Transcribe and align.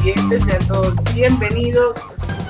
Oyentes. 0.00 0.44
Sean 0.44 0.66
todos 0.68 0.94
bienvenidos 1.14 1.98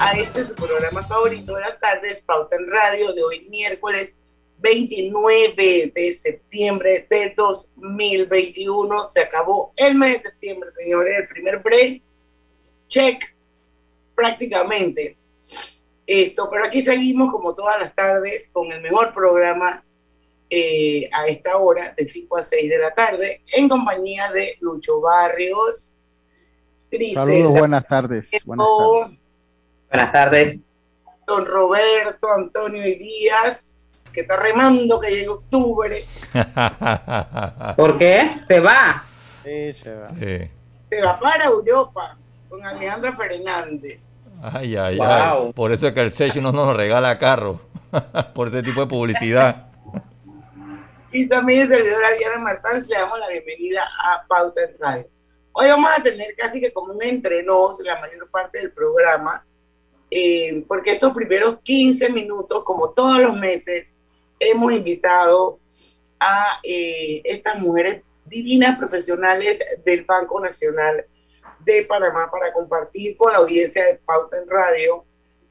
a 0.01 0.13
este 0.13 0.45
su 0.45 0.55
programa 0.55 1.03
favorito 1.03 1.55
de 1.55 1.61
las 1.63 1.79
tardes, 1.81 2.21
Pauta 2.21 2.57
en 2.57 2.71
Radio, 2.71 3.13
de 3.13 3.23
hoy 3.23 3.47
miércoles 3.49 4.19
29 4.59 5.93
de 5.95 6.13
septiembre 6.13 7.07
de 7.09 7.33
2021. 7.37 9.07
Se 9.07 9.21
acabó 9.21 9.73
el 9.77 9.95
mes 9.95 10.15
de 10.15 10.31
septiembre, 10.31 10.71
señores, 10.73 11.19
el 11.21 11.29
primer 11.29 11.59
break. 11.59 12.03
Check, 12.87 13.37
prácticamente. 14.15 15.17
Esto, 16.07 16.49
pero 16.51 16.65
aquí 16.65 16.83
seguimos 16.83 17.31
como 17.31 17.55
todas 17.55 17.79
las 17.81 17.95
tardes 17.95 18.49
con 18.53 18.73
el 18.73 18.81
mejor 18.81 19.13
programa 19.13 19.85
eh, 20.51 21.09
a 21.13 21.27
esta 21.29 21.57
hora, 21.57 21.95
de 21.97 22.05
5 22.05 22.37
a 22.37 22.43
6 22.43 22.71
de 22.71 22.79
la 22.79 22.95
tarde, 22.95 23.43
en 23.55 23.69
compañía 23.69 24.31
de 24.33 24.57
Lucho 24.61 25.01
Barrios. 25.01 25.98
Saludos, 27.15 27.59
buenas 27.59 27.87
tardes. 27.87 28.31
Buenas 28.45 28.67
tardes. 28.67 29.19
Buenas 29.91 30.13
tardes. 30.13 30.61
Don 31.27 31.45
Roberto 31.45 32.33
Antonio 32.33 32.87
y 32.87 32.95
Díaz 32.95 33.79
que 34.13 34.23
está 34.23 34.37
remando 34.37 34.99
que 34.99 35.11
llegue 35.11 35.29
octubre. 35.29 36.05
¿Por 37.77 37.99
qué? 37.99 38.41
Se 38.47 38.61
va. 38.61 39.05
Sí, 39.45 39.73
se 39.75 39.95
va. 39.95 40.11
Se 40.19 41.03
va 41.05 41.21
para 41.21 41.45
Europa 41.45 42.17
con 42.49 42.65
Alejandra 42.65 43.15
Fernández. 43.15 44.25
Ay, 44.43 44.77
ay, 44.77 44.99
ay. 45.01 45.53
Por 45.53 45.73
eso 45.73 45.89
es 45.89 45.93
que 45.93 46.01
el 46.01 46.13
Secho 46.13 46.41
no 46.41 46.53
nos 46.53 46.75
regala 46.75 47.19
carro. 47.19 47.61
Por 48.35 48.49
ese 48.49 48.63
tipo 48.63 48.81
de 48.81 48.87
publicidad. 48.87 49.67
Y 51.11 51.27
también 51.27 51.69
servidora 51.69 52.13
Diana 52.19 52.39
Martán, 52.39 52.85
le 52.87 52.95
damos 52.95 53.19
la 53.19 53.29
bienvenida 53.29 53.83
a 53.83 54.27
Pauta 54.27 54.63
en 54.63 54.79
Radio. 54.79 55.07
Hoy 55.61 55.67
vamos 55.67 55.91
a 55.91 56.01
tener 56.01 56.37
casi 56.37 56.61
que 56.61 56.73
como 56.73 56.93
un 56.93 57.03
entrenos 57.03 57.81
la 57.81 57.99
mayor 57.99 58.31
parte 58.31 58.59
del 58.59 58.71
programa, 58.71 59.45
eh, 60.09 60.63
porque 60.69 60.93
estos 60.93 61.13
primeros 61.13 61.59
15 61.65 62.11
minutos, 62.11 62.63
como 62.63 62.91
todos 62.91 63.21
los 63.21 63.37
meses, 63.37 63.97
hemos 64.39 64.73
invitado 64.73 65.59
a 66.21 66.61
eh, 66.63 67.23
estas 67.25 67.59
mujeres 67.59 68.05
divinas 68.25 68.79
profesionales 68.79 69.59
del 69.85 70.05
Banco 70.05 70.39
Nacional 70.39 71.05
de 71.59 71.85
Panamá 71.87 72.31
para 72.31 72.53
compartir 72.53 73.17
con 73.17 73.33
la 73.33 73.39
audiencia 73.39 73.85
de 73.85 73.97
Pauta 73.97 74.39
en 74.39 74.49
Radio 74.49 75.05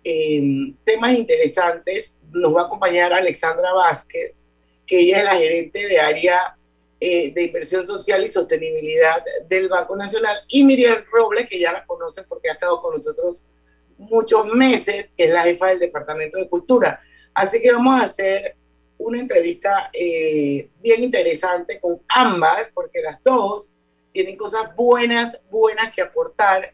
eh, 0.05 0.73
temas 0.85 1.15
interesantes. 1.15 2.21
Nos 2.31 2.55
va 2.55 2.61
a 2.61 2.65
acompañar 2.67 3.11
Alexandra 3.11 3.73
Vázquez, 3.73 4.47
que 4.85 5.01
ella 5.01 5.17
es 5.17 5.23
la 5.25 5.35
gerente 5.35 5.85
de 5.85 5.99
área 5.99 6.56
eh, 6.99 7.31
de 7.31 7.43
inversión 7.43 7.85
social 7.85 8.23
y 8.23 8.27
sostenibilidad 8.27 9.23
del 9.47 9.69
Banco 9.69 9.95
Nacional, 9.95 10.37
y 10.47 10.63
Miriam 10.63 11.03
Robles, 11.11 11.47
que 11.47 11.59
ya 11.59 11.71
la 11.71 11.85
conocen 11.85 12.25
porque 12.27 12.49
ha 12.49 12.53
estado 12.53 12.81
con 12.81 12.93
nosotros 12.93 13.49
muchos 13.97 14.47
meses, 14.47 15.13
que 15.15 15.25
es 15.25 15.31
la 15.31 15.43
jefa 15.43 15.67
del 15.67 15.79
Departamento 15.79 16.37
de 16.37 16.49
Cultura. 16.49 16.99
Así 17.33 17.61
que 17.61 17.71
vamos 17.71 18.01
a 18.01 18.05
hacer 18.05 18.55
una 18.97 19.19
entrevista 19.19 19.89
eh, 19.93 20.69
bien 20.81 21.03
interesante 21.03 21.79
con 21.79 22.01
ambas, 22.07 22.71
porque 22.73 23.01
las 23.01 23.21
dos 23.21 23.73
tienen 24.11 24.35
cosas 24.35 24.75
buenas, 24.75 25.37
buenas 25.51 25.91
que 25.91 26.01
aportar. 26.01 26.73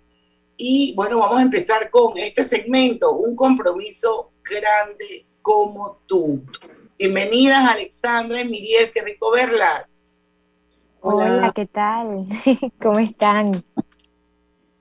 Y 0.56 0.94
bueno, 0.96 1.20
vamos 1.20 1.40
a 1.40 1.42
empezar 1.42 1.90
con 1.90 2.18
este 2.18 2.46
segmento, 2.46 3.12
un 3.12 3.36
compromiso 3.36 4.32
grande 4.42 5.26
como 5.42 6.00
tú. 6.06 6.42
Bienvenidas 6.98 7.70
Alexandra 7.70 8.40
y 8.40 8.48
Miriel, 8.48 8.92
qué 8.94 9.02
rico 9.02 9.32
verlas. 9.32 9.93
Hola, 11.06 11.52
¿qué 11.54 11.66
tal? 11.66 12.28
¿Cómo 12.82 12.98
están? 12.98 13.62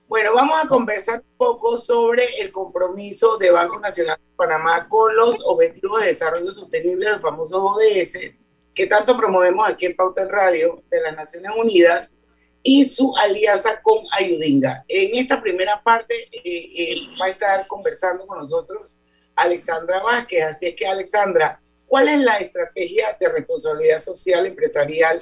Bueno, 0.06 0.30
vamos 0.32 0.56
a 0.62 0.68
conversar 0.68 1.18
un 1.18 1.36
poco 1.36 1.76
sobre 1.76 2.40
el 2.40 2.52
compromiso 2.52 3.38
de 3.38 3.50
Banco 3.50 3.80
Nacional 3.80 4.16
de 4.18 4.36
Panamá 4.36 4.86
con 4.86 5.16
los 5.16 5.44
Objetivos 5.44 6.00
de 6.00 6.06
Desarrollo 6.06 6.52
Sostenible, 6.52 7.10
los 7.10 7.20
famosos 7.20 7.60
ODS, 7.60 8.36
que 8.72 8.86
tanto 8.86 9.16
promovemos 9.16 9.68
aquí 9.68 9.86
en 9.86 9.96
Pauta 9.96 10.22
en 10.22 10.28
Radio 10.28 10.84
de 10.88 11.00
las 11.00 11.16
Naciones 11.16 11.50
Unidas, 11.58 12.14
y 12.62 12.84
su 12.84 13.12
alianza 13.16 13.82
con 13.82 14.04
Ayudinga. 14.12 14.84
En 14.86 15.18
esta 15.18 15.42
primera 15.42 15.82
parte 15.82 16.14
eh, 16.32 16.40
eh, 16.44 16.96
va 17.20 17.26
a 17.26 17.30
estar 17.30 17.66
conversando 17.66 18.28
con 18.28 18.38
nosotros 18.38 19.02
Alexandra 19.34 20.00
Vázquez. 20.00 20.44
Así 20.44 20.66
es 20.66 20.76
que, 20.76 20.86
Alexandra, 20.86 21.60
¿cuál 21.84 22.08
es 22.08 22.20
la 22.20 22.36
estrategia 22.36 23.16
de 23.18 23.28
responsabilidad 23.28 23.98
social 23.98 24.46
empresarial 24.46 25.20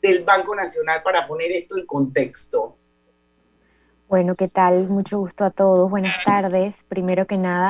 del 0.00 0.24
Banco 0.24 0.54
Nacional 0.54 1.02
para 1.02 1.26
poner 1.26 1.52
esto 1.52 1.76
en 1.76 1.86
contexto? 1.86 2.76
Bueno, 4.08 4.36
¿qué 4.36 4.48
tal? 4.48 4.88
Mucho 4.88 5.18
gusto 5.18 5.44
a 5.44 5.50
todos. 5.50 5.90
Buenas 5.90 6.24
tardes. 6.24 6.82
Primero 6.88 7.26
que 7.26 7.36
nada, 7.36 7.68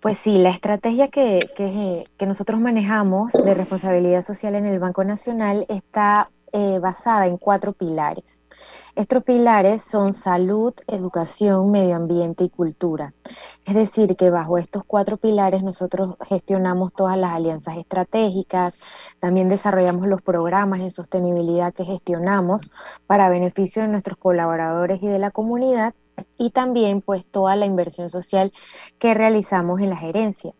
pues 0.00 0.16
sí, 0.18 0.38
la 0.38 0.50
estrategia 0.50 1.08
que, 1.08 1.50
que, 1.56 2.26
nosotros 2.26 2.58
manejamos 2.58 3.32
de 3.32 3.54
responsabilidad 3.54 4.22
social 4.22 4.54
en 4.54 4.64
el 4.64 4.78
Banco 4.78 5.04
Nacional 5.04 5.66
está 5.68 6.30
eh, 6.52 6.78
basada 6.78 7.26
en 7.26 7.36
cuatro 7.36 7.72
pilares. 7.72 8.38
Estos 8.96 9.24
pilares 9.24 9.82
son 9.82 10.12
salud, 10.12 10.72
educación, 10.86 11.72
medio 11.72 11.96
ambiente 11.96 12.44
y 12.44 12.48
cultura. 12.48 13.12
Es 13.64 13.74
decir, 13.74 14.14
que 14.16 14.30
bajo 14.30 14.56
estos 14.56 14.84
cuatro 14.84 15.16
pilares 15.16 15.64
nosotros 15.64 16.14
gestionamos 16.28 16.92
todas 16.92 17.18
las 17.18 17.32
alianzas 17.32 17.76
estratégicas, 17.76 18.72
también 19.18 19.48
desarrollamos 19.48 20.06
los 20.06 20.22
programas 20.22 20.78
de 20.78 20.92
sostenibilidad 20.92 21.74
que 21.74 21.84
gestionamos 21.84 22.70
para 23.08 23.30
beneficio 23.30 23.82
de 23.82 23.88
nuestros 23.88 24.16
colaboradores 24.16 25.02
y 25.02 25.08
de 25.08 25.18
la 25.18 25.32
comunidad 25.32 25.92
y 26.38 26.50
también 26.50 27.00
pues 27.00 27.26
toda 27.26 27.56
la 27.56 27.66
inversión 27.66 28.10
social 28.10 28.52
que 29.00 29.14
realizamos 29.14 29.80
en 29.80 29.90
la 29.90 29.96
gerencia. 29.96 30.54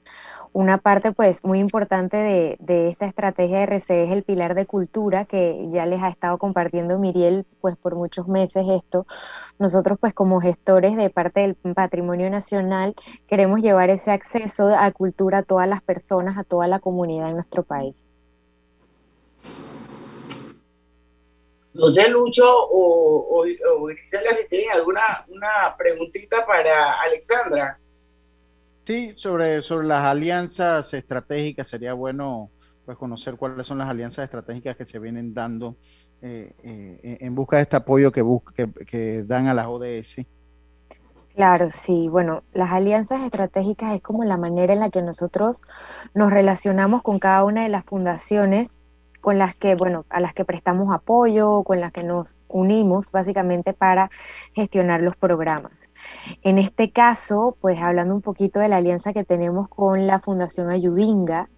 Una 0.54 0.78
parte 0.78 1.10
pues 1.10 1.42
muy 1.42 1.58
importante 1.58 2.16
de, 2.16 2.88
esta 2.88 3.06
estrategia 3.06 3.58
de 3.58 3.64
RC 3.64 4.04
es 4.04 4.12
el 4.12 4.22
pilar 4.22 4.54
de 4.54 4.66
cultura 4.66 5.24
que 5.24 5.66
ya 5.68 5.84
les 5.84 6.00
ha 6.00 6.08
estado 6.08 6.38
compartiendo 6.38 6.96
Miriel 7.00 7.44
pues 7.60 7.76
por 7.76 7.96
muchos 7.96 8.28
meses 8.28 8.64
esto. 8.70 9.04
Nosotros 9.58 9.98
pues 10.00 10.14
como 10.14 10.40
gestores 10.40 10.96
de 10.96 11.10
parte 11.10 11.40
del 11.40 11.56
patrimonio 11.74 12.30
nacional 12.30 12.94
queremos 13.26 13.62
llevar 13.62 13.90
ese 13.90 14.12
acceso 14.12 14.68
a 14.68 14.92
cultura 14.92 15.38
a 15.38 15.42
todas 15.42 15.68
las 15.68 15.82
personas, 15.82 16.38
a 16.38 16.44
toda 16.44 16.68
la 16.68 16.78
comunidad 16.78 17.30
en 17.30 17.34
nuestro 17.34 17.64
país. 17.64 17.96
No 21.72 21.88
sé, 21.88 22.08
Lucho 22.08 22.46
o, 22.48 23.42
o, 23.42 23.44
si 23.44 24.48
tienen 24.48 24.70
alguna 24.70 25.26
una 25.26 25.74
preguntita 25.76 26.46
para 26.46 27.00
Alexandra. 27.00 27.80
Sí, 28.84 29.14
sobre, 29.16 29.62
sobre 29.62 29.86
las 29.86 30.04
alianzas 30.04 30.92
estratégicas, 30.92 31.68
sería 31.68 31.94
bueno 31.94 32.50
pues, 32.84 32.98
conocer 32.98 33.36
cuáles 33.36 33.66
son 33.66 33.78
las 33.78 33.88
alianzas 33.88 34.24
estratégicas 34.24 34.76
que 34.76 34.84
se 34.84 34.98
vienen 34.98 35.32
dando 35.32 35.76
eh, 36.20 36.52
eh, 36.62 37.18
en 37.20 37.34
busca 37.34 37.56
de 37.56 37.62
este 37.62 37.76
apoyo 37.76 38.12
que, 38.12 38.22
que, 38.86 39.24
dan 39.24 39.46
a 39.46 39.54
las 39.54 39.66
ODS. 39.66 40.26
Claro, 41.34 41.70
sí. 41.70 42.08
Bueno, 42.08 42.44
las 42.52 42.70
alianzas 42.72 43.22
estratégicas 43.22 43.94
es 43.94 44.02
como 44.02 44.22
la 44.24 44.36
manera 44.36 44.74
en 44.74 44.80
la 44.80 44.90
que 44.90 45.02
nosotros 45.02 45.62
nos 46.12 46.30
relacionamos 46.30 47.02
con 47.02 47.18
cada 47.18 47.44
una 47.44 47.62
de 47.62 47.70
las 47.70 47.84
fundaciones 47.84 48.78
con 49.24 49.38
las 49.38 49.54
que, 49.54 49.74
bueno, 49.74 50.04
a 50.10 50.20
las 50.20 50.34
que 50.34 50.44
prestamos 50.44 50.94
apoyo, 50.94 51.62
con 51.62 51.80
las 51.80 51.92
que 51.92 52.02
nos 52.02 52.36
unimos 52.46 53.10
básicamente 53.10 53.72
para 53.72 54.10
gestionar 54.52 55.00
los 55.00 55.16
programas. 55.16 55.88
En 56.42 56.58
este 56.58 56.90
caso, 56.90 57.56
pues 57.58 57.80
hablando 57.80 58.14
un 58.14 58.20
poquito 58.20 58.60
de 58.60 58.68
la 58.68 58.76
alianza 58.76 59.14
que 59.14 59.24
tenemos 59.24 59.70
con 59.70 60.06
la 60.06 60.20
Fundación 60.20 60.68
Ayudinga, 60.68 61.48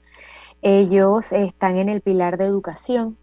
ellos 0.63 1.33
están 1.33 1.77
en 1.77 1.89
el 1.89 2.03
pilar 2.03 2.39
de 2.39 2.45
educación, 2.45 3.19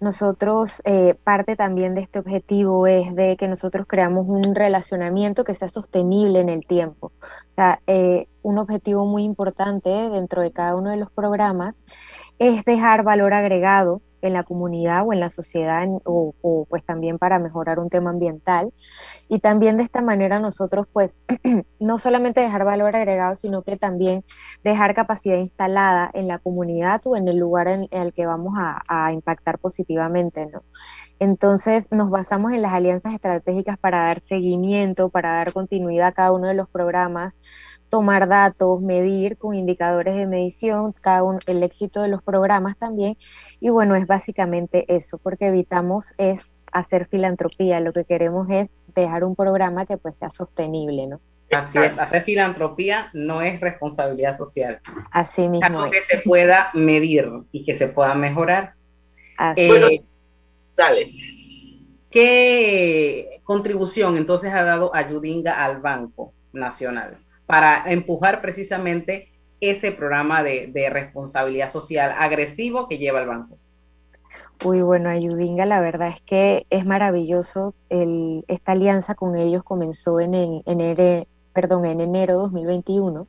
nosotros, 0.00 0.82
eh, 0.84 1.14
parte 1.24 1.56
también 1.56 1.94
de 1.94 2.02
este 2.02 2.18
objetivo 2.18 2.86
es 2.86 3.14
de 3.14 3.36
que 3.36 3.48
nosotros 3.48 3.86
creamos 3.88 4.26
un 4.28 4.54
relacionamiento 4.54 5.44
que 5.44 5.54
sea 5.54 5.68
sostenible 5.68 6.40
en 6.40 6.48
el 6.48 6.66
tiempo. 6.66 7.12
O 7.20 7.54
sea, 7.54 7.80
eh, 7.86 8.26
un 8.42 8.58
objetivo 8.58 9.06
muy 9.06 9.22
importante 9.22 9.88
dentro 9.88 10.42
de 10.42 10.52
cada 10.52 10.76
uno 10.76 10.90
de 10.90 10.96
los 10.96 11.10
programas 11.10 11.84
es 12.38 12.64
dejar 12.64 13.02
valor 13.04 13.32
agregado 13.32 14.02
en 14.26 14.32
la 14.32 14.44
comunidad 14.44 15.06
o 15.06 15.12
en 15.12 15.20
la 15.20 15.30
sociedad 15.30 15.86
o, 16.04 16.34
o, 16.40 16.66
pues 16.66 16.84
también 16.84 17.18
para 17.18 17.38
mejorar 17.38 17.78
un 17.78 17.90
tema 17.90 18.10
ambiental. 18.10 18.72
Y 19.28 19.40
también 19.40 19.76
de 19.76 19.82
esta 19.84 20.02
manera 20.02 20.38
nosotros 20.40 20.86
pues 20.92 21.18
no 21.78 21.98
solamente 21.98 22.40
dejar 22.40 22.64
valor 22.64 22.96
agregado, 22.96 23.34
sino 23.34 23.62
que 23.62 23.76
también 23.76 24.24
dejar 24.62 24.94
capacidad 24.94 25.36
instalada 25.36 26.10
en 26.14 26.28
la 26.28 26.38
comunidad 26.38 27.02
o 27.04 27.16
en 27.16 27.28
el 27.28 27.36
lugar 27.36 27.68
en, 27.68 27.88
el 27.90 28.12
que 28.12 28.26
vamos 28.26 28.54
a, 28.56 28.82
a 28.88 29.12
impactar 29.12 29.58
positivamente, 29.58 30.46
¿no? 30.46 30.62
Entonces 31.20 31.90
nos 31.90 32.10
basamos 32.10 32.52
en 32.52 32.62
las 32.62 32.72
alianzas 32.72 33.14
estratégicas 33.14 33.78
para 33.78 34.04
dar 34.04 34.22
seguimiento, 34.22 35.08
para 35.08 35.34
dar 35.34 35.52
continuidad 35.52 36.08
a 36.08 36.12
cada 36.12 36.32
uno 36.32 36.48
de 36.48 36.54
los 36.54 36.68
programas, 36.68 37.38
tomar 37.88 38.28
datos, 38.28 38.80
medir 38.80 39.36
con 39.36 39.54
indicadores 39.54 40.16
de 40.16 40.26
medición 40.26 40.92
cada 41.00 41.22
uno, 41.22 41.38
el 41.46 41.62
éxito 41.62 42.02
de 42.02 42.08
los 42.08 42.22
programas 42.22 42.76
también. 42.76 43.16
Y 43.60 43.70
bueno, 43.70 43.94
es 43.94 44.06
básicamente 44.06 44.84
eso, 44.88 45.18
porque 45.18 45.46
evitamos 45.46 46.12
es 46.18 46.56
hacer 46.72 47.06
filantropía, 47.06 47.78
lo 47.80 47.92
que 47.92 48.04
queremos 48.04 48.50
es 48.50 48.76
dejar 48.94 49.24
un 49.24 49.36
programa 49.36 49.86
que 49.86 49.96
pues 49.96 50.16
sea 50.16 50.30
sostenible, 50.30 51.06
¿no? 51.06 51.20
Así 51.52 51.78
es, 51.78 51.96
hacer 51.98 52.22
filantropía 52.22 53.10
no 53.12 53.42
es 53.42 53.60
responsabilidad 53.60 54.36
social. 54.36 54.80
Así 55.12 55.48
mismo. 55.48 55.66
Algo 55.66 55.90
que 55.90 56.00
se 56.00 56.18
pueda 56.18 56.70
medir 56.74 57.30
y 57.52 57.64
que 57.64 57.74
se 57.76 57.86
pueda 57.86 58.14
mejorar. 58.14 58.74
Así. 59.36 59.60
Eh, 59.60 60.04
dale. 60.76 61.12
¿Qué 62.10 63.40
contribución 63.42 64.16
entonces 64.16 64.52
ha 64.52 64.62
dado 64.62 64.94
Ayudinga 64.94 65.64
al 65.64 65.80
Banco 65.80 66.32
Nacional? 66.52 67.18
para 67.46 67.90
empujar 67.90 68.40
precisamente 68.40 69.28
ese 69.60 69.92
programa 69.92 70.42
de, 70.42 70.88
responsabilidad 70.90 71.70
social 71.70 72.12
agresivo 72.16 72.88
que 72.88 72.98
lleva 72.98 73.20
el 73.20 73.28
banco. 73.28 73.56
Uy, 74.64 74.82
bueno, 74.82 75.08
Ayudinga, 75.08 75.66
la 75.66 75.80
verdad 75.80 76.08
es 76.08 76.20
que 76.22 76.66
es 76.70 76.86
maravilloso. 76.86 77.74
El, 77.88 78.44
esta 78.48 78.72
alianza 78.72 79.14
con 79.14 79.36
ellos 79.36 79.62
comenzó 79.62 80.20
en, 80.20 80.34
en, 80.34 80.62
enero, 80.66 81.26
perdón, 81.52 81.84
en 81.84 82.00
enero 82.00 82.34
2021. 82.34 83.26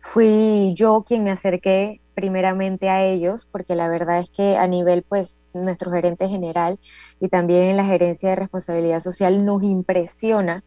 Fui 0.00 0.72
yo 0.74 1.04
quien 1.06 1.24
me 1.24 1.30
acerqué 1.30 2.00
primeramente 2.14 2.88
a 2.88 3.04
ellos, 3.04 3.48
porque 3.50 3.74
la 3.74 3.88
verdad 3.88 4.20
es 4.20 4.30
que 4.30 4.56
a 4.56 4.66
nivel, 4.66 5.02
pues, 5.02 5.36
nuestro 5.64 5.90
gerente 5.90 6.28
general 6.28 6.78
y 7.20 7.28
también 7.28 7.70
en 7.70 7.76
la 7.76 7.84
gerencia 7.84 8.30
de 8.30 8.36
responsabilidad 8.36 9.00
social 9.00 9.44
nos 9.44 9.62
impresiona 9.62 10.64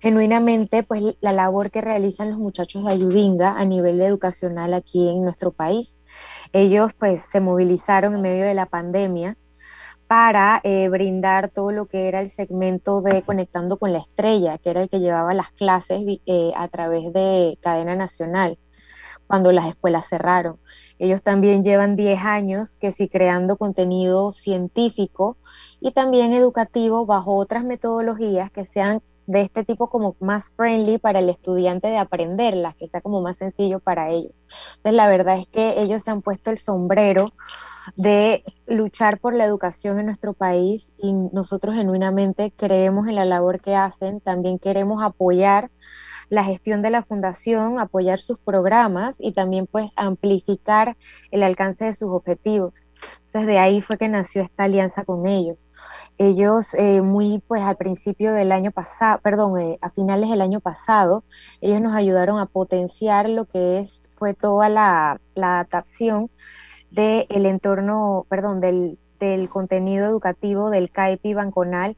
genuinamente 0.00 0.82
pues 0.82 1.16
la 1.20 1.32
labor 1.32 1.70
que 1.70 1.80
realizan 1.80 2.30
los 2.30 2.38
muchachos 2.38 2.84
de 2.84 2.92
Ayudinga 2.92 3.58
a 3.58 3.64
nivel 3.64 4.00
educacional 4.00 4.74
aquí 4.74 5.08
en 5.08 5.22
nuestro 5.22 5.52
país. 5.52 6.00
Ellos 6.52 6.92
pues 6.98 7.22
se 7.22 7.40
movilizaron 7.40 8.14
en 8.14 8.22
medio 8.22 8.44
de 8.44 8.54
la 8.54 8.66
pandemia 8.66 9.36
para 10.06 10.60
eh, 10.62 10.88
brindar 10.88 11.50
todo 11.50 11.72
lo 11.72 11.86
que 11.86 12.08
era 12.08 12.20
el 12.20 12.30
segmento 12.30 13.02
de 13.02 13.22
Conectando 13.22 13.76
con 13.76 13.92
la 13.92 13.98
Estrella, 13.98 14.58
que 14.58 14.70
era 14.70 14.82
el 14.82 14.88
que 14.88 15.00
llevaba 15.00 15.34
las 15.34 15.50
clases 15.50 16.00
eh, 16.26 16.52
a 16.56 16.68
través 16.68 17.12
de 17.12 17.58
cadena 17.60 17.96
nacional 17.96 18.58
cuando 19.26 19.52
las 19.52 19.66
escuelas 19.66 20.08
cerraron. 20.08 20.58
Ellos 20.98 21.22
también 21.22 21.62
llevan 21.62 21.96
10 21.96 22.20
años 22.22 22.76
que 22.76 22.92
sí 22.92 23.08
creando 23.08 23.56
contenido 23.56 24.32
científico 24.32 25.36
y 25.80 25.92
también 25.92 26.32
educativo 26.32 27.06
bajo 27.06 27.36
otras 27.36 27.64
metodologías 27.64 28.50
que 28.50 28.66
sean 28.66 29.02
de 29.26 29.42
este 29.42 29.64
tipo 29.64 29.88
como 29.90 30.16
más 30.20 30.50
friendly 30.50 30.98
para 30.98 31.18
el 31.18 31.28
estudiante 31.28 31.88
de 31.88 31.98
aprenderlas, 31.98 32.76
que 32.76 32.88
sea 32.88 33.00
como 33.00 33.20
más 33.20 33.36
sencillo 33.36 33.80
para 33.80 34.10
ellos. 34.10 34.42
Entonces 34.76 34.94
la 34.94 35.08
verdad 35.08 35.38
es 35.38 35.48
que 35.48 35.80
ellos 35.82 36.02
se 36.02 36.10
han 36.10 36.22
puesto 36.22 36.50
el 36.50 36.58
sombrero 36.58 37.32
de 37.96 38.44
luchar 38.66 39.20
por 39.20 39.34
la 39.34 39.44
educación 39.44 39.98
en 39.98 40.06
nuestro 40.06 40.32
país 40.32 40.92
y 40.96 41.12
nosotros 41.12 41.74
genuinamente 41.74 42.52
creemos 42.56 43.06
en 43.08 43.14
la 43.14 43.24
labor 43.24 43.60
que 43.60 43.76
hacen, 43.76 44.20
también 44.20 44.58
queremos 44.58 45.02
apoyar 45.02 45.70
la 46.28 46.44
gestión 46.44 46.82
de 46.82 46.90
la 46.90 47.02
fundación, 47.02 47.78
apoyar 47.78 48.18
sus 48.18 48.38
programas 48.38 49.16
y 49.18 49.32
también 49.32 49.66
pues 49.66 49.92
amplificar 49.96 50.96
el 51.30 51.42
alcance 51.42 51.84
de 51.84 51.94
sus 51.94 52.10
objetivos. 52.10 52.88
Entonces 53.26 53.46
de 53.46 53.58
ahí 53.58 53.82
fue 53.82 53.98
que 53.98 54.08
nació 54.08 54.42
esta 54.42 54.64
alianza 54.64 55.04
con 55.04 55.26
ellos. 55.26 55.68
Ellos 56.18 56.74
eh, 56.74 57.02
muy 57.02 57.42
pues 57.46 57.62
al 57.62 57.76
principio 57.76 58.32
del 58.32 58.52
año 58.52 58.72
pasado, 58.72 59.20
perdón, 59.22 59.58
eh, 59.60 59.78
a 59.80 59.90
finales 59.90 60.30
del 60.30 60.40
año 60.40 60.60
pasado, 60.60 61.24
ellos 61.60 61.80
nos 61.80 61.94
ayudaron 61.94 62.38
a 62.38 62.46
potenciar 62.46 63.28
lo 63.28 63.44
que 63.44 63.80
es 63.80 64.00
fue 64.16 64.34
toda 64.34 64.68
la, 64.68 65.20
la 65.34 65.60
adaptación 65.60 66.30
del 66.90 67.46
entorno, 67.46 68.26
perdón, 68.28 68.60
del, 68.60 68.98
del 69.18 69.48
contenido 69.48 70.06
educativo 70.06 70.70
del 70.70 70.90
CAIPI 70.90 71.34
Banconal 71.34 71.96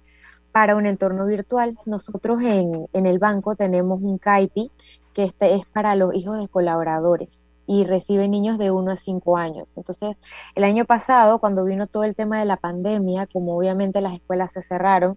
para 0.58 0.74
un 0.74 0.86
entorno 0.86 1.24
virtual. 1.24 1.78
Nosotros 1.86 2.42
en, 2.42 2.88
el 2.92 3.20
banco 3.20 3.54
tenemos 3.54 4.02
un 4.02 4.18
CAIPI 4.18 4.72
que 5.14 5.22
este 5.22 5.54
es 5.54 5.64
para 5.66 5.94
los 5.94 6.12
hijos 6.16 6.36
de 6.36 6.48
colaboradores 6.48 7.44
y 7.64 7.84
recibe 7.84 8.26
niños 8.26 8.58
de 8.58 8.72
1 8.72 8.90
a 8.90 8.96
5 8.96 9.36
años. 9.36 9.76
Entonces, 9.76 10.16
el 10.56 10.64
año 10.64 10.84
pasado, 10.84 11.38
cuando 11.38 11.64
vino 11.64 11.86
todo 11.86 12.02
el 12.02 12.16
tema 12.16 12.40
de 12.40 12.44
la 12.44 12.56
pandemia, 12.56 13.28
como 13.28 13.56
obviamente 13.56 14.00
las 14.00 14.14
escuelas 14.14 14.50
se 14.50 14.62
cerraron, 14.62 15.16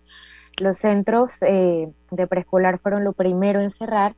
los 0.60 0.78
centros 0.78 1.42
eh, 1.42 1.92
de 2.12 2.28
preescolar 2.28 2.78
fueron 2.78 3.04
lo 3.04 3.14
primero 3.14 3.62
en 3.62 3.72
cerrar 3.72 4.16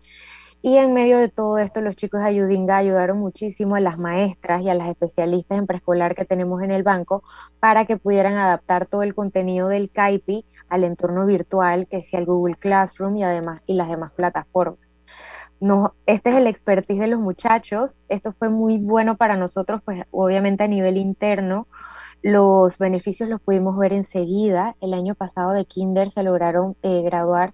y 0.64 0.78
en 0.78 0.94
medio 0.94 1.18
de 1.18 1.28
todo 1.28 1.58
esto, 1.58 1.82
los 1.82 1.98
chicos 1.98 2.22
de 2.22 2.28
Ayudinga 2.28 2.78
ayudaron 2.78 3.20
muchísimo 3.20 3.76
a 3.76 3.82
las 3.82 4.00
maestras 4.00 4.62
y 4.62 4.70
a 4.70 4.74
las 4.74 4.88
especialistas 4.88 5.60
en 5.60 5.68
preescolar 5.68 6.16
que 6.16 6.24
tenemos 6.24 6.64
en 6.64 6.72
el 6.72 6.84
banco 6.84 7.22
para 7.60 7.84
que 7.86 7.98
pudieran 7.98 8.36
adaptar 8.38 8.86
todo 8.86 9.04
el 9.04 9.14
contenido 9.14 9.68
del 9.68 9.92
CAIPI 9.92 10.46
al 10.70 10.86
entorno 10.86 11.26
virtual, 11.26 11.88
que 11.90 12.02
sea 12.02 12.22
el 12.22 12.26
Google 12.26 12.56
Classroom 12.56 13.18
y 13.18 13.24
además 13.24 13.62
y 13.66 13.76
las 13.76 13.90
demás 13.90 14.12
plataformas. 14.14 14.80
Este 16.06 16.30
es 16.30 16.36
el 16.38 16.48
expertise 16.48 17.00
de 17.00 17.08
los 17.08 17.20
muchachos. 17.20 18.00
Esto 18.10 18.34
fue 18.34 18.50
muy 18.50 18.78
bueno 18.78 19.18
para 19.18 19.36
nosotros, 19.36 19.82
pues 19.84 20.04
obviamente 20.12 20.64
a 20.64 20.68
nivel 20.68 20.98
interno. 20.98 21.68
Los 22.22 22.78
beneficios 22.78 23.30
los 23.30 23.42
pudimos 23.42 23.78
ver 23.78 23.94
enseguida. 23.94 24.76
El 24.80 24.94
año 24.94 25.16
pasado 25.16 25.52
de 25.52 25.66
Kinder 25.66 26.10
se 26.10 26.24
lograron 26.24 26.76
eh, 26.82 27.02
graduar 27.02 27.54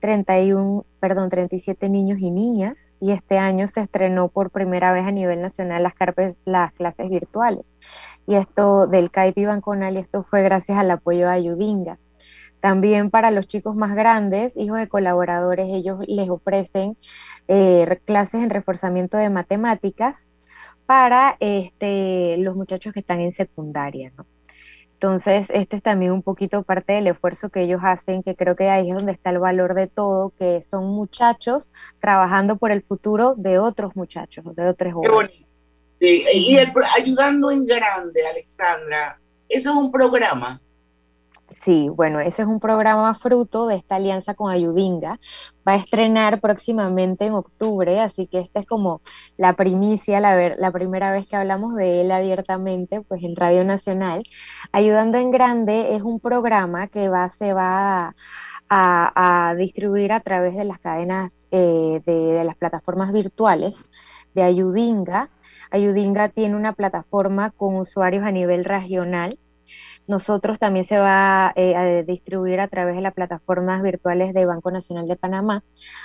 31, 0.00 0.84
perdón, 1.00 1.28
37 1.28 1.88
niños 1.88 2.18
y 2.20 2.30
niñas 2.30 2.92
y 3.00 3.12
este 3.12 3.38
año 3.38 3.66
se 3.66 3.80
estrenó 3.80 4.28
por 4.28 4.50
primera 4.50 4.92
vez 4.92 5.06
a 5.06 5.12
nivel 5.12 5.40
nacional 5.40 5.82
las, 5.82 5.94
las 6.44 6.72
clases 6.72 7.08
virtuales. 7.10 7.76
Y 8.26 8.34
esto 8.34 8.86
del 8.86 9.10
CAIPI 9.10 9.46
Banconal 9.46 9.94
y 9.96 9.98
esto 9.98 10.22
fue 10.22 10.42
gracias 10.42 10.78
al 10.78 10.90
apoyo 10.90 11.26
de 11.26 11.32
Ayudinga. 11.32 11.98
También 12.60 13.10
para 13.10 13.30
los 13.30 13.46
chicos 13.46 13.76
más 13.76 13.94
grandes, 13.94 14.56
hijos 14.56 14.78
de 14.78 14.88
colaboradores, 14.88 15.68
ellos 15.70 16.00
les 16.06 16.28
ofrecen 16.28 16.96
eh, 17.46 18.00
clases 18.04 18.42
en 18.42 18.50
reforzamiento 18.50 19.16
de 19.16 19.30
matemáticas 19.30 20.28
para 20.86 21.36
este, 21.40 22.36
los 22.38 22.56
muchachos 22.56 22.92
que 22.92 23.00
están 23.00 23.20
en 23.20 23.32
secundaria, 23.32 24.12
¿no? 24.16 24.26
Entonces, 25.00 25.46
este 25.50 25.76
es 25.76 25.82
también 25.84 26.10
un 26.10 26.22
poquito 26.22 26.64
parte 26.64 26.94
del 26.94 27.06
esfuerzo 27.06 27.50
que 27.50 27.62
ellos 27.62 27.80
hacen, 27.84 28.24
que 28.24 28.34
creo 28.34 28.56
que 28.56 28.68
ahí 28.68 28.90
es 28.90 28.96
donde 28.96 29.12
está 29.12 29.30
el 29.30 29.38
valor 29.38 29.74
de 29.74 29.86
todo, 29.86 30.30
que 30.30 30.60
son 30.60 30.86
muchachos 30.86 31.72
trabajando 32.00 32.56
por 32.56 32.72
el 32.72 32.82
futuro 32.82 33.34
de 33.36 33.60
otros 33.60 33.94
muchachos, 33.94 34.44
de 34.56 34.68
otros 34.68 34.94
jóvenes. 34.94 35.30
y 36.00 36.58
ayudando 36.96 37.52
en 37.52 37.64
grande, 37.64 38.26
Alexandra, 38.26 39.20
eso 39.48 39.70
es 39.70 39.76
un 39.76 39.92
programa 39.92 40.60
Sí, 41.50 41.88
bueno, 41.88 42.20
ese 42.20 42.42
es 42.42 42.48
un 42.48 42.60
programa 42.60 43.14
fruto 43.14 43.66
de 43.66 43.76
esta 43.76 43.96
alianza 43.96 44.34
con 44.34 44.50
Ayudinga. 44.50 45.18
Va 45.66 45.72
a 45.72 45.76
estrenar 45.76 46.40
próximamente 46.40 47.26
en 47.26 47.32
octubre, 47.32 48.00
así 48.00 48.26
que 48.26 48.40
esta 48.40 48.60
es 48.60 48.66
como 48.66 49.00
la 49.38 49.54
primicia, 49.54 50.20
la, 50.20 50.56
la 50.56 50.70
primera 50.72 51.10
vez 51.10 51.26
que 51.26 51.36
hablamos 51.36 51.74
de 51.74 52.02
él 52.02 52.10
abiertamente, 52.10 53.00
pues 53.00 53.22
en 53.22 53.34
Radio 53.34 53.64
Nacional. 53.64 54.24
Ayudando 54.72 55.16
en 55.18 55.30
Grande 55.30 55.96
es 55.96 56.02
un 56.02 56.20
programa 56.20 56.88
que 56.88 57.08
va, 57.08 57.28
se 57.30 57.54
va 57.54 58.14
a, 58.68 59.54
distribuir 59.56 60.12
a 60.12 60.20
través 60.20 60.54
de 60.54 60.64
las 60.64 60.78
cadenas 60.78 61.48
eh, 61.50 62.02
de 62.04 62.44
las 62.44 62.56
plataformas 62.56 63.12
virtuales 63.12 63.76
de 64.34 64.42
Ayudinga. 64.42 65.30
Ayudinga 65.70 66.28
tiene 66.28 66.56
una 66.56 66.74
plataforma 66.74 67.50
con 67.50 67.76
usuarios 67.76 68.24
a 68.24 68.32
nivel 68.32 68.64
regional 68.64 69.38
nosotros 70.08 70.58
también 70.58 70.84
se 70.84 70.98
va 70.98 71.52
eh, 71.54 71.76
a 71.76 72.02
distribuir 72.02 72.60
a 72.60 72.68
través 72.68 72.96
de 72.96 73.02
las 73.02 73.14
plataformas 73.14 73.82
virtuales 73.82 74.34
de 74.34 74.46
Banco 74.46 74.70
Nacional 74.70 75.06
de 75.06 75.16
Panamá. 75.16 75.62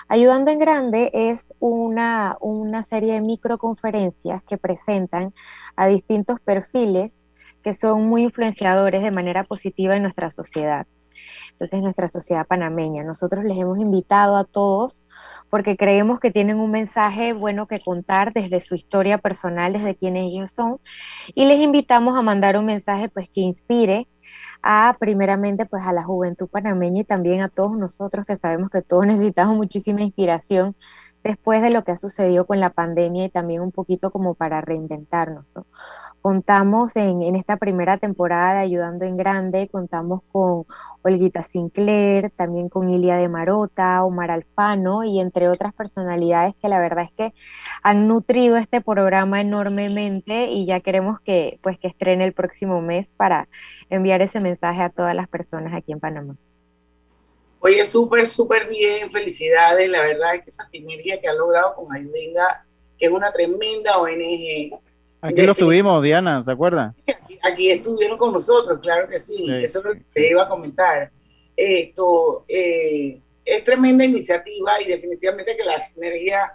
Ayudando 0.07 0.51
en 0.51 0.59
Grande 0.59 1.09
es 1.13 1.53
una, 1.59 2.37
una 2.41 2.83
serie 2.83 3.13
de 3.13 3.21
microconferencias 3.21 4.43
que 4.43 4.57
presentan 4.57 5.33
a 5.75 5.87
distintos 5.87 6.39
perfiles 6.41 7.25
que 7.63 7.73
son 7.73 8.05
muy 8.07 8.23
influenciadores 8.23 9.01
de 9.01 9.11
manera 9.11 9.45
positiva 9.45 9.95
en 9.95 10.03
nuestra 10.03 10.29
sociedad. 10.31 10.85
Entonces 11.53 11.81
nuestra 11.81 12.07
sociedad 12.07 12.45
panameña. 12.45 13.03
Nosotros 13.03 13.43
les 13.45 13.57
hemos 13.57 13.79
invitado 13.79 14.35
a 14.35 14.43
todos 14.43 15.01
porque 15.49 15.77
creemos 15.77 16.19
que 16.19 16.31
tienen 16.31 16.59
un 16.59 16.71
mensaje 16.71 17.33
bueno 17.33 17.67
que 17.67 17.79
contar 17.79 18.33
desde 18.33 18.59
su 18.59 18.75
historia 18.75 19.17
personal, 19.17 19.73
desde 19.73 19.95
quienes 19.95 20.25
ellos 20.25 20.51
son, 20.51 20.79
y 21.33 21.45
les 21.45 21.59
invitamos 21.59 22.17
a 22.17 22.21
mandar 22.21 22.57
un 22.57 22.65
mensaje 22.65 23.09
pues 23.09 23.29
que 23.29 23.41
inspire 23.41 24.07
a 24.61 24.95
primeramente 24.99 25.65
pues 25.65 25.83
a 25.83 25.93
la 25.93 26.03
juventud 26.03 26.47
panameña 26.47 27.01
y 27.01 27.03
también 27.03 27.41
a 27.41 27.49
todos 27.49 27.77
nosotros 27.77 28.25
que 28.25 28.35
sabemos 28.35 28.69
que 28.69 28.81
todos 28.81 29.05
necesitamos 29.07 29.55
muchísima 29.55 30.01
inspiración 30.01 30.75
después 31.23 31.61
de 31.61 31.69
lo 31.69 31.83
que 31.83 31.91
ha 31.91 31.95
sucedido 31.95 32.45
con 32.45 32.59
la 32.59 32.71
pandemia 32.71 33.25
y 33.25 33.29
también 33.29 33.61
un 33.61 33.71
poquito 33.71 34.11
como 34.11 34.35
para 34.35 34.61
reinventarnos. 34.61 35.45
Contamos 36.23 36.95
en, 36.95 37.35
esta 37.35 37.57
primera 37.57 37.97
temporada 37.97 38.53
de 38.53 38.59
Ayudando 38.59 39.03
en 39.03 39.17
Grande, 39.17 39.67
contamos 39.69 40.21
con 40.31 40.63
Olguita 41.01 41.43
Sinclair, 41.43 42.29
también 42.29 42.69
con 42.69 42.89
Ilia 42.89 43.17
de 43.17 43.27
Marota, 43.27 44.01
Omar 44.05 44.31
Alfano 44.31 45.03
y 45.03 45.19
entre 45.19 45.49
otras 45.49 45.73
personalidades 45.73 46.55
que 46.61 46.69
la 46.69 46.79
verdad 46.79 47.03
es 47.03 47.11
que 47.11 47.33
han 47.81 48.07
nutrido 48.07 48.55
este 48.55 48.79
programa 48.79 49.41
enormemente 49.41 50.45
y 50.49 50.65
ya 50.65 50.79
queremos 50.79 51.19
que 51.19 51.59
pues 51.61 51.77
que 51.77 51.89
estrene 51.89 52.23
el 52.23 52.31
próximo 52.31 52.81
mes 52.81 53.05
para 53.17 53.49
enviar 53.89 54.21
ese 54.21 54.39
mensaje 54.39 54.81
a 54.81 54.91
todas 54.91 55.13
las 55.13 55.27
personas 55.27 55.73
aquí 55.73 55.91
en 55.91 55.99
Panamá. 55.99 56.37
Oye, 57.59 57.85
súper, 57.85 58.27
súper 58.27 58.69
bien, 58.69 59.11
felicidades. 59.11 59.89
La 59.89 59.99
verdad 59.99 60.35
es 60.35 60.43
que 60.43 60.51
esa 60.51 60.63
sinergia 60.63 61.19
que 61.19 61.27
ha 61.27 61.33
logrado 61.33 61.75
con 61.75 61.93
Ayudinga, 61.93 62.65
que 62.97 63.07
es 63.07 63.11
una 63.11 63.33
tremenda 63.33 63.97
ONG. 63.97 64.79
Aquí 65.23 65.41
lo 65.41 65.55
tuvimos, 65.55 66.03
Diana, 66.03 66.43
¿se 66.43 66.51
acuerda? 66.51 66.93
Aquí, 67.43 67.71
estuvieron 67.71 68.17
con 68.17 68.33
nosotros, 68.33 68.79
claro 68.81 69.07
que 69.07 69.21
sí. 69.21 69.47
Eso 69.63 69.79
es 69.79 69.85
lo 69.85 69.93
que 69.93 70.01
te 70.13 70.29
iba 70.29 70.43
a 70.43 70.49
comentar. 70.49 71.11
Esto 71.55 72.43
eh, 72.47 73.21
es 73.45 73.63
tremenda 73.63 74.03
iniciativa 74.03 74.81
y 74.81 74.85
definitivamente 74.85 75.55
que 75.55 75.63
la 75.63 75.79
sinergia 75.79 76.53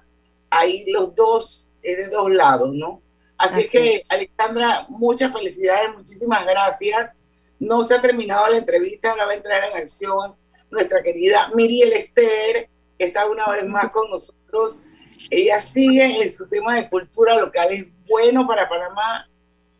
ahí 0.50 0.84
los 0.90 1.14
dos 1.14 1.70
es 1.82 1.96
de 1.96 2.08
dos 2.08 2.30
lados, 2.30 2.74
¿no? 2.74 3.00
Así, 3.38 3.60
es 3.60 3.70
que, 3.70 4.04
Alexandra, 4.08 4.84
muchas 4.90 5.32
felicidades, 5.32 5.96
muchísimas 5.96 6.44
gracias. 6.44 7.16
No 7.58 7.82
se 7.84 7.94
ha 7.94 8.02
terminado 8.02 8.48
la 8.48 8.58
entrevista, 8.58 9.10
ahora 9.10 9.26
va 9.26 9.32
a 9.32 9.36
entrar 9.36 9.70
en 9.70 9.78
acción 9.78 10.34
nuestra 10.70 11.02
querida 11.02 11.50
Miriel 11.54 11.92
Esther, 11.94 12.68
que 12.98 13.06
está 13.06 13.26
una 13.26 13.46
vez 13.48 13.64
más 13.66 13.90
con 13.92 14.10
nosotros. 14.10 14.82
Ella 15.30 15.62
sigue 15.62 16.22
en 16.22 16.30
su 16.30 16.46
tema 16.48 16.76
de 16.76 16.88
cultura 16.90 17.36
local, 17.36 17.72
es 17.72 17.86
bueno 18.08 18.46
para 18.46 18.68
Panamá. 18.68 19.28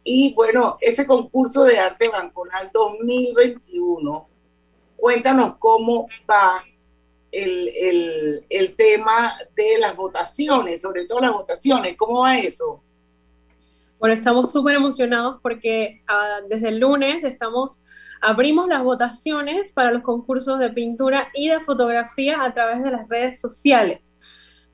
Y 0.05 0.35
bueno, 0.35 0.79
ese 0.81 1.07
concurso 1.07 1.65
de 1.65 1.79
arte 1.79 2.09
banconal 2.09 2.71
2021, 2.73 4.29
cuéntanos 4.97 5.57
cómo 5.59 6.09
va 6.31 6.65
el, 7.31 7.69
el, 7.69 8.47
el 8.49 8.77
tema 8.77 9.35
de 9.55 9.79
las 9.79 9.95
votaciones, 9.97 10.81
sobre 10.81 11.05
todo 11.05 11.21
las 11.21 11.33
votaciones, 11.33 11.97
¿cómo 11.97 12.21
va 12.21 12.39
eso? 12.39 12.83
Bueno, 13.99 14.15
estamos 14.15 14.51
súper 14.51 14.77
emocionados 14.77 15.41
porque 15.43 16.03
uh, 16.09 16.49
desde 16.49 16.69
el 16.69 16.79
lunes 16.79 17.23
estamos 17.25 17.81
Abrimos 18.21 18.67
las 18.67 18.83
votaciones 18.83 19.73
para 19.73 19.93
los 19.93 20.03
concursos 20.03 20.59
de 20.59 20.71
pintura 20.71 21.29
y 21.35 21.49
de 21.49 21.61
fotografía 21.61 22.43
a 22.43 22.53
través 22.53 22.83
de 22.83 22.91
las 22.91 23.09
redes 23.09 23.41
sociales. 23.41 24.18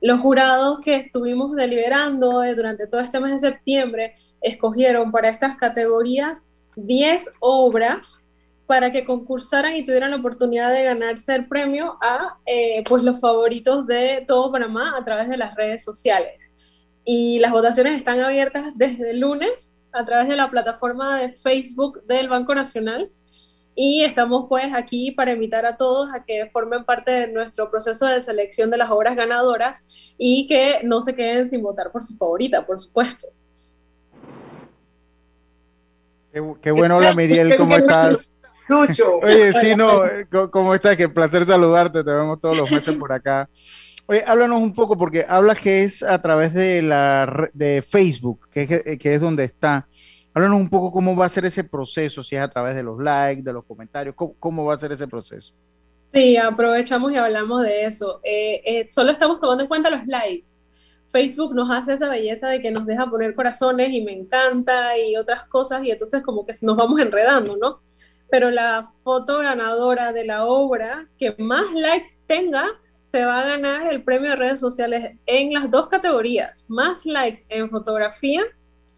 Los 0.05 0.19
jurados 0.19 0.81
que 0.81 0.97
estuvimos 0.97 1.55
deliberando 1.55 2.43
eh, 2.43 2.53
durante 2.53 2.85
todo 2.85 3.01
este 3.01 3.19
mes 3.19 3.41
de 3.41 3.49
septiembre 3.49 4.13
escogieron 4.39 5.11
para 5.11 5.29
estas 5.29 5.57
categorías 5.57 6.45
10 6.75 7.31
obras 7.39 8.23
para 8.67 8.91
que 8.91 9.03
concursaran 9.03 9.75
y 9.75 9.83
tuvieran 9.83 10.11
la 10.11 10.17
oportunidad 10.17 10.71
de 10.71 10.83
ganarse 10.83 11.33
el 11.33 11.47
premio 11.47 11.97
a 12.03 12.37
eh, 12.45 12.83
pues 12.87 13.01
los 13.01 13.19
favoritos 13.19 13.87
de 13.87 14.23
todo 14.27 14.51
Panamá 14.51 14.93
a 14.95 15.03
través 15.03 15.27
de 15.27 15.37
las 15.37 15.55
redes 15.55 15.83
sociales. 15.83 16.51
Y 17.03 17.39
las 17.39 17.51
votaciones 17.51 17.97
están 17.97 18.19
abiertas 18.19 18.73
desde 18.75 19.15
lunes 19.15 19.73
a 19.91 20.05
través 20.05 20.27
de 20.27 20.35
la 20.35 20.51
plataforma 20.51 21.17
de 21.17 21.31
Facebook 21.31 22.03
del 22.03 22.29
Banco 22.29 22.53
Nacional 22.53 23.09
y 23.75 24.03
estamos 24.03 24.45
pues 24.47 24.73
aquí 24.73 25.11
para 25.11 25.33
invitar 25.33 25.65
a 25.65 25.75
todos 25.75 26.09
a 26.13 26.23
que 26.23 26.49
formen 26.51 26.85
parte 26.85 27.11
de 27.11 27.27
nuestro 27.27 27.69
proceso 27.69 28.05
de 28.05 28.23
selección 28.23 28.71
de 28.71 28.77
las 28.77 28.89
obras 28.89 29.17
ganadoras 29.17 29.83
y 30.17 30.47
que 30.47 30.79
no 30.83 31.01
se 31.01 31.13
queden 31.13 31.47
sin 31.47 31.61
votar 31.61 31.91
por 31.91 32.01
su 32.01 32.15
favorita, 32.15 32.65
por 32.65 32.79
supuesto. 32.79 33.27
Qué, 36.61 36.71
bueno, 36.71 36.97
hola 36.97 37.13
Miriel, 37.13 37.55
¿cómo 37.57 37.75
estás? 37.75 38.29
Lucho. 38.67 39.17
Oye, 39.23 39.53
sí, 39.53 39.75
no, 39.75 39.89
¿cómo 40.51 40.73
estás? 40.73 40.95
Qué 40.95 41.09
placer 41.09 41.45
saludarte, 41.45 42.03
te 42.03 42.11
vemos 42.11 42.39
todos 42.41 42.57
los 42.57 42.71
meses 42.71 42.95
por 42.95 43.11
acá. 43.11 43.49
Oye, 44.07 44.23
háblanos 44.25 44.61
un 44.61 44.73
poco, 44.73 44.97
porque 44.97 45.25
hablas 45.27 45.59
que 45.59 45.83
es 45.83 46.03
a 46.03 46.21
través 46.21 46.53
de 46.53 46.81
la 46.81 47.49
de 47.53 47.81
Facebook, 47.81 48.47
que, 48.51 48.97
que 48.99 49.13
es 49.13 49.21
donde 49.21 49.45
está. 49.45 49.87
Háblanos 50.35 50.59
un 50.59 50.69
poco 50.69 50.91
cómo 50.91 51.15
va 51.15 51.27
a 51.27 51.29
ser 51.29 51.45
ese 51.45 51.63
proceso, 51.63 52.21
si 52.21 52.35
es 52.35 52.41
a 52.41 52.49
través 52.49 52.75
de 52.75 52.83
los 52.83 52.99
likes, 52.99 53.41
de 53.41 53.53
los 53.53 53.63
comentarios, 53.63 54.13
cómo, 54.17 54.65
va 54.65 54.73
a 54.73 54.77
ser 54.77 54.91
ese 54.91 55.07
proceso. 55.07 55.53
Sí, 56.13 56.35
aprovechamos 56.35 57.09
y 57.13 57.15
hablamos 57.15 57.63
de 57.63 57.85
eso. 57.85 58.19
Eh, 58.21 58.61
eh, 58.65 58.85
solo 58.89 59.11
estamos 59.11 59.39
tomando 59.39 59.63
en 59.63 59.69
cuenta 59.69 59.89
los 59.89 60.05
likes. 60.07 60.65
Facebook 61.13 61.55
nos 61.55 61.71
hace 61.71 61.93
esa 61.93 62.09
belleza 62.09 62.49
de 62.49 62.61
que 62.61 62.69
nos 62.69 62.85
deja 62.85 63.09
poner 63.09 63.33
corazones 63.33 63.93
y 63.93 64.01
me 64.01 64.11
encanta 64.11 64.97
y 64.97 65.15
otras 65.15 65.45
cosas 65.45 65.85
y 65.85 65.91
entonces 65.91 66.21
como 66.21 66.45
que 66.45 66.51
nos 66.63 66.75
vamos 66.75 66.99
enredando, 66.99 67.55
¿no? 67.55 67.79
Pero 68.29 68.51
la 68.51 68.91
foto 69.05 69.39
ganadora 69.39 70.11
de 70.11 70.25
la 70.25 70.43
obra 70.43 71.07
que 71.17 71.33
más 71.37 71.71
likes 71.71 72.11
tenga 72.27 72.65
se 73.05 73.23
va 73.23 73.39
a 73.39 73.47
ganar 73.47 73.87
el 73.89 74.03
premio 74.03 74.31
de 74.31 74.35
redes 74.35 74.59
sociales 74.59 75.17
en 75.27 75.53
las 75.53 75.71
dos 75.71 75.87
categorías, 75.87 76.65
más 76.67 77.05
likes 77.05 77.43
en 77.47 77.69
fotografía 77.69 78.43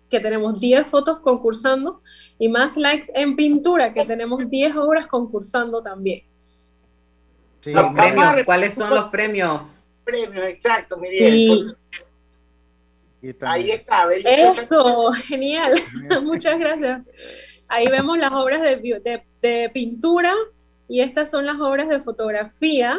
que 0.09 0.19
tenemos 0.19 0.59
10 0.59 0.87
fotos 0.87 1.21
concursando, 1.21 2.01
y 2.39 2.49
más 2.49 2.77
likes 2.77 3.07
en 3.13 3.35
pintura, 3.35 3.93
que 3.93 4.05
tenemos 4.05 4.49
10 4.49 4.75
obras 4.75 5.07
concursando 5.07 5.81
también. 5.81 6.23
¿cuáles 8.45 8.75
son 8.75 8.89
los 8.89 9.09
premios? 9.09 9.75
Premios, 10.03 10.45
exacto, 10.45 10.97
Miriam. 10.97 11.75
Ahí 13.41 13.71
está. 13.71 14.05
Eso, 14.13 15.11
genial. 15.27 15.81
Muchas 16.23 16.57
gracias. 16.59 17.01
Ahí 17.67 17.89
vemos 17.89 18.17
las 18.17 18.31
obras 18.31 18.61
de, 18.61 19.21
de, 19.41 19.69
pintura 19.69 20.33
y 20.87 21.01
estas 21.01 21.29
son 21.29 21.45
las 21.45 21.59
obras 21.59 21.89
de 21.89 21.99
fotografía. 21.99 22.97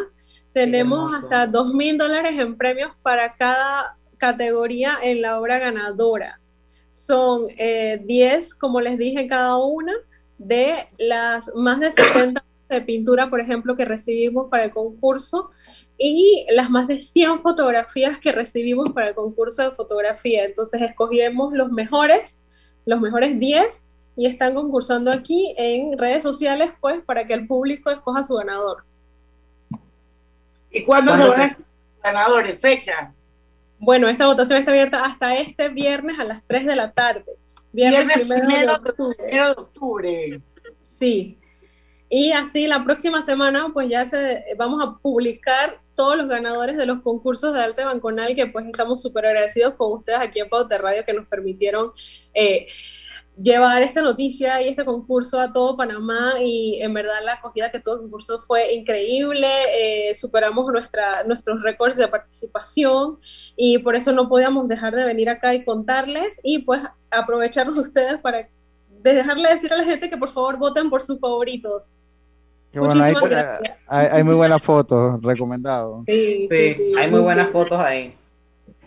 Tenemos 0.52 1.14
hasta 1.14 1.46
dos 1.46 1.72
mil 1.72 1.96
dólares 1.96 2.38
en 2.38 2.58
premios 2.58 2.90
para 3.02 3.34
cada 3.36 3.96
categoría 4.18 4.98
en 5.00 5.22
la 5.22 5.40
obra 5.40 5.58
ganadora 5.58 6.40
son 6.90 7.46
10, 7.48 7.56
eh, 7.58 8.40
como 8.58 8.80
les 8.80 8.98
dije, 8.98 9.26
cada 9.26 9.56
una 9.58 9.92
de 10.38 10.88
las 10.98 11.50
más 11.54 11.80
de 11.80 11.92
70 11.92 12.44
de 12.68 12.80
pintura, 12.82 13.30
por 13.30 13.40
ejemplo, 13.40 13.76
que 13.76 13.84
recibimos 13.84 14.48
para 14.50 14.64
el 14.64 14.70
concurso 14.70 15.50
y 15.96 16.46
las 16.50 16.70
más 16.70 16.86
de 16.86 17.00
100 17.00 17.40
fotografías 17.40 18.18
que 18.18 18.30
recibimos 18.30 18.90
para 18.90 19.08
el 19.08 19.14
concurso 19.14 19.62
de 19.62 19.70
fotografía. 19.72 20.44
Entonces 20.44 20.80
escogimos 20.82 21.52
los 21.54 21.70
mejores, 21.72 22.44
los 22.84 23.00
mejores 23.00 23.38
10 23.38 23.88
y 24.16 24.26
están 24.26 24.54
concursando 24.54 25.10
aquí 25.10 25.54
en 25.56 25.96
redes 25.96 26.22
sociales, 26.22 26.72
pues, 26.80 27.00
para 27.02 27.26
que 27.26 27.34
el 27.34 27.46
público 27.46 27.90
escoja 27.90 28.22
su 28.22 28.34
ganador. 28.34 28.84
¿Y 30.70 30.84
cuándo 30.84 31.16
se 31.16 31.28
van 31.28 31.40
a 31.40 31.56
ganadores? 32.02 32.58
¿Fecha? 32.58 33.12
Bueno, 33.78 34.08
esta 34.08 34.26
votación 34.26 34.58
está 34.58 34.72
abierta 34.72 35.04
hasta 35.04 35.36
este 35.36 35.68
viernes 35.68 36.18
a 36.18 36.24
las 36.24 36.42
3 36.46 36.66
de 36.66 36.76
la 36.76 36.92
tarde. 36.92 37.24
Viernes, 37.72 38.28
primero, 38.28 38.78
de 38.78 39.40
octubre. 39.56 40.40
Sí. 40.82 41.38
Y 42.10 42.32
así 42.32 42.66
la 42.66 42.84
próxima 42.84 43.22
semana 43.22 43.70
pues 43.72 43.88
ya 43.88 44.06
se, 44.06 44.44
vamos 44.56 44.82
a 44.82 44.98
publicar 44.98 45.80
todos 45.94 46.16
los 46.16 46.28
ganadores 46.28 46.76
de 46.76 46.86
los 46.86 47.02
concursos 47.02 47.52
de 47.52 47.60
arte 47.60 47.84
banconal 47.84 48.34
que 48.34 48.46
pues 48.46 48.64
estamos 48.66 49.02
súper 49.02 49.26
agradecidos 49.26 49.74
con 49.74 49.92
ustedes 49.92 50.20
aquí 50.20 50.38
en 50.40 50.48
Pauta 50.48 50.78
Radio 50.78 51.04
que 51.04 51.12
nos 51.12 51.26
permitieron 51.26 51.92
eh, 52.32 52.68
llevar 53.40 53.82
esta 53.82 54.02
noticia 54.02 54.60
y 54.62 54.68
este 54.68 54.84
concurso 54.84 55.40
a 55.40 55.52
todo 55.52 55.76
Panamá 55.76 56.34
y 56.42 56.80
en 56.82 56.92
verdad 56.92 57.20
la 57.24 57.34
acogida 57.34 57.70
que 57.70 57.80
todo 57.80 57.96
el 57.96 58.00
concurso 58.02 58.40
fue 58.40 58.74
increíble, 58.74 59.48
eh, 59.72 60.14
superamos 60.14 60.66
nuestra, 60.72 61.22
nuestros 61.24 61.62
récords 61.62 61.96
de 61.96 62.08
participación 62.08 63.18
y 63.56 63.78
por 63.78 63.94
eso 63.94 64.12
no 64.12 64.28
podíamos 64.28 64.68
dejar 64.68 64.94
de 64.94 65.04
venir 65.04 65.28
acá 65.28 65.54
y 65.54 65.64
contarles 65.64 66.40
y 66.42 66.60
pues 66.60 66.82
aprovecharnos 67.10 67.78
ustedes 67.78 68.18
para 68.18 68.48
dejarle 69.02 69.48
decir 69.50 69.72
a 69.72 69.76
la 69.76 69.84
gente 69.84 70.10
que 70.10 70.16
por 70.16 70.32
favor 70.32 70.56
voten 70.56 70.90
por 70.90 71.02
sus 71.02 71.20
favoritos. 71.20 71.92
bueno, 72.74 73.02
hay, 73.02 73.14
hay, 73.86 74.24
muy 74.24 74.34
buenas 74.34 74.62
fotos, 74.62 75.22
recomendado. 75.22 76.02
Sí, 76.06 76.48
sí, 76.50 76.94
hay 76.98 77.08
muy 77.08 77.20
buenas 77.20 77.50
fotos 77.50 77.78
ahí. 77.78 78.14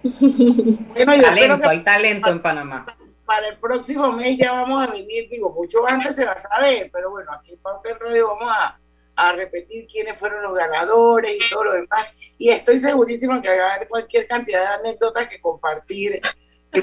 talento, 1.05 1.69
hay 1.69 1.83
talento 1.83 2.29
en 2.31 2.41
Panamá 2.41 2.85
para 3.25 3.47
el 3.47 3.57
próximo 3.57 4.11
mes 4.11 4.37
ya 4.37 4.51
vamos 4.51 4.87
a 4.87 4.91
venir, 4.91 5.29
digo, 5.29 5.51
mucho 5.51 5.87
antes 5.87 6.15
se 6.15 6.25
va 6.25 6.33
a 6.33 6.41
saber, 6.41 6.89
pero 6.91 7.11
bueno, 7.11 7.31
aquí 7.31 7.53
en 7.53 7.59
Parte 7.59 7.89
del 7.89 7.99
Radio 7.99 8.27
vamos 8.27 8.49
a, 8.49 8.79
a 9.15 9.31
repetir 9.33 9.87
quiénes 9.87 10.19
fueron 10.19 10.43
los 10.43 10.55
ganadores 10.55 11.35
y 11.35 11.49
todo 11.49 11.65
lo 11.65 11.73
demás. 11.73 12.13
Y 12.37 12.49
estoy 12.49 12.79
segurísima 12.79 13.41
que 13.41 13.49
va 13.49 13.55
a 13.55 13.73
haber 13.75 13.87
cualquier 13.87 14.27
cantidad 14.27 14.61
de 14.61 14.89
anécdotas 14.89 15.27
que 15.27 15.39
compartir, 15.39 16.21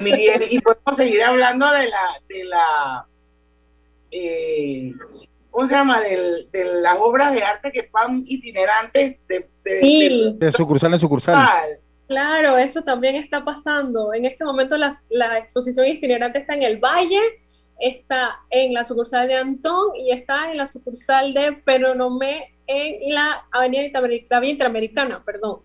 Miguel, 0.01 0.47
y 0.49 0.61
podemos 0.61 0.97
seguir 0.97 1.23
hablando 1.23 1.71
de 1.73 1.89
la, 1.89 2.23
de 2.29 2.45
la, 2.45 3.07
eh, 4.11 4.93
¿cómo 5.51 5.67
se 5.67 5.75
llama? 5.75 6.01
De, 6.01 6.47
las 6.83 6.97
obras 6.99 7.33
de 7.33 7.43
arte 7.43 7.73
que 7.73 7.89
van 7.93 8.23
itinerantes 8.27 9.27
de, 9.27 9.49
de, 9.65 10.35
de, 10.37 10.53
sucursal 10.53 10.95
en 10.95 11.01
sucursal. 11.01 11.81
Claro, 12.09 12.57
eso 12.57 12.83
también 12.83 13.17
está 13.17 13.45
pasando. 13.45 14.15
En 14.15 14.25
este 14.25 14.43
momento 14.43 14.77
la 14.79 15.39
exposición 15.39 15.87
itinerante 15.87 16.39
está 16.39 16.55
en 16.55 16.63
el 16.63 16.79
Valle, 16.79 17.21
está 17.79 18.41
en 18.51 18.73
la 18.73 18.87
sucursal 18.87 19.29
de 19.29 19.37
Antón 19.37 19.95
y 19.95 20.11
está 20.11 20.51
en 20.51 20.57
la 20.57 20.67
sucursal 20.67 21.35
de 21.35 21.53
Peronomé 21.53 22.55
en 22.67 23.15
la 23.15 23.47
Avenida 23.51 23.85
Interamericana, 24.43 25.23
perdón. 25.23 25.61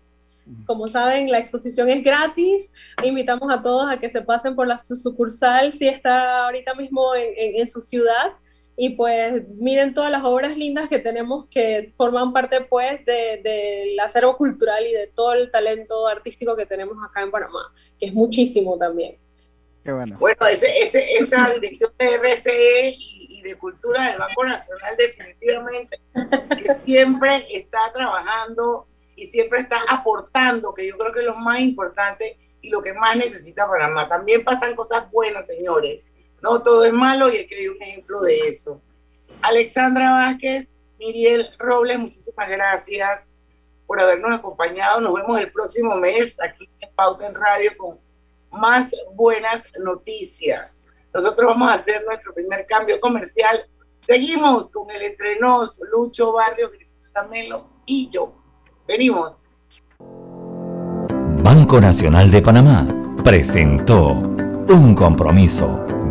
Como 0.66 0.86
saben, 0.86 1.30
la 1.30 1.38
exposición 1.38 1.88
es 1.88 2.04
gratis. 2.04 2.70
Invitamos 3.02 3.50
a 3.50 3.62
todos 3.62 3.90
a 3.90 3.98
que 3.98 4.10
se 4.10 4.20
pasen 4.20 4.54
por 4.54 4.66
la 4.66 4.78
sucursal 4.78 5.72
si 5.72 5.88
está 5.88 6.44
ahorita 6.44 6.74
mismo 6.74 7.14
en 7.16 7.66
su 7.66 7.80
ciudad 7.80 8.34
y 8.76 8.90
pues 8.90 9.48
miren 9.48 9.94
todas 9.94 10.10
las 10.10 10.24
obras 10.24 10.56
lindas 10.56 10.88
que 10.88 10.98
tenemos 10.98 11.46
que 11.46 11.92
forman 11.96 12.32
parte 12.32 12.60
pues 12.62 13.04
del 13.06 13.42
de, 13.42 13.96
acervo 14.04 14.36
cultural 14.36 14.84
y 14.84 14.92
de 14.92 15.06
todo 15.06 15.32
el 15.34 15.50
talento 15.50 16.08
artístico 16.08 16.56
que 16.56 16.66
tenemos 16.66 16.96
acá 17.04 17.22
en 17.22 17.30
Panamá, 17.30 17.72
que 17.98 18.06
es 18.06 18.12
muchísimo 18.12 18.76
también. 18.76 19.16
Qué 19.84 19.92
bueno. 19.92 20.16
Bueno, 20.18 20.46
ese, 20.46 20.66
ese, 20.82 21.04
esa 21.18 21.50
dirección 21.54 21.92
de 21.98 22.18
RCE 22.18 22.94
y, 22.98 23.42
de 23.42 23.56
Cultura 23.56 24.08
del 24.08 24.18
Banco 24.18 24.42
Nacional 24.42 24.96
definitivamente 24.96 26.00
que 26.56 26.74
siempre 26.86 27.44
está 27.50 27.92
trabajando 27.92 28.86
y 29.16 29.26
siempre 29.26 29.60
está 29.60 29.82
aportando, 29.86 30.72
que 30.72 30.86
yo 30.86 30.96
creo 30.96 31.12
que 31.12 31.20
es 31.20 31.26
lo 31.26 31.36
más 31.36 31.60
importante 31.60 32.38
y 32.62 32.70
lo 32.70 32.82
que 32.82 32.94
más 32.94 33.16
necesita 33.16 33.68
Panamá. 33.68 34.08
También 34.08 34.42
pasan 34.42 34.74
cosas 34.74 35.10
buenas, 35.10 35.46
señores 35.46 36.10
no 36.44 36.62
todo 36.62 36.84
es 36.84 36.92
malo 36.92 37.32
y 37.32 37.38
aquí 37.38 37.54
hay 37.54 37.68
un 37.68 37.82
ejemplo 37.82 38.20
de 38.20 38.38
eso. 38.48 38.78
Alexandra 39.40 40.10
Vázquez, 40.10 40.76
Miriel 40.98 41.46
Robles, 41.58 41.98
muchísimas 41.98 42.48
gracias 42.50 43.30
por 43.86 43.98
habernos 43.98 44.30
acompañado. 44.30 45.00
Nos 45.00 45.14
vemos 45.14 45.40
el 45.40 45.50
próximo 45.50 45.94
mes 45.94 46.36
aquí 46.42 46.68
en 46.80 46.94
Pauta 46.94 47.26
en 47.26 47.34
Radio 47.34 47.70
con 47.78 47.98
más 48.50 48.94
buenas 49.14 49.70
noticias. 49.82 50.86
Nosotros 51.14 51.48
vamos 51.48 51.70
a 51.70 51.74
hacer 51.74 52.04
nuestro 52.04 52.34
primer 52.34 52.66
cambio 52.66 53.00
comercial. 53.00 53.64
Seguimos 54.00 54.70
con 54.70 54.90
el 54.90 55.00
entrenos 55.00 55.80
Lucho 55.90 56.34
Barrio, 56.34 56.70
Griselda 56.70 57.22
Melo 57.22 57.70
y 57.86 58.10
yo. 58.10 58.34
Venimos. 58.86 59.32
Banco 61.42 61.80
Nacional 61.80 62.30
de 62.30 62.42
Panamá 62.42 62.86
presentó 63.24 64.10
un 64.12 64.94
compromiso 64.94 65.86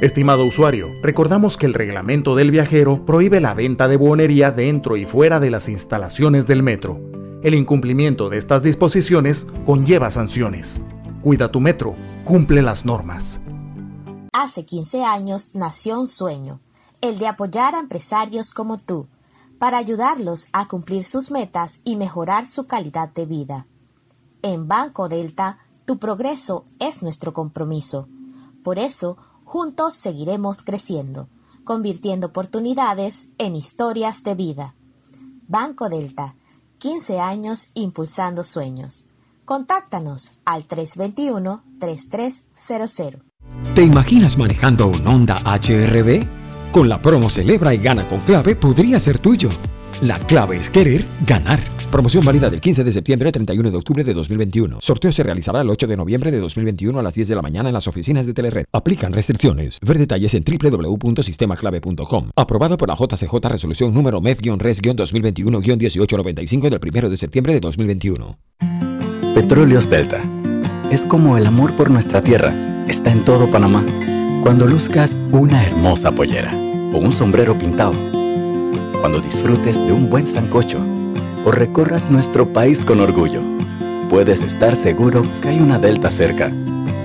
Estimado 0.00 0.46
usuario, 0.46 0.94
recordamos 1.02 1.58
que 1.58 1.66
el 1.66 1.74
reglamento 1.74 2.34
del 2.34 2.50
viajero 2.50 3.04
prohíbe 3.04 3.38
la 3.38 3.52
venta 3.52 3.86
de 3.86 3.96
buonería 3.96 4.50
dentro 4.50 4.96
y 4.96 5.04
fuera 5.04 5.40
de 5.40 5.50
las 5.50 5.68
instalaciones 5.68 6.46
del 6.46 6.62
metro. 6.62 6.98
El 7.42 7.52
incumplimiento 7.54 8.30
de 8.30 8.38
estas 8.38 8.62
disposiciones 8.62 9.46
conlleva 9.66 10.10
sanciones. 10.10 10.80
Cuida 11.20 11.52
tu 11.52 11.60
metro, 11.60 11.96
cumple 12.24 12.62
las 12.62 12.86
normas. 12.86 13.42
Hace 14.32 14.64
15 14.64 15.04
años 15.04 15.50
nació 15.52 16.00
un 16.00 16.08
sueño, 16.08 16.60
el 17.02 17.18
de 17.18 17.26
apoyar 17.26 17.74
a 17.74 17.80
empresarios 17.80 18.52
como 18.52 18.78
tú, 18.78 19.06
para 19.58 19.76
ayudarlos 19.76 20.46
a 20.54 20.66
cumplir 20.66 21.04
sus 21.04 21.30
metas 21.30 21.82
y 21.84 21.96
mejorar 21.96 22.46
su 22.46 22.66
calidad 22.66 23.10
de 23.10 23.26
vida. 23.26 23.66
En 24.40 24.66
Banco 24.66 25.10
Delta, 25.10 25.58
tu 25.84 25.98
progreso 25.98 26.64
es 26.78 27.02
nuestro 27.02 27.34
compromiso. 27.34 28.08
Por 28.62 28.78
eso, 28.78 29.18
Juntos 29.50 29.94
seguiremos 29.96 30.62
creciendo, 30.62 31.28
convirtiendo 31.64 32.28
oportunidades 32.28 33.26
en 33.36 33.56
historias 33.56 34.22
de 34.22 34.36
vida. 34.36 34.76
Banco 35.48 35.88
Delta, 35.88 36.36
15 36.78 37.18
años 37.18 37.70
impulsando 37.74 38.44
sueños. 38.44 39.06
Contáctanos 39.44 40.30
al 40.44 40.68
321-3300. 40.68 43.22
¿Te 43.74 43.82
imaginas 43.82 44.38
manejando 44.38 44.86
un 44.86 45.04
Honda 45.04 45.42
HRB? 45.44 46.24
Con 46.70 46.88
la 46.88 47.02
promo 47.02 47.28
Celebra 47.28 47.74
y 47.74 47.78
Gana 47.78 48.06
con 48.06 48.20
Clave 48.20 48.54
podría 48.54 49.00
ser 49.00 49.18
tuyo. 49.18 49.50
La 50.02 50.20
clave 50.20 50.58
es 50.58 50.70
querer 50.70 51.04
ganar. 51.26 51.58
Promoción 51.90 52.24
válida 52.24 52.48
del 52.48 52.60
15 52.60 52.84
de 52.84 52.92
septiembre 52.92 53.26
al 53.28 53.32
31 53.32 53.68
de 53.68 53.76
octubre 53.76 54.04
de 54.04 54.14
2021. 54.14 54.78
Sorteo 54.80 55.10
se 55.10 55.24
realizará 55.24 55.62
el 55.62 55.70
8 55.70 55.88
de 55.88 55.96
noviembre 55.96 56.30
de 56.30 56.38
2021 56.38 56.96
a 56.96 57.02
las 57.02 57.14
10 57.14 57.26
de 57.26 57.34
la 57.34 57.42
mañana 57.42 57.68
en 57.68 57.72
las 57.72 57.88
oficinas 57.88 58.26
de 58.26 58.32
Telered. 58.32 58.64
Aplican 58.72 59.12
restricciones. 59.12 59.78
Ver 59.82 59.98
detalles 59.98 60.34
en 60.34 60.44
www.sistemaclave.com. 60.44 62.30
Aprobado 62.36 62.76
por 62.76 62.88
la 62.88 62.94
JCJ 62.94 63.34
Resolución 63.48 63.92
número 63.92 64.20
MEF-RES-2021-1895 64.20 66.70
del 66.70 66.78
1 66.80 67.10
de 67.10 67.16
septiembre 67.16 67.54
de 67.54 67.60
2021. 67.60 68.38
Petróleos 69.34 69.90
Delta. 69.90 70.22
Es 70.92 71.04
como 71.04 71.38
el 71.38 71.46
amor 71.46 71.74
por 71.74 71.90
nuestra 71.90 72.22
tierra. 72.22 72.84
Está 72.86 73.10
en 73.10 73.24
todo 73.24 73.50
Panamá. 73.50 73.84
Cuando 74.44 74.68
luzcas 74.68 75.16
una 75.32 75.66
hermosa 75.66 76.12
pollera 76.12 76.54
o 76.54 76.98
un 76.98 77.10
sombrero 77.10 77.58
pintado. 77.58 77.94
Cuando 79.00 79.18
disfrutes 79.20 79.84
de 79.84 79.92
un 79.92 80.08
buen 80.08 80.24
sancocho 80.26 80.78
o 81.44 81.50
recorras 81.50 82.10
nuestro 82.10 82.52
país 82.52 82.84
con 82.84 83.00
orgullo, 83.00 83.40
puedes 84.08 84.42
estar 84.42 84.76
seguro 84.76 85.22
que 85.40 85.48
hay 85.48 85.60
una 85.60 85.78
Delta 85.78 86.10
cerca, 86.10 86.52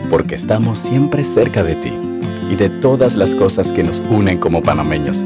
porque 0.10 0.36
estamos 0.36 0.80
siempre 0.80 1.24
cerca 1.24 1.64
de 1.64 1.76
ti 1.76 1.94
y 2.50 2.56
de 2.56 2.70
todas 2.70 3.16
las 3.16 3.36
cosas 3.36 3.72
que 3.72 3.84
nos 3.84 4.02
unen 4.10 4.38
como 4.38 4.62
panameños, 4.62 5.26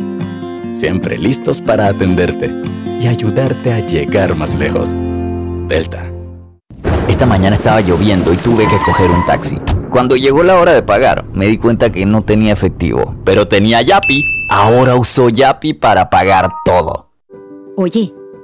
siempre 0.73 1.17
listos 1.17 1.61
para 1.61 1.87
atenderte 1.87 2.53
y 2.99 3.07
ayudarte 3.07 3.73
a 3.73 3.79
llegar 3.79 4.35
más 4.35 4.55
lejos. 4.55 4.95
Delta. 5.67 6.03
Esta 7.07 7.25
mañana 7.25 7.55
estaba 7.55 7.81
lloviendo 7.81 8.31
y 8.33 8.37
tuve 8.37 8.65
que 8.67 8.77
coger 8.85 9.09
un 9.09 9.25
taxi. 9.25 9.57
Cuando 9.89 10.15
llegó 10.15 10.43
la 10.43 10.59
hora 10.59 10.73
de 10.73 10.83
pagar, 10.83 11.25
me 11.33 11.47
di 11.47 11.57
cuenta 11.57 11.89
que 11.91 12.05
no 12.05 12.21
tenía 12.21 12.53
efectivo, 12.53 13.15
pero 13.25 13.47
tenía 13.47 13.81
Yapi. 13.81 14.23
Ahora 14.51 14.95
uso 14.95 15.29
Yapi 15.29 15.73
para 15.73 16.09
pagar 16.09 16.49
todo. 16.63 17.09
Oye, 17.75 18.13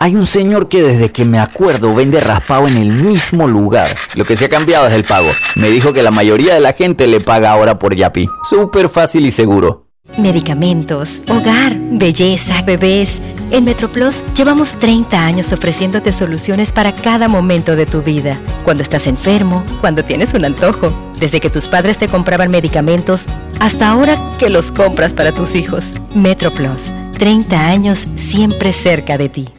Hay 0.00 0.14
un 0.14 0.28
señor 0.28 0.68
que 0.68 0.80
desde 0.80 1.10
que 1.10 1.24
me 1.24 1.40
acuerdo 1.40 1.92
vende 1.92 2.20
raspado 2.20 2.68
en 2.68 2.76
el 2.76 2.92
mismo 2.92 3.48
lugar. 3.48 3.88
Lo 4.14 4.24
que 4.24 4.36
se 4.36 4.44
ha 4.44 4.48
cambiado 4.48 4.86
es 4.86 4.94
el 4.94 5.02
pago. 5.02 5.28
Me 5.56 5.70
dijo 5.70 5.92
que 5.92 6.04
la 6.04 6.12
mayoría 6.12 6.54
de 6.54 6.60
la 6.60 6.72
gente 6.72 7.08
le 7.08 7.18
paga 7.18 7.50
ahora 7.50 7.80
por 7.80 7.96
Yapi. 7.96 8.28
Súper 8.48 8.88
fácil 8.88 9.26
y 9.26 9.32
seguro. 9.32 9.88
Medicamentos, 10.16 11.20
hogar, 11.28 11.76
belleza, 11.76 12.62
bebés. 12.62 13.20
En 13.50 13.64
MetroPlus 13.64 14.22
llevamos 14.36 14.76
30 14.76 15.20
años 15.20 15.52
ofreciéndote 15.52 16.12
soluciones 16.12 16.70
para 16.70 16.94
cada 16.94 17.26
momento 17.26 17.74
de 17.74 17.84
tu 17.84 18.00
vida. 18.00 18.38
Cuando 18.64 18.84
estás 18.84 19.08
enfermo, 19.08 19.64
cuando 19.80 20.04
tienes 20.04 20.32
un 20.32 20.44
antojo, 20.44 20.92
desde 21.18 21.40
que 21.40 21.50
tus 21.50 21.66
padres 21.66 21.98
te 21.98 22.06
compraban 22.06 22.52
medicamentos 22.52 23.26
hasta 23.58 23.88
ahora 23.88 24.16
que 24.38 24.48
los 24.48 24.70
compras 24.70 25.12
para 25.12 25.32
tus 25.32 25.56
hijos. 25.56 25.92
MetroPlus, 26.14 26.94
30 27.18 27.66
años 27.66 28.06
siempre 28.14 28.72
cerca 28.72 29.18
de 29.18 29.28
ti. 29.28 29.57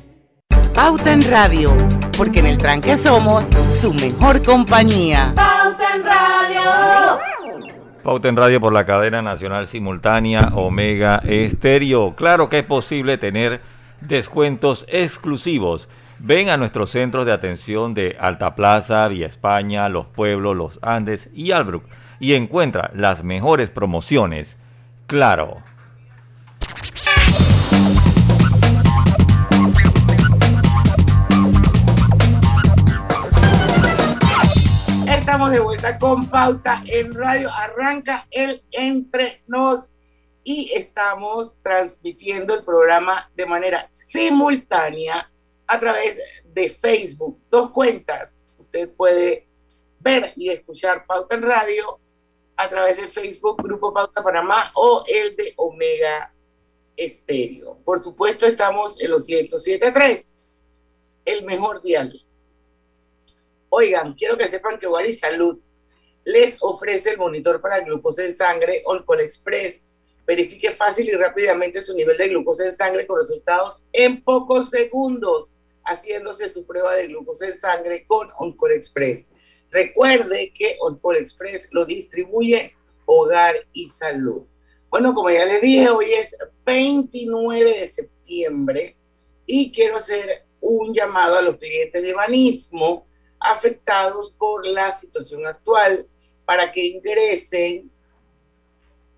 Pauta 0.82 1.12
en 1.12 1.22
Radio, 1.30 1.76
porque 2.18 2.40
en 2.40 2.46
el 2.46 2.58
tranque 2.58 2.96
somos 2.96 3.44
su 3.82 3.94
mejor 3.94 4.42
compañía. 4.42 5.34
Pauta 5.36 5.94
en 5.94 6.06
Radio. 6.06 7.20
Pauta 8.02 8.30
en 8.30 8.38
Radio 8.38 8.62
por 8.62 8.72
la 8.72 8.86
cadena 8.86 9.22
nacional 9.22 9.68
simultánea 9.68 10.52
Omega 10.54 11.18
Estéreo. 11.26 12.16
Claro 12.16 12.48
que 12.48 12.60
es 12.60 12.66
posible 12.66 13.18
tener 13.18 13.60
descuentos 14.00 14.86
exclusivos. 14.88 15.90
Ven 16.18 16.48
a 16.48 16.56
nuestros 16.56 16.92
centros 16.92 17.26
de 17.26 17.34
atención 17.34 17.94
de 17.94 18.16
Alta 18.18 18.56
Plaza, 18.56 19.06
Vía 19.10 19.28
España, 19.28 19.90
Los 19.90 20.06
Pueblos, 20.06 20.56
Los 20.56 20.80
Andes 20.82 21.28
y 21.34 21.52
Albrook 21.52 21.84
y 22.22 22.36
encuentra 22.36 22.90
las 22.94 23.22
mejores 23.26 23.70
promociones. 23.70 24.58
Claro. 25.08 25.58
De 35.40 35.62
vuelta 35.62 35.98
con 35.98 36.30
Pauta 36.30 36.84
en 36.86 37.14
Radio. 37.14 37.50
Arranca 37.50 38.28
el 38.30 38.62
Entre 38.72 39.42
Nos 39.48 39.90
y 40.44 40.70
estamos 40.76 41.58
transmitiendo 41.64 42.54
el 42.54 42.66
programa 42.66 43.32
de 43.36 43.46
manera 43.46 43.90
simultánea 43.94 45.32
a 45.66 45.80
través 45.80 46.20
de 46.44 46.68
Facebook. 46.68 47.40
Dos 47.50 47.72
cuentas. 47.72 48.36
Usted 48.60 48.92
puede 48.92 49.48
ver 50.02 50.34
y 50.36 50.50
escuchar 50.50 51.06
Pauta 51.06 51.36
en 51.36 51.44
Radio 51.44 52.00
a 52.58 52.70
través 52.70 52.98
de 52.98 53.08
Facebook, 53.08 53.64
Grupo 53.64 53.94
Pauta 53.94 54.22
Panamá 54.22 54.72
o 54.76 55.06
el 55.08 55.38
de 55.38 55.54
Omega 55.56 56.34
Estéreo. 56.98 57.78
Por 57.86 58.00
supuesto, 58.00 58.46
estamos 58.46 59.02
en 59.02 59.10
los 59.10 59.28
107.3, 59.28 60.38
el 61.24 61.46
mejor 61.46 61.82
dial. 61.82 62.26
Oigan, 63.70 64.14
quiero 64.14 64.38
que 64.38 64.48
sepan 64.48 64.80
que 64.80 64.88
Wari 64.88 65.14
Salud 65.14 65.60
les 66.26 66.58
ofrece 66.62 67.12
el 67.12 67.18
monitor 67.18 67.62
para 67.62 67.82
glucosa 67.82 68.26
en 68.26 68.36
sangre 68.36 68.82
Oncol 68.86 69.22
Express. 69.22 69.86
Verifique 70.26 70.72
fácil 70.72 71.08
y 71.08 71.14
rápidamente 71.14 71.84
su 71.84 71.96
nivel 71.96 72.18
de 72.18 72.30
glucosa 72.30 72.66
en 72.66 72.76
sangre 72.76 73.06
con 73.06 73.20
resultados 73.20 73.84
en 73.94 74.24
pocos 74.24 74.70
segundos, 74.70 75.54
haciéndose 75.84 76.50
su 76.50 76.66
prueba 76.66 76.96
de 76.96 77.08
glucosa 77.08 77.48
en 77.48 77.58
sangre 77.58 78.06
con 78.06 78.28
Oncol 78.40 78.74
Express. 78.74 79.28
Recuerde 79.72 80.52
que 80.54 80.78
Oncol 80.82 81.18
Express 81.18 81.68
lo 81.72 81.86
distribuye 81.86 82.74
Hogar 83.06 83.56
y 83.74 83.90
Salud. 83.90 84.44
Bueno, 84.90 85.14
como 85.14 85.30
ya 85.30 85.46
les 85.46 85.62
dije, 85.62 85.90
hoy 85.90 86.14
es 86.14 86.36
29 86.66 87.80
de 87.80 87.88
septiembre 87.88 88.96
y 89.46 89.72
quiero 89.72 89.98
hacer 89.98 90.46
un 90.60 90.94
llamado 90.94 91.38
a 91.38 91.42
los 91.44 91.58
clientes 91.58 92.02
de 92.02 92.14
Banismo 92.14 93.06
afectados 93.40 94.32
por 94.32 94.66
la 94.68 94.92
situación 94.92 95.46
actual 95.46 96.08
para 96.46 96.72
que 96.72 96.86
ingresen, 96.86 97.90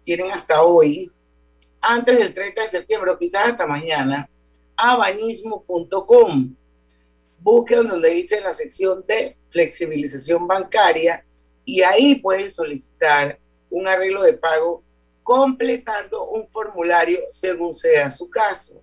tienen 0.03 0.31
hasta 0.31 0.63
hoy, 0.63 1.11
antes 1.79 2.17
del 2.17 2.33
30 2.33 2.61
de 2.61 2.67
septiembre 2.67 3.11
o 3.11 3.17
quizás 3.17 3.47
hasta 3.47 3.65
mañana, 3.65 4.29
a 4.75 4.95
banismo.com. 4.95 6.55
Busquen 7.39 7.87
donde 7.87 8.09
dice 8.09 8.41
la 8.41 8.53
sección 8.53 9.03
de 9.07 9.35
flexibilización 9.49 10.47
bancaria 10.47 11.25
y 11.65 11.81
ahí 11.81 12.15
pueden 12.15 12.51
solicitar 12.51 13.39
un 13.69 13.87
arreglo 13.87 14.21
de 14.23 14.33
pago 14.33 14.83
completando 15.23 16.29
un 16.29 16.45
formulario 16.47 17.21
según 17.31 17.73
sea 17.73 18.11
su 18.11 18.29
caso. 18.29 18.81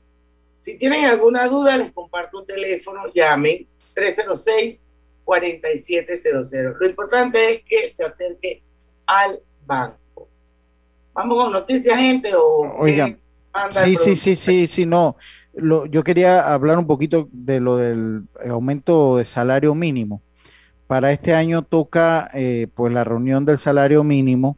Si 0.61 0.77
tienen 0.77 1.05
alguna 1.05 1.47
duda, 1.47 1.77
les 1.77 1.93
comparto 1.93 2.41
un 2.41 2.47
teléfono, 2.47 3.03
llamen 3.15 3.69
306 3.95 4.85
4700. 5.29 6.81
Lo 6.81 6.89
importante 6.89 7.53
es 7.53 7.63
que 7.63 7.91
se 7.91 8.03
acerque 8.03 8.63
al 9.05 9.39
banco. 9.67 10.27
Vamos 11.13 11.45
con 11.45 11.53
noticias, 11.53 11.99
gente, 11.99 12.35
o 12.35 12.77
Oigan, 12.79 13.21
sí, 13.69 13.97
sí, 13.97 14.17
sí, 14.17 14.37
sí, 14.37 14.67
sí, 14.67 14.87
no. 14.87 15.17
Yo 15.91 16.03
quería 16.03 16.41
hablar 16.41 16.79
un 16.79 16.87
poquito 16.87 17.29
de 17.31 17.61
lo 17.61 17.77
del 17.77 18.23
aumento 18.49 19.19
de 19.19 19.27
salario 19.27 19.75
mínimo. 19.75 20.23
Para 20.87 21.13
este 21.13 21.35
año 21.35 21.61
toca 21.61 22.31
eh, 22.33 22.69
pues 22.75 22.91
la 22.91 23.05
reunión 23.05 23.45
del 23.45 23.59
salario 23.59 24.03
mínimo 24.05 24.57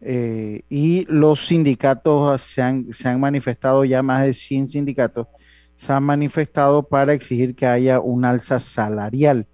eh, 0.00 0.62
y 0.70 1.04
los 1.10 1.48
sindicatos 1.48 2.40
se 2.40 2.62
han, 2.62 2.90
se 2.94 3.08
han 3.08 3.20
manifestado, 3.20 3.84
ya 3.84 4.02
más 4.02 4.22
de 4.22 4.32
100 4.32 4.68
sindicatos 4.68 5.26
se 5.76 5.92
han 5.92 6.02
manifestado 6.02 6.82
para 6.82 7.12
exigir 7.12 7.54
que 7.54 7.66
haya 7.66 8.00
un 8.00 8.24
alza 8.24 8.58
salarial 8.58 9.46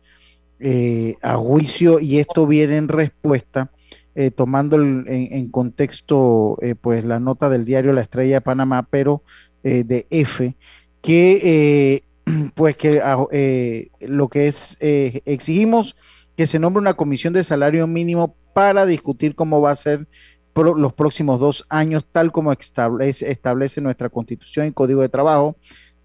eh, 0.66 1.16
a 1.20 1.36
juicio 1.36 2.00
y 2.00 2.20
esto 2.20 2.46
viene 2.46 2.78
en 2.78 2.88
respuesta, 2.88 3.70
eh, 4.14 4.30
tomando 4.30 4.80
en, 4.80 5.50
contexto 5.50 6.58
pues 6.80 7.04
la 7.04 7.20
nota 7.20 7.50
del 7.50 7.66
diario 7.66 7.92
La 7.92 8.00
Estrella 8.00 8.36
de 8.36 8.40
Panamá, 8.40 8.86
pero 8.88 9.22
de 9.62 10.06
F, 10.08 10.56
que 11.02 12.02
pues 12.54 12.78
que 12.78 13.02
ah, 13.02 13.26
lo 14.00 14.28
que 14.28 14.48
es, 14.48 14.78
exigimos 14.80 15.96
que 16.34 16.46
se 16.46 16.58
nombre 16.58 16.80
una 16.80 16.94
comisión 16.94 17.34
de 17.34 17.44
salario 17.44 17.86
mínimo 17.86 18.34
para 18.54 18.86
discutir 18.86 19.34
cómo 19.34 19.60
va 19.60 19.72
a 19.72 19.76
ser 19.76 20.08
los 20.54 20.92
próximos 20.94 21.40
dos 21.40 21.66
años, 21.68 22.06
tal 22.10 22.32
como 22.32 22.52
establece, 22.52 23.30
establece 23.30 23.82
nuestra 23.82 24.08
constitución 24.08 24.66
y 24.66 24.72
código 24.72 25.02
de 25.02 25.10
trabajo, 25.10 25.56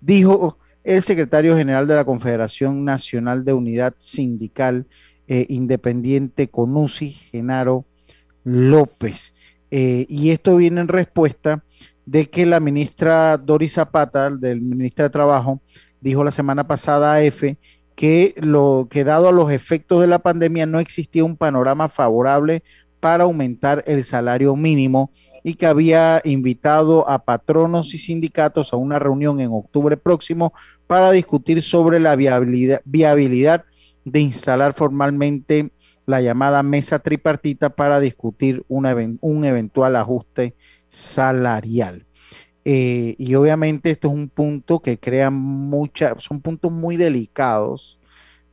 dijo 0.02 0.58
el 0.96 1.04
secretario 1.04 1.56
general 1.56 1.88
de 1.88 1.94
la 1.94 2.04
Confederación 2.04 2.84
Nacional 2.84 3.46
de 3.46 3.54
Unidad 3.54 3.94
Sindical 4.00 4.88
eh, 5.28 5.46
Independiente 5.50 6.48
CONUSI, 6.48 7.12
Genaro 7.12 7.86
López. 8.44 9.36
Eh, 9.70 10.08
y 10.10 10.32
esto 10.32 10.58
viene 10.58 10.82
en 10.82 10.88
respuesta 10.88 11.64
de 12.08 12.28
que 12.28 12.48
la 12.48 12.60
ministra 12.60 13.38
Doris 13.38 13.74
Zapata, 13.74 14.32
del 14.32 14.62
ministro 14.62 15.04
de 15.04 15.12
Trabajo, 15.12 15.62
dijo 16.02 16.24
la 16.24 16.32
semana 16.32 16.66
pasada 16.66 17.14
a 17.14 17.22
EFE 17.22 17.60
que 17.96 18.34
dado 19.06 19.32
los 19.32 19.52
efectos 19.52 20.02
de 20.02 20.08
la 20.08 20.18
pandemia 20.18 20.66
no 20.66 20.80
existía 20.80 21.24
un 21.24 21.38
panorama 21.38 21.88
favorable 21.88 22.64
para 23.00 23.26
aumentar 23.26 23.84
el 23.86 24.04
salario 24.04 24.56
mínimo 24.56 25.12
y 25.44 25.56
que 25.56 25.66
había 25.66 26.22
invitado 26.24 27.10
a 27.10 27.24
patronos 27.24 27.94
y 27.94 27.98
sindicatos 27.98 28.74
a 28.74 28.78
una 28.78 29.00
reunión 29.00 29.40
en 29.40 29.52
octubre 29.52 29.98
próximo 29.98 30.54
para 30.88 31.12
discutir 31.12 31.62
sobre 31.62 32.00
la 32.00 32.16
viabilidad, 32.16 33.66
de 34.06 34.20
instalar 34.20 34.74
formalmente 34.74 35.72
la 36.06 36.22
llamada 36.22 36.64
mesa 36.64 37.00
tripartita 37.00 37.70
para 37.70 38.00
discutir 38.00 38.64
un 38.68 39.46
eventual 39.46 39.96
ajuste 39.96 40.56
salarial. 40.90 42.06
Eh, 42.66 43.16
y 43.18 43.36
obviamente 43.36 43.92
esto 43.92 44.10
es 44.10 44.14
un 44.14 44.30
punto 44.30 44.80
que 44.80 44.98
crea 44.98 45.30
mucha, 45.30 46.16
son 46.20 46.42
puntos 46.42 46.72
muy 46.72 46.98
delicados. 46.98 48.00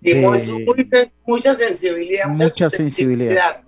Y 0.00 0.14
mucha, 0.14 1.54
sensibilidad. 1.54 2.28
Mucha, 2.28 2.70
sensibilidad. 2.70 3.64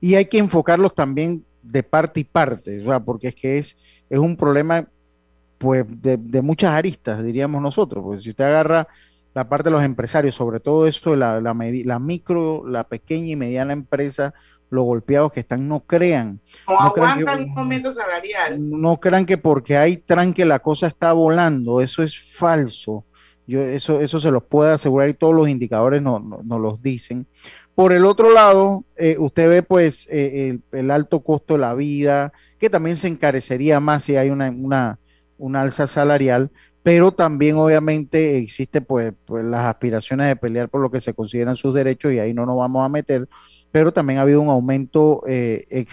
Y 0.00 0.16
hay 0.16 0.26
que 0.26 0.38
enfocarlos 0.38 0.94
también 0.94 1.44
de 1.62 1.82
parte 1.82 2.20
y 2.20 2.24
parte, 2.24 2.82
porque 3.04 3.28
es 3.28 3.34
que 3.34 3.58
es, 3.58 3.76
es 4.08 4.18
un 4.18 4.36
problema 4.36 4.88
pues 5.58 5.84
de, 5.88 6.42
muchas 6.42 6.72
aristas, 6.72 7.22
diríamos 7.22 7.60
nosotros, 7.60 8.02
porque 8.02 8.22
si 8.22 8.30
usted 8.30 8.44
agarra 8.44 8.88
la 9.34 9.48
parte 9.48 9.68
de 9.68 9.72
los 9.72 9.84
empresarios, 9.84 10.34
sobre 10.34 10.58
todo 10.58 10.86
esto, 10.86 11.14
la, 11.14 11.40
la, 11.40 11.54
la 11.54 11.98
micro, 11.98 12.66
la 12.66 12.84
pequeña 12.84 13.26
y 13.26 13.36
mediana 13.36 13.72
empresa, 13.72 14.34
los 14.70 14.84
golpeados 14.84 15.32
que 15.32 15.40
están, 15.40 15.68
no 15.68 15.80
crean. 15.80 16.40
No, 16.66 16.78
aguantan 16.78 17.42
un 17.42 17.54
momento 17.54 17.92
salarial. 17.92 18.56
No 18.58 18.98
crean 18.98 19.26
que 19.26 19.36
porque 19.36 19.76
hay 19.76 19.96
tranque 19.98 20.44
la 20.44 20.60
cosa 20.60 20.86
está 20.86 21.12
volando, 21.12 21.80
eso 21.80 22.02
es 22.02 22.18
falso. 22.18 23.04
Yo, 23.46 23.60
eso, 23.60 24.00
eso 24.00 24.20
se 24.20 24.30
los 24.30 24.44
puedo 24.44 24.72
asegurar 24.72 25.08
y 25.08 25.14
todos 25.14 25.34
los 25.34 25.48
indicadores 25.48 26.00
nos 26.00 26.22
no, 26.22 26.58
los 26.58 26.80
dicen. 26.80 27.26
Por 27.80 27.94
el 27.94 28.04
otro 28.04 28.34
lado, 28.34 28.84
eh, 28.98 29.16
usted 29.18 29.48
ve 29.48 29.62
pues 29.62 30.06
eh, 30.10 30.58
el, 30.70 30.90
alto 30.90 31.20
costo 31.20 31.54
de 31.54 31.60
la 31.60 31.72
vida, 31.72 32.30
que 32.58 32.68
también 32.68 32.94
se 32.98 33.08
encarecería 33.08 33.80
más 33.80 34.04
si 34.04 34.16
hay 34.16 34.28
una, 34.28 34.50
una, 34.50 34.98
una 35.38 35.62
alza 35.62 35.86
salarial, 35.86 36.50
pero 36.82 37.10
también 37.10 37.56
obviamente 37.56 38.36
existe 38.36 38.82
pues, 38.82 39.14
pues, 39.24 39.46
las 39.46 39.64
aspiraciones 39.64 40.26
de 40.26 40.36
pelear 40.36 40.68
por 40.68 40.82
lo 40.82 40.90
que 40.90 41.00
se 41.00 41.14
consideran 41.14 41.56
sus 41.56 41.72
derechos 41.72 42.12
y 42.12 42.18
ahí 42.18 42.34
no 42.34 42.44
nos 42.44 42.58
vamos 42.58 42.84
a 42.84 42.90
meter, 42.90 43.26
pero 43.72 43.90
también 43.90 44.18
ha 44.18 44.22
habido 44.24 44.42
un 44.42 44.50
aumento, 44.50 45.22
eh, 45.26 45.86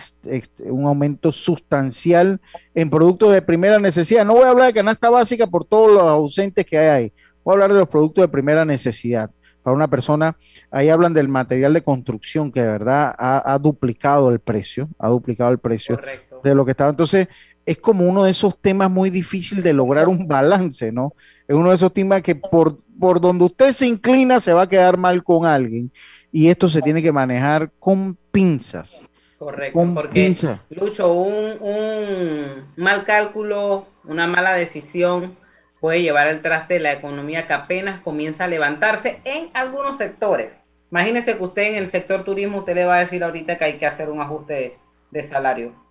un 0.65 0.87
aumento 0.87 1.31
sustancial 1.31 2.41
en 2.75 2.89
productos 2.89 3.31
de 3.31 3.41
primera 3.41 3.79
necesidad. 3.79 4.25
No 4.25 4.33
voy 4.33 4.43
a 4.43 4.49
hablar 4.49 4.67
de 4.67 4.73
canasta 4.73 5.09
básica 5.09 5.47
por 5.47 5.63
todos 5.63 5.93
los 5.93 6.03
ausentes 6.03 6.65
que 6.65 6.77
hay 6.77 6.87
ahí, 6.87 7.13
voy 7.45 7.53
a 7.53 7.55
hablar 7.55 7.71
de 7.71 7.79
los 7.79 7.87
productos 7.87 8.23
de 8.23 8.27
primera 8.27 8.65
necesidad. 8.65 9.31
Para 9.67 9.75
una 9.75 9.89
persona, 9.89 10.37
ahí 10.71 10.87
hablan 10.87 11.13
del 11.13 11.27
material 11.27 11.73
de 11.73 11.83
construcción 11.83 12.53
que 12.53 12.61
de 12.61 12.67
verdad 12.67 13.13
ha, 13.17 13.59
duplicado 13.61 14.29
el 14.29 14.39
precio, 14.39 14.87
ha 14.97 15.09
duplicado 15.09 15.51
el 15.51 15.57
precio 15.57 15.99
de 16.41 16.55
lo 16.55 16.63
que 16.63 16.71
estaba. 16.71 16.89
Entonces, 16.89 17.27
es 17.65 17.77
como 17.77 18.07
uno 18.07 18.23
de 18.23 18.31
esos 18.31 18.57
temas 18.61 18.89
muy 18.89 19.09
difícil 19.09 19.61
de 19.61 19.73
lograr 19.73 20.07
un 20.07 20.25
balance, 20.25 20.93
¿no? 20.93 21.15
Es 21.45 21.53
uno 21.53 21.67
de 21.67 21.75
esos 21.75 21.91
temas 21.91 22.21
que 22.21 22.33
por, 22.33 22.77
por 22.97 23.19
donde 23.19 23.43
usted 23.43 23.73
se 23.73 23.87
inclina 23.87 24.39
se 24.39 24.53
va 24.53 24.61
a 24.61 24.69
quedar 24.69 24.95
mal 24.95 25.21
con 25.21 25.45
alguien 25.45 25.91
y 26.31 26.47
esto 26.47 26.69
se 26.69 26.81
tiene 26.81 27.01
que 27.01 27.11
manejar 27.11 27.69
con 27.77 28.17
pinzas. 28.31 29.01
Correcto, 29.37 29.85
porque 29.93 30.33
Lucho, 30.79 31.11
un, 31.11 31.61
un 31.61 32.63
mal 32.77 33.03
cálculo, 33.03 33.85
una 34.05 34.27
mala 34.27 34.53
decisión 34.53 35.35
puede 35.79 36.01
llevar 36.01 36.27
al 36.27 36.41
traste 36.41 36.75
de 36.75 36.79
la 36.81 36.93
economía 36.93 37.47
que 37.47 37.53
apenas 37.53 38.01
comienza 38.01 38.45
a 38.45 38.47
levantarse 38.47 39.19
en 39.23 39.49
algunos 39.53 39.97
sectores. 39.97 40.51
Imagínese 40.91 41.37
que 41.37 41.43
usted 41.43 41.63
en 41.63 41.75
el 41.75 41.89
sector 41.89 42.23
turismo, 42.23 42.59
usted 42.59 42.75
le 42.75 42.85
va 42.85 42.97
a 42.97 42.99
decir 42.99 43.23
ahorita 43.23 43.57
que 43.57 43.65
hay 43.65 43.77
que 43.77 43.85
hacer 43.85 44.09
un 44.09 44.21
ajuste 44.21 44.77
de 45.11 45.23
salario 45.23 45.87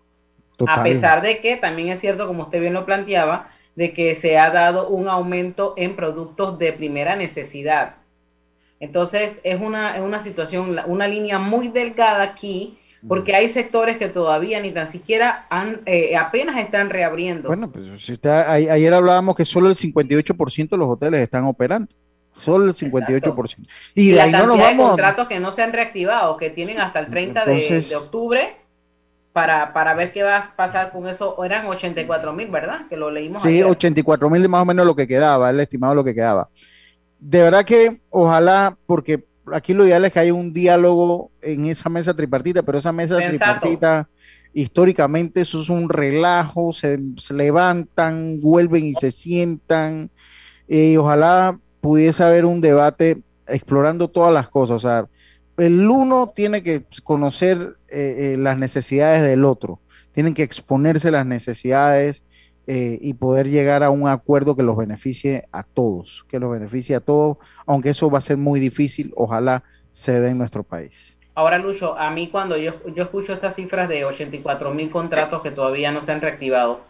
a 0.66 0.82
pesar 0.82 1.22
de 1.22 1.40
que 1.40 1.56
también 1.56 1.88
es 1.88 2.00
cierto, 2.00 2.26
como 2.26 2.44
usted 2.44 2.60
bien 2.60 2.72
lo 2.72 2.86
planteaba, 2.86 3.50
de 3.74 3.92
que 3.92 4.14
se 4.14 4.38
ha 4.38 4.50
dado 4.50 4.88
un 4.88 5.08
aumento 5.08 5.74
en 5.76 5.96
productos 5.96 6.58
de 6.58 6.72
primera 6.72 7.14
necesidad. 7.16 7.96
Entonces 8.80 9.40
es 9.44 9.60
una, 9.60 9.96
es 9.96 10.02
una 10.02 10.20
situación, 10.20 10.78
una 10.86 11.08
línea 11.08 11.38
muy 11.38 11.68
delgada 11.68 12.22
aquí, 12.22 12.78
porque 13.06 13.34
hay 13.34 13.48
sectores 13.48 13.98
que 13.98 14.08
todavía 14.08 14.60
ni 14.60 14.72
tan 14.72 14.90
siquiera 14.90 15.46
han, 15.50 15.80
eh, 15.86 16.16
apenas 16.16 16.58
están 16.58 16.90
reabriendo. 16.90 17.48
Bueno, 17.48 17.70
pues 17.70 18.02
si 18.02 18.14
usted, 18.14 18.30
ayer 18.30 18.92
hablábamos 18.92 19.36
que 19.36 19.44
solo 19.44 19.68
el 19.68 19.74
58% 19.74 20.70
de 20.70 20.76
los 20.76 20.88
hoteles 20.88 21.20
están 21.20 21.44
operando. 21.44 21.88
Solo 22.32 22.66
el 22.66 22.74
58%. 22.74 23.66
Y, 23.94 24.12
la 24.12 24.30
cantidad 24.30 24.46
no 24.46 24.56
de 24.56 24.76
contratos 24.76 25.28
que 25.28 25.40
no 25.40 25.52
se 25.52 25.62
han 25.62 25.72
reactivado, 25.72 26.36
que 26.36 26.50
tienen 26.50 26.80
hasta 26.80 27.00
el 27.00 27.06
30 27.06 27.44
de, 27.46 27.80
de 27.80 27.96
octubre, 27.96 28.56
para, 29.36 29.74
para 29.74 29.92
ver 29.92 30.12
qué 30.12 30.22
va 30.22 30.38
a 30.38 30.56
pasar 30.56 30.92
con 30.92 31.06
eso. 31.06 31.42
Eran 31.44 31.66
84 31.66 32.32
mil, 32.32 32.48
¿verdad? 32.48 32.88
Que 32.88 32.96
lo 32.96 33.10
leímos. 33.10 33.42
Sí, 33.42 33.62
84 33.62 34.30
mil 34.30 34.48
más 34.48 34.62
o 34.62 34.64
menos 34.64 34.86
lo 34.86 34.96
que 34.96 35.06
quedaba, 35.06 35.50
el 35.50 35.60
estimado 35.60 35.94
lo 35.94 36.02
que 36.02 36.14
quedaba. 36.14 36.48
De 37.18 37.42
verdad 37.42 37.64
que 37.64 38.00
ojalá, 38.08 38.76
porque 38.86 39.24
aquí 39.52 39.74
lo 39.74 39.86
ideal 39.86 40.04
es 40.04 40.12
que 40.12 40.20
haya 40.20 40.34
un 40.34 40.52
diálogo 40.52 41.30
en 41.42 41.66
esa 41.66 41.88
mesa 41.88 42.14
tripartita, 42.14 42.62
pero 42.62 42.78
esa 42.78 42.92
mesa 42.92 43.18
tripartita 43.18 44.08
históricamente 44.52 45.42
eso 45.42 45.60
es 45.60 45.68
un 45.68 45.88
relajo, 45.90 46.72
se, 46.72 46.98
levantan, 47.30 48.40
vuelven 48.40 48.86
y 48.86 48.94
se 48.94 49.10
sientan. 49.10 50.10
y 50.66 50.96
ojalá 50.96 51.58
pudiese 51.80 52.24
haber 52.24 52.44
un 52.46 52.60
debate 52.60 53.20
explorando 53.46 54.08
todas 54.08 54.32
las 54.32 54.48
cosas. 54.48 54.76
O 54.76 54.80
sea, 54.80 55.06
el 55.58 55.88
uno 55.88 56.32
tiene 56.34 56.62
que 56.62 56.84
conocer 57.04 57.76
eh, 57.88 58.34
eh, 58.34 58.36
las 58.38 58.58
necesidades 58.58 59.22
del 59.22 59.44
otro, 59.44 59.80
tienen 60.12 60.34
que 60.34 60.42
exponerse 60.42 61.10
las 61.10 61.26
necesidades 61.26 62.24
eh, 62.66 62.98
y 63.00 63.14
poder 63.14 63.48
llegar 63.48 63.82
a 63.82 63.90
un 63.90 64.08
acuerdo 64.08 64.56
que 64.56 64.62
los 64.62 64.76
beneficie 64.76 65.46
a 65.52 65.62
todos, 65.62 66.24
que 66.28 66.40
los 66.40 66.50
beneficie 66.50 66.96
a 66.96 67.00
todos, 67.00 67.36
aunque 67.64 67.90
eso 67.90 68.10
va 68.10 68.18
a 68.18 68.22
ser 68.22 68.36
muy 68.36 68.58
difícil, 68.58 69.12
ojalá 69.16 69.62
se 69.92 70.20
dé 70.20 70.30
en 70.30 70.38
nuestro 70.38 70.64
país. 70.64 71.16
Ahora, 71.36 71.58
Lucho, 71.58 71.96
a 71.96 72.10
mí 72.10 72.28
cuando 72.28 72.56
yo, 72.56 72.72
yo 72.94 73.04
escucho 73.04 73.34
estas 73.34 73.54
cifras 73.54 73.88
de 73.88 74.04
84 74.04 74.74
mil 74.74 74.90
contratos 74.90 75.42
que 75.42 75.50
todavía 75.50 75.92
no 75.92 76.02
se 76.02 76.10
han 76.10 76.20
reactivado, 76.20 76.80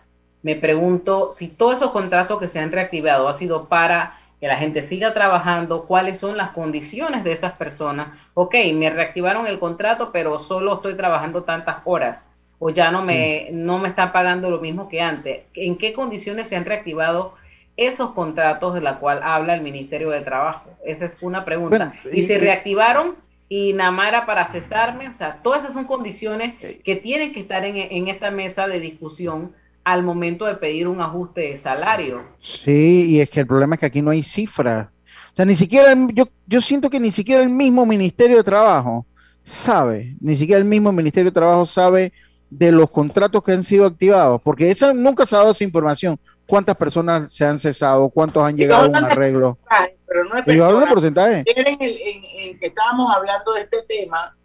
me 0.43 0.55
pregunto 0.55 1.31
si 1.31 1.49
todos 1.49 1.79
esos 1.79 1.91
contratos 1.91 2.39
que 2.39 2.49
se 2.49 2.59
han 2.59 2.73
reactivado 2.73 3.29
ha 3.29 3.35
sido 3.35 3.69
para 3.69 4.19
que 4.41 4.47
la 4.47 4.57
gente 4.57 4.83
siga 4.83 5.13
trabajando, 5.13 5.87
cuáles 5.87 6.19
son 6.19 6.37
las 6.37 6.53
condiciones 6.53 7.25
de 7.25 7.33
esas 7.33 7.53
personas. 7.53 8.17
Ok, 8.35 8.55
me 8.75 8.89
reactivaron 8.89 9.47
el 9.47 9.59
contrato, 9.59 10.11
pero 10.13 10.39
solo 10.39 10.77
estoy 10.77 10.97
trabajando 10.97 11.43
tantas 11.43 11.79
horas 11.85 12.29
o 12.59 12.71
ya 12.71 12.91
no, 12.91 13.05
me, 13.05 13.49
no 13.53 13.79
me 13.79 13.89
están 13.89 14.13
pagando 14.13 14.51
lo 14.51 14.61
mismo 14.61 14.89
que 14.89 15.01
antes. 15.01 15.43
¿En 15.55 15.77
qué 15.77 15.93
condiciones 15.93 16.49
se 16.49 16.57
han 16.57 16.65
reactivado 16.65 17.35
esos 17.77 18.13
contratos 18.13 18.75
de 18.75 18.81
la 18.81 18.99
cual 18.99 19.21
habla 19.23 19.55
el 19.55 19.63
Ministerio 19.63 20.11
de 20.11 20.23
Trabajo? 20.23 20.71
Esa 20.85 21.05
es 21.05 21.19
una 21.21 21.45
pregunta. 21.45 21.93
y, 22.13 22.23
se 22.23 22.39
reactivaron 22.39 23.17
y 23.49 23.75
Namara 23.75 24.27
para 24.27 24.47
cesarme, 24.49 25.09
o 25.09 25.15
sea, 25.15 25.41
todas 25.43 25.63
esas 25.63 25.75
son 25.75 25.85
condiciones 25.85 26.55
que 26.83 26.97
tienen 26.97 27.33
que 27.33 27.41
estar 27.41 27.65
en, 27.65 27.77
en 27.77 28.09
esta 28.09 28.31
mesa 28.31 28.67
de 28.67 28.81
discusión 28.81 29.53
al 29.85 30.03
momento 30.03 30.47
de 30.47 30.57
pedir 30.57 30.89
un 30.89 31.01
ajuste 31.01 31.43
de 31.43 31.57
salario. 31.59 32.25
Sí, 32.41 33.07
y 33.09 33.21
es 33.21 33.31
que 33.31 33.41
el 33.41 33.47
problema 33.47 33.77
es 33.77 33.81
que 33.81 33.87
aquí 33.87 34.03
no 34.03 34.11
hay 34.11 34.23
cifras. 34.23 34.91
O 35.33 35.37
sea, 35.37 35.45
ni 35.45 35.55
siquiera, 35.55 35.95
yo, 36.13 36.25
yo 36.47 36.61
siento 36.61 36.91
que 36.91 36.99
ni 36.99 37.13
siquiera 37.13 37.43
el 37.43 37.51
mismo 37.51 37.87
Ministerio 37.87 38.39
de 38.39 38.43
Trabajo 38.43 39.07
sabe, 39.45 40.17
ni 40.21 40.35
siquiera 40.35 40.59
el 40.59 40.65
mismo 40.65 40.91
Ministerio 40.91 41.31
de 41.31 41.35
Trabajo 41.35 41.67
sabe 41.67 42.13
de 42.51 42.73
los 42.73 42.91
contratos 42.91 43.43
que 43.43 43.53
han 43.53 43.63
sido 43.63 43.87
activados, 43.87 44.41
porque 44.43 44.71
esa, 44.71 44.93
nunca 44.93 45.27
se 45.27 45.35
ha 45.35 45.41
dado 45.41 45.53
esa 45.53 45.65
información. 45.65 46.19
¿Cuántas 46.47 46.77
personas 46.77 47.33
se 47.33 47.45
han 47.45 47.59
cesado? 47.59 48.09
¿Cuántos 48.09 48.45
han 48.45 48.57
llegado 48.57 48.85
a 48.85 48.89
un 48.89 48.97
arreglo? 48.97 49.59
Pero 50.07 50.25
no 50.25 50.37
es 50.37 50.45
personas. 50.45 50.89
porcentaje. 50.89 51.45
En, 51.45 51.67
el, 51.67 51.97
en, 51.99 52.59
que 52.59 52.67
estábamos 52.67 53.13
hablando 53.15 53.53
de 53.55 53.63
este 53.63 53.83
tema, 53.83 54.37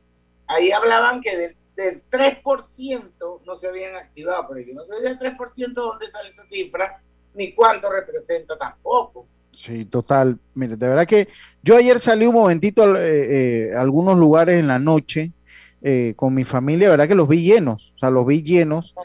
ahí 0.47 0.71
hablaban 0.71 1.21
que 1.21 1.37
del 1.37 1.55
del 1.75 2.03
3% 2.09 3.41
no 3.45 3.55
se 3.55 3.67
habían 3.67 3.95
activado, 3.95 4.45
pero 4.49 4.61
yo 4.65 4.73
no 4.73 4.85
sé 4.85 5.01
del 5.01 5.17
3% 5.17 5.73
dónde 5.73 6.09
sale 6.09 6.29
esa 6.29 6.43
cifra, 6.45 7.01
ni 7.33 7.53
cuánto 7.53 7.91
representa 7.91 8.57
tampoco. 8.57 9.25
Sí, 9.53 9.85
total. 9.85 10.39
Mire, 10.53 10.75
de 10.75 10.87
verdad 10.87 11.05
que 11.05 11.27
yo 11.61 11.75
ayer 11.75 11.99
salí 11.99 12.25
un 12.25 12.35
momentito 12.35 12.83
a, 12.83 12.99
eh, 12.99 13.69
eh, 13.69 13.73
algunos 13.75 14.17
lugares 14.17 14.59
en 14.59 14.67
la 14.67 14.79
noche 14.79 15.31
eh, 15.81 16.13
con 16.15 16.33
mi 16.33 16.43
familia, 16.43 16.89
verdad 16.89 17.07
que 17.07 17.15
los 17.15 17.27
vi 17.27 17.43
llenos, 17.43 17.93
o 17.95 17.99
sea, 17.99 18.09
los 18.09 18.25
vi 18.25 18.41
llenos, 18.41 18.95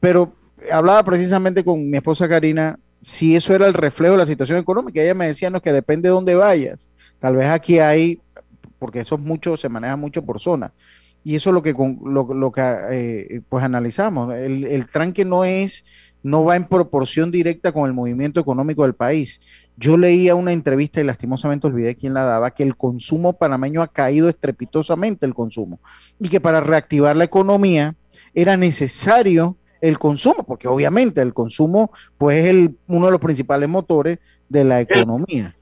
pero 0.00 0.34
hablaba 0.72 1.02
precisamente 1.04 1.64
con 1.64 1.90
mi 1.90 1.96
esposa 1.96 2.28
Karina 2.28 2.78
si 3.02 3.36
eso 3.36 3.54
era 3.54 3.66
el 3.66 3.74
reflejo 3.74 4.12
de 4.12 4.18
la 4.18 4.26
situación 4.26 4.58
económica. 4.58 5.02
Ella 5.02 5.14
me 5.14 5.26
decía, 5.26 5.50
que 5.60 5.72
depende 5.72 6.08
de 6.08 6.14
dónde 6.14 6.34
vayas. 6.34 6.88
Tal 7.20 7.36
vez 7.36 7.48
aquí 7.48 7.78
hay, 7.78 8.20
porque 8.78 9.00
eso 9.00 9.16
es 9.16 9.20
mucho, 9.20 9.56
se 9.56 9.68
maneja 9.68 9.96
mucho 9.96 10.24
por 10.24 10.40
zona 10.40 10.72
y 11.24 11.36
eso 11.36 11.50
es 11.50 11.54
lo 11.54 11.62
que, 11.62 11.72
lo, 11.72 12.34
lo 12.34 12.52
que 12.52 12.76
eh, 12.90 13.40
pues 13.48 13.64
analizamos. 13.64 14.34
El, 14.34 14.66
el, 14.66 14.86
tranque 14.88 15.24
no 15.24 15.44
es, 15.44 15.84
no 16.24 16.42
va 16.42 16.56
en 16.56 16.64
proporción 16.64 17.30
directa 17.30 17.70
con 17.70 17.86
el 17.86 17.92
movimiento 17.92 18.40
económico 18.40 18.82
del 18.82 18.94
país. 18.94 19.40
Yo 19.76 19.96
leía 19.96 20.34
una 20.34 20.52
entrevista 20.52 21.00
y 21.00 21.04
lastimosamente 21.04 21.66
olvidé 21.66 21.94
quién 21.94 22.14
la 22.14 22.24
daba, 22.24 22.50
que 22.50 22.62
el 22.64 22.76
consumo 22.76 23.34
panameño 23.34 23.82
ha 23.82 23.88
caído 23.88 24.28
estrepitosamente 24.28 25.26
el 25.26 25.34
consumo 25.34 25.78
y 26.18 26.28
que 26.28 26.40
para 26.40 26.60
reactivar 26.60 27.14
la 27.14 27.24
economía 27.24 27.94
era 28.34 28.56
necesario 28.56 29.56
el 29.82 29.98
consumo, 29.98 30.44
porque 30.44 30.66
obviamente 30.66 31.20
el 31.20 31.34
consumo 31.34 31.92
pues 32.16 32.42
es 32.42 32.50
el, 32.50 32.76
uno 32.86 33.06
de 33.06 33.12
los 33.12 33.20
principales 33.20 33.68
motores 33.68 34.18
de 34.48 34.64
la 34.64 34.80
economía. 34.80 35.54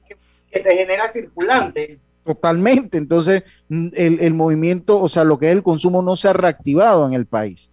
Que 0.49 0.59
te 0.61 0.75
genera 0.75 1.11
circulante. 1.11 1.99
Totalmente. 2.23 2.97
Entonces, 2.97 3.43
mm, 3.67 3.89
el, 3.93 4.33
movimiento, 4.33 5.01
o 5.01 5.09
sea, 5.09 5.23
lo 5.23 5.37
que 5.37 5.47
es 5.47 5.51
el 5.51 5.63
consumo 5.63 6.01
no 6.01 6.15
se 6.15 6.29
ha 6.29 6.33
reactivado 6.33 7.05
en 7.05 7.13
el 7.13 7.25
país. 7.25 7.69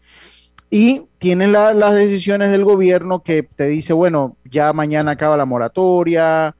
Y 0.70 1.02
tienen 1.18 1.52
las 1.52 1.94
decisiones 1.94 2.50
del 2.50 2.64
gobierno 2.64 3.22
que 3.24 3.42
te 3.42 3.66
dice, 3.66 3.92
bueno, 3.92 4.36
ya 4.44 4.72
mañana 4.72 5.12
acaba 5.12 5.36
la 5.36 5.44
moratoria, 5.44 6.54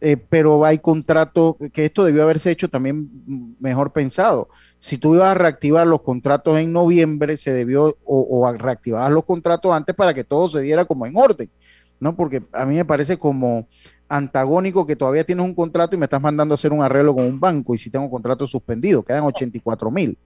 eh, 0.00 0.16
pero 0.16 0.64
hay 0.64 0.78
contratos, 0.78 1.56
que 1.72 1.84
esto 1.84 2.04
debió 2.04 2.22
haberse 2.22 2.50
hecho 2.52 2.68
también 2.68 3.56
mejor 3.58 3.92
pensado. 3.92 4.48
Si 4.78 4.98
tú 4.98 5.16
ibas 5.16 5.32
a 5.32 5.34
reactivar 5.34 5.84
los 5.86 6.02
contratos 6.02 6.58
en 6.58 6.72
noviembre, 6.72 7.36
se 7.36 7.52
debió, 7.52 7.96
o, 8.04 8.26
o 8.30 8.52
reactivar 8.52 9.10
los 9.10 9.24
contratos 9.24 9.72
antes 9.72 9.96
para 9.96 10.14
que 10.14 10.22
todo 10.22 10.48
se 10.48 10.60
diera 10.60 10.84
como 10.84 11.04
en 11.04 11.16
orden, 11.16 11.50
¿no? 11.98 12.14
Porque 12.14 12.44
a 12.52 12.66
mí 12.66 12.76
me 12.76 12.84
parece 12.84 13.16
como 13.16 13.66
antagónico 14.08 14.86
que 14.86 14.94
todavía 14.94 15.24
tienes 15.24 15.44
un 15.44 15.54
contrato 15.54 15.96
y 15.96 15.98
me 15.98 16.04
estás 16.04 16.20
mandando 16.20 16.54
a 16.54 16.56
hacer 16.56 16.72
un 16.72 16.82
arreglo 16.82 17.14
con 17.14 17.24
un 17.24 17.40
banco 17.40 17.74
y 17.74 17.78
si 17.78 17.90
tengo 17.90 18.04
un 18.04 18.10
contrato 18.10 18.46
suspendido, 18.46 19.02
quedan 19.02 19.24
84 19.24 19.90
mil. 19.90 20.16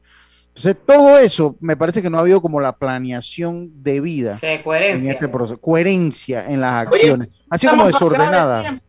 Entonces, 0.54 0.76
todo 0.84 1.18
eso 1.18 1.56
me 1.60 1.76
parece 1.76 2.02
que 2.02 2.10
no 2.10 2.18
ha 2.18 2.20
habido 2.20 2.42
como 2.42 2.60
la 2.60 2.76
planeación 2.76 3.70
debida 3.82 4.40
coherencia. 4.62 4.94
en 4.94 5.10
este 5.10 5.28
proceso, 5.28 5.60
coherencia 5.60 6.50
en 6.50 6.60
las 6.60 6.86
acciones. 6.86 7.28
Así 7.48 7.66
como 7.66 7.86
desordenada. 7.86 8.80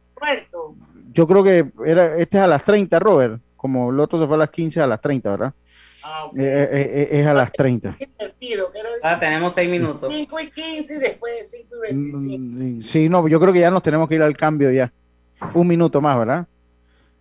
Yo 1.14 1.28
creo 1.28 1.44
que 1.44 1.72
era, 1.86 2.16
este 2.18 2.38
es 2.38 2.44
a 2.44 2.48
las 2.48 2.64
30, 2.64 2.98
Robert, 3.00 3.42
como 3.56 3.92
el 3.92 4.00
otro 4.00 4.20
se 4.20 4.28
fue 4.28 4.36
a 4.36 4.40
las 4.40 4.50
15 4.50 4.82
a 4.82 4.88
las 4.88 5.02
30, 5.02 5.30
¿verdad? 5.30 5.54
Ah, 6.04 6.32
eh, 6.36 6.70
eh, 6.72 7.08
es 7.12 7.28
a 7.28 7.34
las 7.34 7.52
30. 7.52 7.98
Ah, 9.04 9.20
tenemos 9.20 9.54
6 9.54 9.70
minutos. 9.70 10.12
5 10.14 10.40
y 10.40 10.52
15 10.52 10.96
y 10.96 11.00
después 11.00 11.34
de 11.38 11.46
5 11.46 11.76
y 11.76 11.94
25. 11.94 12.38
Mm, 12.40 12.82
sí, 12.82 13.08
no, 13.08 13.28
yo 13.28 13.40
creo 13.40 13.54
que 13.54 13.60
ya 13.60 13.70
nos 13.70 13.84
tenemos 13.84 14.08
que 14.10 14.16
ir 14.16 14.24
al 14.24 14.36
cambio 14.36 14.72
ya. 14.72 14.92
Un 15.54 15.68
minuto 15.68 16.02
más, 16.02 16.18
¿verdad? 16.18 16.48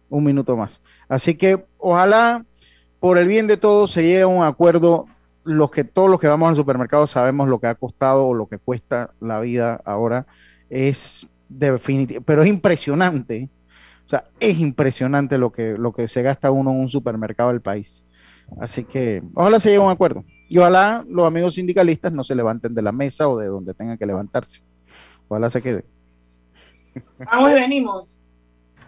Un 0.08 0.24
minuto 0.24 0.56
más. 0.56 0.80
Así 1.08 1.34
que 1.34 1.64
ojalá 1.78 2.44
por 3.00 3.18
el 3.18 3.26
bien 3.26 3.46
de 3.46 3.56
todos 3.56 3.90
se 3.90 4.02
llegue 4.02 4.22
a 4.22 4.26
un 4.26 4.44
acuerdo. 4.44 5.06
Los 5.42 5.70
que 5.70 5.84
todos 5.84 6.10
los 6.10 6.20
que 6.20 6.28
vamos 6.28 6.50
al 6.50 6.56
supermercado 6.56 7.06
sabemos 7.06 7.48
lo 7.48 7.58
que 7.58 7.66
ha 7.66 7.74
costado 7.74 8.26
o 8.26 8.34
lo 8.34 8.46
que 8.46 8.58
cuesta 8.58 9.14
la 9.20 9.40
vida 9.40 9.80
ahora. 9.84 10.26
Es 10.68 11.26
definitivo, 11.48 12.20
pero 12.20 12.42
es 12.42 12.48
impresionante. 12.48 13.48
O 14.04 14.08
sea, 14.10 14.24
es 14.38 14.58
impresionante 14.58 15.38
lo 15.38 15.50
que, 15.50 15.78
lo 15.78 15.92
que 15.92 16.08
se 16.08 16.22
gasta 16.22 16.50
uno 16.50 16.72
en 16.72 16.80
un 16.80 16.88
supermercado 16.88 17.50
del 17.50 17.62
país. 17.62 18.04
Así 18.60 18.84
que 18.84 19.22
ojalá 19.34 19.60
se 19.60 19.70
llegue 19.70 19.80
a 19.80 19.86
un 19.86 19.92
acuerdo. 19.92 20.24
Y 20.48 20.58
ojalá 20.58 21.04
los 21.08 21.26
amigos 21.26 21.54
sindicalistas 21.54 22.12
no 22.12 22.24
se 22.24 22.34
levanten 22.34 22.74
de 22.74 22.82
la 22.82 22.92
mesa 22.92 23.28
o 23.28 23.38
de 23.38 23.46
donde 23.46 23.72
tengan 23.72 23.96
que 23.96 24.06
levantarse. 24.06 24.62
Ojalá 25.28 25.48
se 25.48 25.62
quede. 25.62 25.84
Vamos 27.18 27.50
y 27.52 27.54
venimos. 27.54 28.20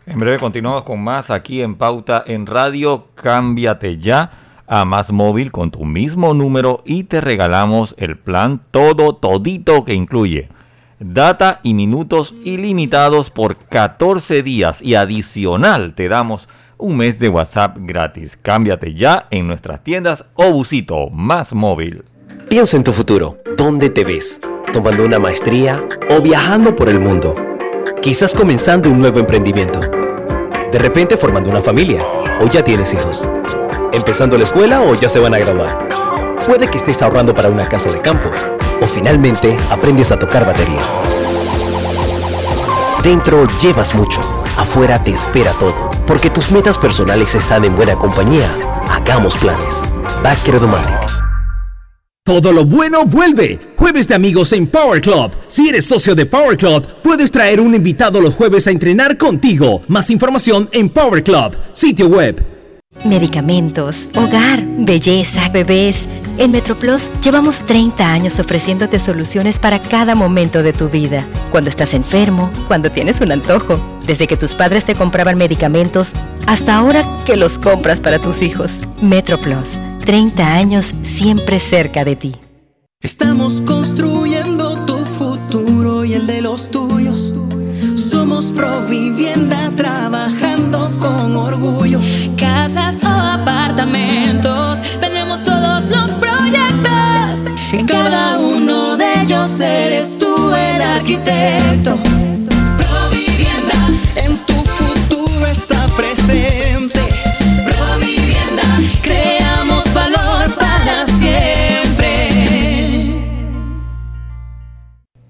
En 0.06 0.18
breve 0.18 0.38
continuamos 0.38 0.82
con 0.82 1.02
más 1.02 1.30
aquí 1.30 1.62
en 1.62 1.76
Pauta 1.76 2.24
en 2.26 2.46
Radio. 2.46 3.06
Cámbiate 3.14 3.98
ya 3.98 4.30
a 4.66 4.84
Más 4.84 5.12
Móvil 5.12 5.52
con 5.52 5.70
tu 5.70 5.84
mismo 5.84 6.34
número 6.34 6.82
y 6.84 7.04
te 7.04 7.20
regalamos 7.20 7.94
el 7.98 8.18
plan 8.18 8.60
todo, 8.70 9.14
todito 9.14 9.84
que 9.84 9.94
incluye 9.94 10.48
data 10.98 11.60
y 11.62 11.74
minutos 11.74 12.34
ilimitados 12.44 13.30
por 13.30 13.56
14 13.56 14.42
días 14.42 14.80
y 14.82 14.94
adicional 14.94 15.94
te 15.94 16.08
damos 16.08 16.48
un 16.78 16.96
mes 16.96 17.18
de 17.18 17.28
WhatsApp 17.28 17.76
gratis. 17.80 18.36
Cámbiate 18.40 18.94
ya 18.94 19.26
en 19.30 19.46
nuestras 19.46 19.82
tiendas 19.84 20.24
o 20.34 20.52
busito 20.52 21.10
Más 21.10 21.52
Móvil. 21.54 22.04
Piensa 22.48 22.76
en 22.76 22.84
tu 22.84 22.92
futuro. 22.92 23.38
¿Dónde 23.56 23.88
te 23.88 24.04
ves? 24.04 24.40
¿Tomando 24.72 25.04
una 25.04 25.18
maestría 25.18 25.84
o 26.10 26.20
viajando 26.20 26.74
por 26.74 26.88
el 26.88 26.98
mundo? 26.98 27.34
Quizás 28.00 28.34
comenzando 28.34 28.90
un 28.90 28.98
nuevo 29.00 29.18
emprendimiento. 29.18 29.80
De 29.80 30.78
repente 30.78 31.16
formando 31.16 31.50
una 31.50 31.60
familia 31.60 32.04
o 32.40 32.46
ya 32.46 32.64
tienes 32.64 32.92
hijos. 32.94 33.28
Empezando 33.92 34.36
la 34.36 34.44
escuela 34.44 34.80
o 34.82 34.94
ya 34.94 35.08
se 35.08 35.18
van 35.18 35.34
a 35.34 35.38
graduar. 35.38 35.88
Puede 36.44 36.68
que 36.68 36.78
estés 36.78 37.00
ahorrando 37.02 37.34
para 37.34 37.48
una 37.48 37.64
casa 37.64 37.90
de 37.90 37.98
campo 37.98 38.30
o 38.80 38.86
finalmente 38.86 39.56
aprendes 39.70 40.10
a 40.10 40.16
tocar 40.16 40.44
batería. 40.44 40.80
Dentro 43.02 43.46
llevas 43.60 43.94
mucho, 43.94 44.20
afuera 44.56 45.02
te 45.02 45.12
espera 45.12 45.52
todo, 45.58 45.90
porque 46.06 46.30
tus 46.30 46.50
metas 46.50 46.78
personales 46.78 47.34
están 47.34 47.64
en 47.64 47.76
buena 47.76 47.94
compañía. 47.94 48.48
Hagamos 48.90 49.36
planes. 49.36 49.82
Backer 50.22 50.58
Todo 52.24 52.52
lo 52.52 52.64
bueno 52.64 53.04
vuelve. 53.04 53.58
Jueves 53.76 54.06
de 54.06 54.14
amigos 54.14 54.52
en 54.52 54.68
Power 54.68 55.00
Club. 55.00 55.32
Si 55.48 55.68
eres 55.68 55.86
socio 55.86 56.14
de 56.14 56.24
Power 56.24 56.56
Club, 56.56 56.86
puedes 57.02 57.32
traer 57.32 57.60
un 57.60 57.74
invitado 57.74 58.20
los 58.20 58.36
jueves 58.36 58.68
a 58.68 58.70
entrenar 58.70 59.18
contigo. 59.18 59.82
Más 59.88 60.08
información 60.08 60.68
en 60.70 60.88
Power 60.88 61.24
Club, 61.24 61.56
sitio 61.72 62.06
web. 62.06 62.40
Medicamentos, 63.04 64.08
hogar, 64.14 64.62
belleza, 64.78 65.48
bebés. 65.48 66.06
En 66.38 66.52
MetroPlus 66.52 67.10
llevamos 67.24 67.66
30 67.66 68.12
años 68.12 68.38
ofreciéndote 68.38 69.00
soluciones 69.00 69.58
para 69.58 69.80
cada 69.80 70.14
momento 70.14 70.62
de 70.62 70.72
tu 70.72 70.88
vida. 70.88 71.26
Cuando 71.50 71.70
estás 71.70 71.92
enfermo, 71.92 72.52
cuando 72.68 72.92
tienes 72.92 73.20
un 73.20 73.32
antojo, 73.32 73.80
desde 74.06 74.28
que 74.28 74.36
tus 74.36 74.54
padres 74.54 74.84
te 74.84 74.94
compraban 74.94 75.38
medicamentos 75.38 76.12
hasta 76.46 76.76
ahora 76.76 77.04
que 77.24 77.36
los 77.36 77.58
compras 77.58 78.00
para 78.00 78.20
tus 78.20 78.42
hijos. 78.42 78.78
MetroPlus, 79.00 79.80
30 80.02 80.54
años 80.54 80.94
siempre 81.02 81.58
cerca 81.58 82.04
de 82.04 82.16
ti. 82.16 82.34
Estamos 83.00 83.62
construyendo 83.62 84.76
tu 84.84 84.96
futuro 84.96 86.04
y 86.04 86.14
el 86.14 86.26
de 86.26 86.42
los 86.42 86.70
tuyos. 86.70 87.32
Somos 87.96 88.46
Provivienda 88.46 89.70
trabajando 89.76 90.90
con 91.00 91.36
orgullo. 91.36 92.00
Casas 92.38 93.02
o 93.02 93.08
apartamentos 93.08 94.62
cada 97.86 98.38
uno 98.38 98.96
de 98.96 99.22
ellos 99.22 99.60
eres 99.60 100.18
tú 100.18 100.34
el 100.54 100.82
arquitecto. 100.82 101.96
Provivienda, 102.76 103.78
en 104.16 104.36
tu 104.46 104.51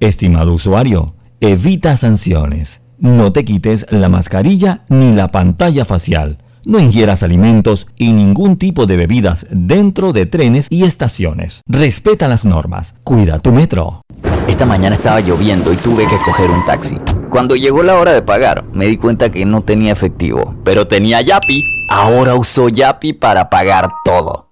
Estimado 0.03 0.53
usuario, 0.53 1.15
evita 1.41 1.97
sanciones. 1.97 2.83
No 2.99 3.33
te 3.33 3.45
quites 3.45 3.87
la 3.89 4.09
mascarilla 4.09 4.83
ni 4.89 5.13
la 5.13 5.29
pantalla 5.29 5.85
facial. 5.85 6.39
No 6.67 6.81
ingieras 6.81 7.23
alimentos 7.23 7.87
y 7.97 8.13
ningún 8.13 8.57
tipo 8.57 8.87
de 8.87 8.97
bebidas 8.97 9.47
dentro 9.53 10.13
de 10.13 10.27
trenes 10.27 10.67
y 10.71 10.83
estaciones. 10.83 11.63
Respeta 11.69 12.27
las 12.27 12.45
normas. 12.45 12.97
Cuida 13.05 13.39
tu 13.39 13.53
metro. 13.53 14.03
Esta 14.49 14.67
mañana 14.67 14.97
estaba 14.97 15.21
lloviendo 15.21 15.73
y 15.73 15.77
tuve 15.77 16.05
que 16.09 16.19
coger 16.25 16.51
un 16.51 16.67
taxi. 16.67 16.99
Cuando 17.31 17.55
llegó 17.55 17.85
la 17.85 17.95
hora 17.95 18.13
de 18.13 18.23
pagar, 18.23 18.65
me 18.73 18.87
di 18.87 18.97
cuenta 18.97 19.31
que 19.31 19.45
no 19.45 19.63
tenía 19.63 19.93
efectivo, 19.93 20.57
pero 20.65 20.89
tenía 20.89 21.21
Yapi. 21.21 21.63
Ahora 21.91 22.35
uso 22.35 22.69
Yapi 22.69 23.13
para 23.13 23.49
pagar 23.49 23.89
todo. 24.05 24.52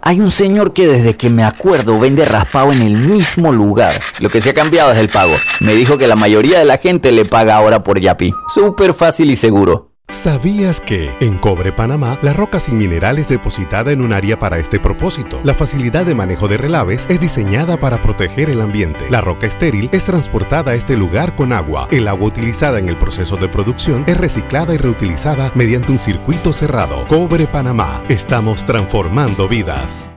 Hay 0.00 0.20
un 0.20 0.30
señor 0.30 0.72
que 0.72 0.86
desde 0.86 1.16
que 1.16 1.28
me 1.28 1.44
acuerdo 1.44 1.98
vende 1.98 2.24
raspado 2.24 2.72
en 2.72 2.82
el 2.82 2.96
mismo 2.96 3.52
lugar. 3.52 3.92
Lo 4.20 4.30
que 4.30 4.40
se 4.40 4.50
ha 4.50 4.54
cambiado 4.54 4.92
es 4.92 4.98
el 4.98 5.08
pago. 5.08 5.34
Me 5.60 5.74
dijo 5.74 5.98
que 5.98 6.06
la 6.06 6.16
mayoría 6.16 6.58
de 6.58 6.64
la 6.64 6.78
gente 6.78 7.12
le 7.12 7.24
paga 7.24 7.56
ahora 7.56 7.82
por 7.82 8.00
Yapi. 8.00 8.32
Súper 8.54 8.94
fácil 8.94 9.30
y 9.30 9.36
seguro. 9.36 9.87
¿Sabías 10.10 10.80
que 10.80 11.14
en 11.20 11.36
Cobre 11.36 11.70
Panamá 11.70 12.18
la 12.22 12.32
roca 12.32 12.58
sin 12.60 12.78
mineral 12.78 13.18
es 13.18 13.28
depositada 13.28 13.92
en 13.92 14.00
un 14.00 14.14
área 14.14 14.38
para 14.38 14.58
este 14.58 14.80
propósito? 14.80 15.38
La 15.44 15.52
facilidad 15.52 16.06
de 16.06 16.14
manejo 16.14 16.48
de 16.48 16.56
relaves 16.56 17.04
es 17.10 17.20
diseñada 17.20 17.78
para 17.78 18.00
proteger 18.00 18.48
el 18.48 18.62
ambiente. 18.62 19.04
La 19.10 19.20
roca 19.20 19.46
estéril 19.46 19.90
es 19.92 20.04
transportada 20.04 20.72
a 20.72 20.74
este 20.76 20.96
lugar 20.96 21.36
con 21.36 21.52
agua. 21.52 21.88
El 21.90 22.08
agua 22.08 22.28
utilizada 22.28 22.78
en 22.78 22.88
el 22.88 22.96
proceso 22.96 23.36
de 23.36 23.50
producción 23.50 24.04
es 24.06 24.16
reciclada 24.16 24.72
y 24.72 24.78
reutilizada 24.78 25.52
mediante 25.54 25.92
un 25.92 25.98
circuito 25.98 26.54
cerrado. 26.54 27.04
Cobre 27.06 27.46
Panamá. 27.46 28.02
Estamos 28.08 28.64
transformando 28.64 29.46
vidas. 29.46 30.08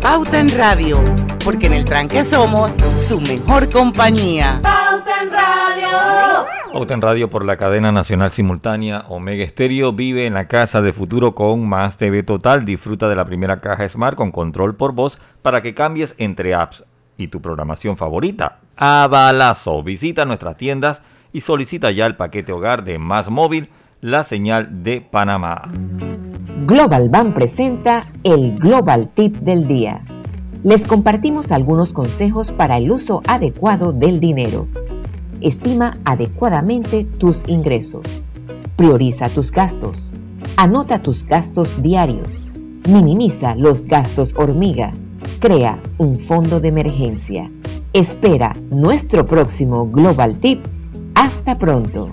Pauta 0.00 0.38
en 0.38 0.48
Radio, 0.56 1.02
porque 1.44 1.66
en 1.66 1.72
el 1.72 1.84
tranque 1.84 2.22
somos 2.22 2.70
su 3.08 3.20
mejor 3.20 3.68
compañía. 3.68 4.60
Pauta 4.62 5.22
en 5.22 5.30
Radio. 5.32 6.59
Pauta 6.72 6.94
en 6.94 7.02
Radio 7.02 7.28
por 7.28 7.44
la 7.44 7.56
cadena 7.56 7.90
nacional 7.90 8.30
simultánea 8.30 9.04
Omega 9.08 9.42
Estéreo 9.42 9.92
vive 9.92 10.26
en 10.26 10.34
la 10.34 10.46
casa 10.46 10.80
de 10.80 10.92
futuro 10.92 11.34
con 11.34 11.68
más 11.68 11.96
TV 11.96 12.22
total. 12.22 12.64
Disfruta 12.64 13.08
de 13.08 13.16
la 13.16 13.24
primera 13.24 13.60
caja 13.60 13.88
Smart 13.88 14.16
con 14.16 14.30
control 14.30 14.76
por 14.76 14.92
voz 14.92 15.18
para 15.42 15.62
que 15.62 15.74
cambies 15.74 16.14
entre 16.16 16.54
apps 16.54 16.84
y 17.16 17.26
tu 17.26 17.40
programación 17.42 17.96
favorita. 17.96 18.60
A 18.76 19.08
balazo. 19.10 19.82
Visita 19.82 20.24
nuestras 20.24 20.56
tiendas 20.56 21.02
y 21.32 21.40
solicita 21.40 21.90
ya 21.90 22.06
el 22.06 22.14
paquete 22.14 22.52
hogar 22.52 22.84
de 22.84 22.98
Más 22.98 23.30
Móvil, 23.30 23.68
la 24.00 24.22
señal 24.22 24.84
de 24.84 25.00
Panamá. 25.00 25.70
Global 26.66 27.08
Bank 27.08 27.34
presenta 27.34 28.06
el 28.22 28.58
Global 28.58 29.10
Tip 29.14 29.38
del 29.38 29.66
Día. 29.66 30.04
Les 30.62 30.86
compartimos 30.86 31.50
algunos 31.50 31.92
consejos 31.92 32.52
para 32.52 32.76
el 32.76 32.92
uso 32.92 33.22
adecuado 33.26 33.92
del 33.92 34.20
dinero. 34.20 34.68
Estima 35.40 35.94
adecuadamente 36.04 37.04
tus 37.04 37.48
ingresos. 37.48 38.24
Prioriza 38.76 39.28
tus 39.28 39.50
gastos. 39.50 40.12
Anota 40.56 41.02
tus 41.02 41.24
gastos 41.24 41.82
diarios. 41.82 42.44
Minimiza 42.88 43.54
los 43.54 43.84
gastos 43.84 44.34
hormiga. 44.36 44.92
crea 45.38 45.80
un 45.98 46.16
fondo 46.16 46.60
de 46.60 46.68
emergencia. 46.68 47.50
Espera 47.92 48.52
nuestro 48.70 49.26
próximo 49.26 49.86
Global 49.86 50.38
Tip. 50.38 50.64
Hasta 51.14 51.54
pronto. 51.54 52.10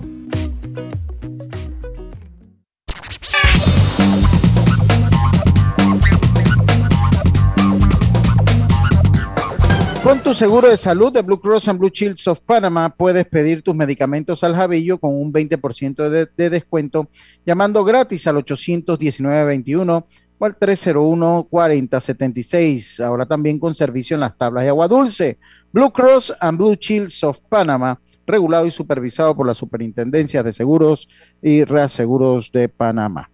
Con 10.08 10.20
tu 10.20 10.32
seguro 10.32 10.70
de 10.70 10.78
salud 10.78 11.12
de 11.12 11.20
Blue 11.20 11.38
Cross 11.38 11.68
and 11.68 11.78
Blue 11.78 11.90
Shields 11.92 12.26
of 12.28 12.40
Panama 12.40 12.88
puedes 12.88 13.26
pedir 13.26 13.62
tus 13.62 13.74
medicamentos 13.74 14.42
al 14.42 14.56
Javillo 14.56 14.96
con 14.96 15.14
un 15.14 15.30
20% 15.30 16.08
de, 16.08 16.26
de 16.34 16.48
descuento 16.48 17.10
llamando 17.44 17.84
gratis 17.84 18.26
al 18.26 18.36
819-21 18.36 20.04
o 20.38 20.44
al 20.46 20.58
301-4076. 20.58 23.04
Ahora 23.04 23.26
también 23.26 23.58
con 23.58 23.74
servicio 23.74 24.14
en 24.14 24.20
las 24.20 24.34
tablas 24.38 24.64
de 24.64 24.70
agua 24.70 24.88
dulce. 24.88 25.38
Blue 25.72 25.92
Cross 25.92 26.32
and 26.40 26.56
Blue 26.56 26.78
Shields 26.80 27.22
of 27.22 27.42
Panama, 27.46 28.00
regulado 28.26 28.64
y 28.64 28.70
supervisado 28.70 29.36
por 29.36 29.46
la 29.46 29.52
Superintendencia 29.52 30.42
de 30.42 30.54
Seguros 30.54 31.06
y 31.42 31.64
Reaseguros 31.64 32.50
de 32.50 32.70
Panamá. 32.70 33.28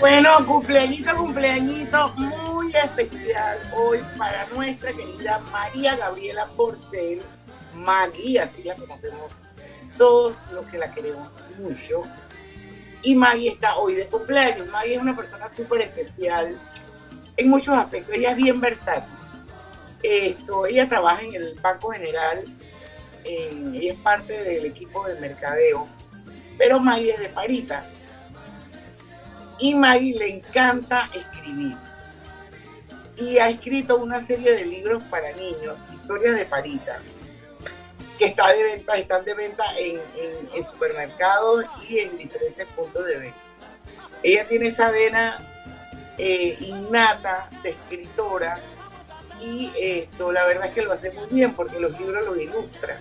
Bueno, 0.00 0.46
cumpleañito, 0.46 1.14
cumpleañito 1.16 2.08
muy 2.16 2.72
especial 2.74 3.58
hoy 3.76 3.98
para 4.16 4.46
nuestra 4.54 4.92
querida 4.92 5.40
María 5.52 5.94
Gabriela 5.96 6.46
Porcel, 6.56 7.20
Maggie, 7.74 8.40
así 8.40 8.62
la 8.62 8.74
conocemos 8.76 9.44
todos 9.98 10.50
los 10.52 10.64
que 10.66 10.78
la 10.78 10.90
queremos 10.92 11.44
mucho. 11.58 12.02
Y 13.02 13.14
Maggie 13.14 13.50
está 13.50 13.76
hoy 13.76 13.94
de 13.94 14.06
cumpleaños. 14.06 14.68
Maggie 14.68 14.94
es 14.96 15.02
una 15.02 15.14
persona 15.16 15.48
súper 15.48 15.82
especial 15.82 16.56
en 17.36 17.48
muchos 17.48 17.76
aspectos. 17.76 18.14
Ella 18.14 18.30
es 18.30 18.36
bien 18.36 18.58
versátil. 18.60 19.12
Esto, 20.02 20.64
ella 20.66 20.88
trabaja 20.88 21.22
en 21.22 21.34
el 21.34 21.54
Banco 21.60 21.90
General, 21.90 22.42
en- 23.24 23.74
ella 23.74 23.92
es 23.92 23.98
parte 23.98 24.32
del 24.44 24.64
equipo 24.64 25.06
de 25.06 25.20
mercadeo, 25.20 25.86
pero 26.56 26.80
Maggie 26.80 27.12
es 27.12 27.20
de 27.20 27.28
Parita. 27.28 27.86
Y 29.60 29.74
Maggie 29.74 30.18
le 30.18 30.28
encanta 30.36 31.08
escribir. 31.14 31.76
Y 33.16 33.38
ha 33.38 33.50
escrito 33.50 33.98
una 33.98 34.20
serie 34.20 34.52
de 34.52 34.64
libros 34.64 35.02
para 35.04 35.30
niños, 35.32 35.80
historias 35.92 36.36
de 36.36 36.46
Parita, 36.46 36.98
que 38.18 38.26
está 38.26 38.48
de 38.48 38.62
venta, 38.62 38.94
están 38.94 39.24
de 39.24 39.34
venta 39.34 39.64
en, 39.78 40.00
supermercados 40.64 41.66
y 41.88 41.98
en 41.98 42.16
diferentes 42.16 42.66
puntos 42.68 43.04
de 43.04 43.16
venta. 43.16 43.38
Ella 44.22 44.48
tiene 44.48 44.68
esa 44.68 44.90
vena 44.90 45.38
eh, 46.16 46.56
innata 46.60 47.48
de 47.62 47.70
escritora 47.70 48.58
y 49.40 49.72
esto, 49.80 50.32
la 50.32 50.44
verdad 50.44 50.66
es 50.66 50.74
que 50.74 50.82
lo 50.82 50.92
hace 50.92 51.10
muy 51.12 51.26
bien 51.30 51.54
porque 51.54 51.80
los 51.80 51.98
libros 51.98 52.24
los 52.24 52.38
ilustra. 52.38 52.98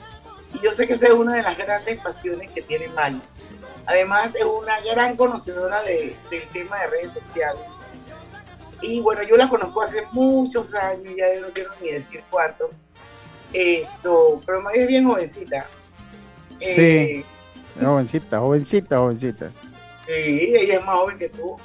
Y 0.53 0.59
yo 0.63 0.71
sé 0.71 0.87
que 0.87 0.93
esa 0.93 1.07
es 1.07 1.13
una 1.13 1.35
de 1.35 1.43
las 1.43 1.57
grandes 1.57 1.99
pasiones 1.99 2.49
que 2.51 2.61
tiene 2.61 2.87
Maggie. 2.89 3.21
Además, 3.85 4.35
es 4.35 4.43
una 4.45 4.79
gran 4.81 5.15
conocedora 5.15 5.81
de- 5.83 6.15
del 6.29 6.47
tema 6.49 6.79
de 6.81 6.87
redes 6.87 7.13
sociales. 7.13 7.61
Y 8.81 9.01
bueno, 9.01 9.23
yo 9.23 9.35
la 9.35 9.49
conozco 9.49 9.81
hace 9.81 10.03
muchos 10.11 10.73
años, 10.73 11.13
ya 11.17 11.25
no 11.41 11.47
quiero 11.53 11.71
ni 11.81 11.91
decir 11.91 12.23
cuántos. 12.29 12.87
Esto, 13.51 14.39
pero 14.45 14.69
es 14.69 14.87
bien 14.87 15.05
jovencita. 15.05 15.65
Eh, 16.61 17.23
Sí, 17.75 17.83
jovencita, 17.83 18.39
jovencita, 18.39 18.97
jovencita. 18.99 19.49
sí, 20.05 20.53
ella 20.55 20.75
es 20.75 20.85
más 20.85 20.95
joven 20.97 21.17
que 21.17 21.29
tú. 21.29 21.55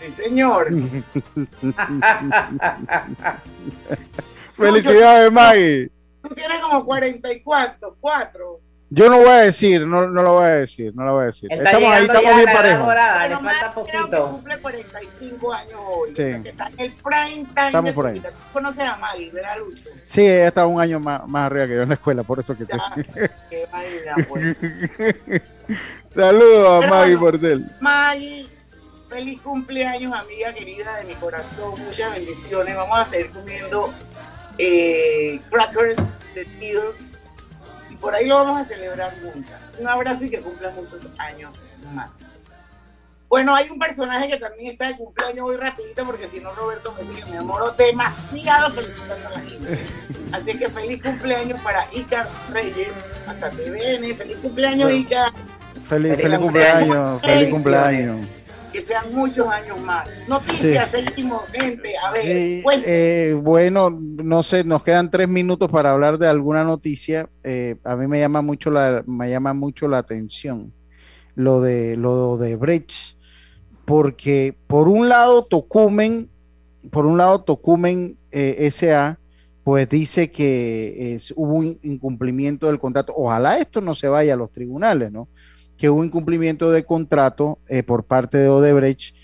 Sí, 0.00 0.10
señor. 0.10 0.68
Felicidades, 4.56 5.32
Maggie. 5.32 5.90
Tú 6.22 6.28
tienes 6.34 6.60
como 6.60 6.84
44, 6.84 7.96
4. 8.00 8.60
Yo 8.92 9.08
no 9.08 9.18
voy 9.18 9.28
a 9.28 9.36
decir, 9.36 9.86
no, 9.86 10.08
no 10.08 10.22
lo 10.22 10.32
voy 10.34 10.44
a 10.44 10.48
decir, 10.48 10.92
no 10.96 11.04
lo 11.04 11.12
voy 11.12 11.22
a 11.22 11.26
decir. 11.26 11.48
Está 11.52 11.64
Estamos 11.70 11.94
ahí, 11.94 12.02
estamos 12.06 12.34
bien 12.34 12.44
parejos. 12.52 12.86
dorada, 12.86 13.28
le 13.28 13.34
falta 13.36 13.42
Maggie 13.44 13.60
creo 13.70 13.70
que 13.70 14.00
poquito. 14.10 14.30
cumple 14.32 14.58
45 14.58 15.52
años 15.52 15.80
hoy. 15.86 16.08
Sí. 16.08 16.22
O 16.22 16.24
sea, 16.24 16.42
que 16.42 16.48
está 16.48 16.66
en 16.66 16.80
el 16.80 16.92
prime 16.94 17.46
time 17.54 17.66
Estamos 17.66 17.84
de 17.90 17.92
por 17.94 18.06
ahí. 18.08 18.14
vida. 18.14 18.30
Tú 18.30 18.36
conoces 18.52 18.84
a 18.84 18.96
Maggie, 18.96 19.30
¿verdad, 19.30 19.58
Lucho? 19.58 19.84
Sí, 20.02 20.22
ella 20.22 20.48
está 20.48 20.66
un 20.66 20.80
año 20.80 20.98
más, 20.98 21.24
más 21.28 21.46
arriba 21.46 21.66
que 21.68 21.74
yo 21.76 21.82
en 21.82 21.88
la 21.88 21.94
escuela, 21.94 22.22
por 22.24 22.40
eso 22.40 22.56
que 22.56 22.66
Ya, 22.66 22.78
sé. 22.96 23.30
qué 23.48 23.68
vaina, 23.70 24.26
pues. 24.28 24.56
Saludos 26.12 26.84
a 26.84 26.88
Maggie 26.88 27.14
bueno. 27.14 27.20
Porcel. 27.38 27.66
Maggie, 27.80 28.48
feliz 29.08 29.40
cumpleaños, 29.40 30.12
amiga 30.12 30.52
querida 30.52 30.96
de 30.96 31.04
mi 31.04 31.14
corazón. 31.14 31.74
Muchas 31.84 32.12
bendiciones. 32.12 32.76
Vamos 32.76 32.98
a 32.98 33.04
seguir 33.04 33.30
comiendo 33.30 33.94
eh, 34.58 35.40
crackers 35.48 35.96
de 36.34 36.44
Beatles. 36.58 37.19
Por 38.00 38.14
ahí 38.14 38.26
lo 38.26 38.36
vamos 38.36 38.60
a 38.60 38.64
celebrar 38.64 39.14
juntas. 39.20 39.60
Un 39.78 39.88
abrazo 39.88 40.24
y 40.24 40.30
que 40.30 40.40
cumpla 40.40 40.70
muchos 40.70 41.06
años 41.18 41.66
más. 41.94 42.10
Bueno, 43.28 43.54
hay 43.54 43.70
un 43.70 43.78
personaje 43.78 44.28
que 44.28 44.38
también 44.38 44.72
está 44.72 44.88
de 44.88 44.96
cumpleaños 44.96 45.46
hoy 45.48 45.56
rapidito 45.56 46.04
porque 46.04 46.26
si 46.26 46.40
no 46.40 46.52
Roberto 46.52 46.92
me 46.98 47.02
sigue, 47.06 47.24
me 47.26 47.36
demoro 47.36 47.70
demasiado 47.72 48.70
felicitando 48.70 49.28
a 49.28 49.30
la 49.30 49.40
gente. 49.40 49.78
Así 50.32 50.58
que 50.58 50.68
feliz 50.68 51.00
cumpleaños 51.02 51.60
para 51.60 51.86
Icar 51.92 52.28
Reyes, 52.50 52.90
hasta 53.28 53.50
TVN. 53.50 54.16
Feliz 54.16 54.36
cumpleaños, 54.42 54.90
Icar. 54.92 55.32
Feliz, 55.88 56.16
Feliz 56.16 56.16
feliz 56.22 56.38
cumpleaños. 56.38 56.96
cumpleaños, 56.96 57.20
feliz 57.22 57.50
cumpleaños. 57.50 58.26
Que 58.80 58.86
sean 58.86 59.14
muchos 59.14 59.46
años 59.46 59.78
más. 59.82 60.08
Noticias, 60.26 60.90
seguimos, 60.90 61.42
gente. 61.50 61.92
A 62.02 62.12
ver, 62.12 62.22
Sí, 62.22 62.62
eh, 62.86 63.38
bueno, 63.38 63.90
no 63.90 64.42
sé, 64.42 64.64
nos 64.64 64.82
quedan 64.82 65.10
tres 65.10 65.28
minutos 65.28 65.70
para 65.70 65.92
hablar 65.92 66.16
de 66.16 66.26
alguna 66.26 66.64
noticia. 66.64 67.28
Eh, 67.44 67.76
a 67.84 67.94
mí 67.94 68.06
me 68.06 68.20
llama 68.20 68.40
mucho 68.40 68.70
la, 68.70 69.04
me 69.06 69.28
llama 69.28 69.52
mucho 69.52 69.86
la 69.86 69.98
atención 69.98 70.72
lo 71.34 71.60
de 71.60 71.98
lo 71.98 72.38
de 72.38 72.56
Brecht, 72.56 73.18
porque 73.84 74.56
por 74.66 74.88
un 74.88 75.10
lado 75.10 75.44
Tocumen, 75.44 76.30
por 76.90 77.04
un 77.04 77.18
lado 77.18 77.42
Tocumen 77.42 78.16
eh, 78.30 78.70
SA, 78.72 79.18
pues 79.62 79.90
dice 79.90 80.30
que 80.30 81.16
es, 81.16 81.34
hubo 81.36 81.52
un 81.56 81.78
incumplimiento 81.82 82.66
del 82.66 82.78
contrato. 82.78 83.12
Ojalá 83.14 83.58
esto 83.58 83.82
no 83.82 83.94
se 83.94 84.08
vaya 84.08 84.32
a 84.32 84.38
los 84.38 84.50
tribunales, 84.50 85.12
¿no? 85.12 85.28
Que 85.80 85.88
hubo 85.88 86.04
incumplimiento 86.04 86.70
de 86.70 86.84
contrato 86.84 87.58
eh, 87.66 87.82
por 87.82 88.04
parte 88.04 88.36
de 88.38 88.48
Odebrecht 88.48 89.14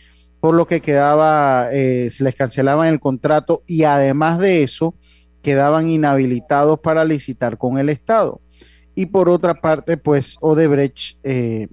por 0.46 0.54
lo 0.54 0.68
que 0.68 0.80
quedaba, 0.80 1.70
eh, 1.72 2.08
se 2.10 2.22
les 2.22 2.36
cancelaban 2.36 2.86
el 2.86 3.00
contrato 3.00 3.64
y 3.66 3.82
además 3.82 4.38
de 4.38 4.62
eso, 4.62 4.94
quedaban 5.42 5.88
inhabilitados 5.88 6.78
para 6.78 7.04
licitar 7.04 7.58
con 7.58 7.78
el 7.78 7.88
Estado. 7.88 8.40
Y 8.94 9.06
por 9.06 9.28
otra 9.28 9.54
parte, 9.54 9.96
pues 9.96 10.36
Odebrecht 10.40 11.18
eh, 11.24 11.66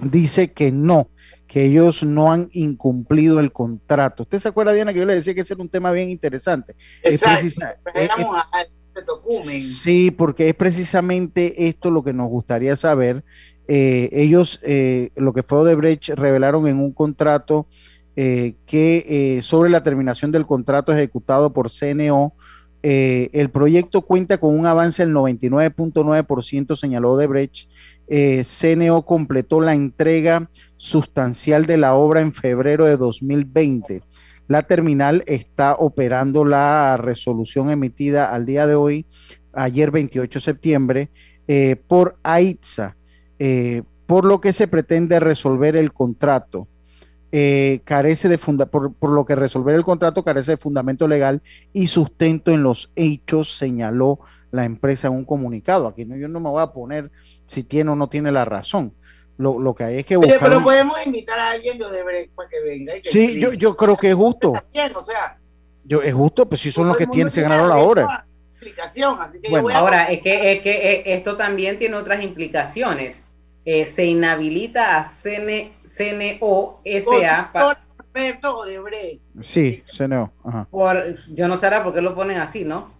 dice 0.00 0.50
que 0.50 0.72
no, 0.72 1.08
que 1.46 1.66
ellos 1.66 2.02
no 2.02 2.32
han 2.32 2.48
incumplido 2.52 3.38
el 3.38 3.52
contrato. 3.52 4.24
¿Usted 4.24 4.40
se 4.40 4.48
acuerda, 4.48 4.72
Diana, 4.72 4.92
que 4.92 4.98
yo 4.98 5.06
le 5.06 5.14
decía 5.14 5.32
que 5.32 5.42
ese 5.42 5.54
era 5.54 5.62
un 5.62 5.68
tema 5.68 5.92
bien 5.92 6.08
interesante? 6.08 6.74
Es 7.02 7.22
Exacto. 7.22 7.64
Tocumen. 9.06 9.66
Sí, 9.66 10.10
porque 10.10 10.50
es 10.50 10.54
precisamente 10.54 11.68
esto 11.68 11.90
lo 11.90 12.04
que 12.04 12.12
nos 12.12 12.28
gustaría 12.28 12.76
saber. 12.76 13.24
Eh, 13.68 14.08
ellos, 14.12 14.60
eh, 14.62 15.10
lo 15.16 15.32
que 15.32 15.42
fue 15.42 15.58
Odebrecht, 15.58 16.10
revelaron 16.10 16.66
en 16.66 16.78
un 16.78 16.92
contrato 16.92 17.66
eh, 18.16 18.54
que 18.66 19.40
sobre 19.42 19.70
la 19.70 19.82
terminación 19.82 20.32
del 20.32 20.46
contrato 20.46 20.92
ejecutado 20.92 21.52
por 21.52 21.70
CNO, 21.70 22.34
el 22.82 23.50
proyecto 23.50 24.02
cuenta 24.02 24.38
con 24.38 24.58
un 24.58 24.66
avance 24.66 25.06
del 25.06 25.14
99.9%, 25.14 26.76
señaló 26.76 27.12
Odebrecht. 27.12 27.68
CNO 28.08 29.06
completó 29.06 29.60
la 29.60 29.72
entrega 29.72 30.50
sustancial 30.76 31.64
de 31.64 31.76
la 31.76 31.94
obra 31.94 32.20
en 32.20 32.34
febrero 32.34 32.84
de 32.84 32.96
2020. 32.96 34.02
La 34.48 34.64
terminal 34.64 35.22
está 35.26 35.76
operando 35.76 36.44
la 36.44 36.96
resolución 36.96 37.70
emitida 37.70 38.26
al 38.34 38.44
día 38.44 38.66
de 38.66 38.74
hoy, 38.74 39.06
ayer 39.52 39.92
28 39.92 40.40
de 40.40 40.44
septiembre, 40.44 41.10
por 41.86 42.18
AITSA, 42.24 42.96
eh, 43.44 43.82
por 44.06 44.24
lo 44.24 44.40
que 44.40 44.52
se 44.52 44.68
pretende 44.68 45.18
resolver 45.18 45.74
el 45.74 45.92
contrato. 45.92 46.68
Eh, 47.32 47.80
carece 47.84 48.28
de 48.28 48.38
funda 48.38 48.66
por, 48.66 48.92
por 48.92 49.10
lo 49.10 49.24
que 49.24 49.34
resolver 49.34 49.74
el 49.74 49.82
contrato 49.84 50.22
carece 50.22 50.52
de 50.52 50.56
fundamento 50.58 51.08
legal 51.08 51.40
y 51.72 51.86
sustento 51.88 52.50
en 52.52 52.62
los 52.62 52.90
hechos, 52.94 53.56
señaló 53.56 54.20
la 54.52 54.64
empresa 54.64 55.08
en 55.08 55.14
un 55.14 55.24
comunicado. 55.24 55.88
Aquí 55.88 56.04
no, 56.04 56.14
yo 56.16 56.28
no 56.28 56.38
me 56.40 56.50
voy 56.50 56.62
a 56.62 56.68
poner 56.72 57.10
si 57.46 57.64
tiene 57.64 57.90
o 57.90 57.96
no 57.96 58.08
tiene 58.08 58.30
la 58.30 58.44
razón. 58.44 58.92
Lo, 59.38 59.58
lo 59.58 59.74
que 59.74 59.82
hay 59.82 59.96
es 60.00 60.06
que 60.06 60.14
buscar. 60.16 60.38
pero 60.38 60.62
podemos 60.62 60.96
invitar 61.04 61.36
a 61.38 61.50
alguien 61.50 61.78
de 61.78 61.86
Odebrecht 61.86 62.32
para 62.34 62.48
que 62.48 62.60
venga. 62.64 62.96
Y 62.96 63.00
que 63.02 63.10
Sí, 63.10 63.40
yo, 63.40 63.54
yo 63.54 63.76
creo 63.76 63.96
que 63.96 64.10
es 64.10 64.14
justo. 64.14 64.52
Bien, 64.72 64.92
o 64.94 65.02
sea, 65.02 65.38
Yo, 65.84 66.00
es 66.02 66.14
justo, 66.14 66.46
pues 66.48 66.60
si 66.60 66.70
son 66.70 66.86
los 66.86 66.96
que 66.96 67.06
tienen, 67.08 67.30
se 67.32 67.40
ganaron 67.42 67.68
la 67.68 67.74
derecho 67.76 67.90
obra. 67.90 68.04
a- 68.04 68.26
explicación. 68.52 69.16
Así 69.20 69.40
que 69.40 69.48
bueno, 69.48 69.70
ahora 69.74 70.12
es 70.12 70.20
que, 70.22 70.52
es 70.52 70.60
que 70.62 70.92
eh, 70.92 71.14
esto 71.14 71.36
también 71.36 71.78
tiene 71.78 71.96
otras 71.96 72.22
implicaciones. 72.22 73.24
Eh, 73.64 73.86
se 73.86 74.04
inhabilita 74.06 74.96
a 74.96 75.04
CN, 75.04 75.72
CNO 75.86 76.80
SA 76.84 77.50
para 77.52 77.78
Odebrecht. 78.54 79.24
Sí, 79.40 79.82
CNO. 79.86 80.32
Ajá. 80.44 80.66
Por, 80.70 81.16
yo 81.28 81.48
no 81.48 81.56
sé 81.56 81.70
por 81.82 81.94
qué 81.94 82.02
lo 82.02 82.14
ponen 82.14 82.38
así, 82.38 82.64
¿no? 82.64 82.92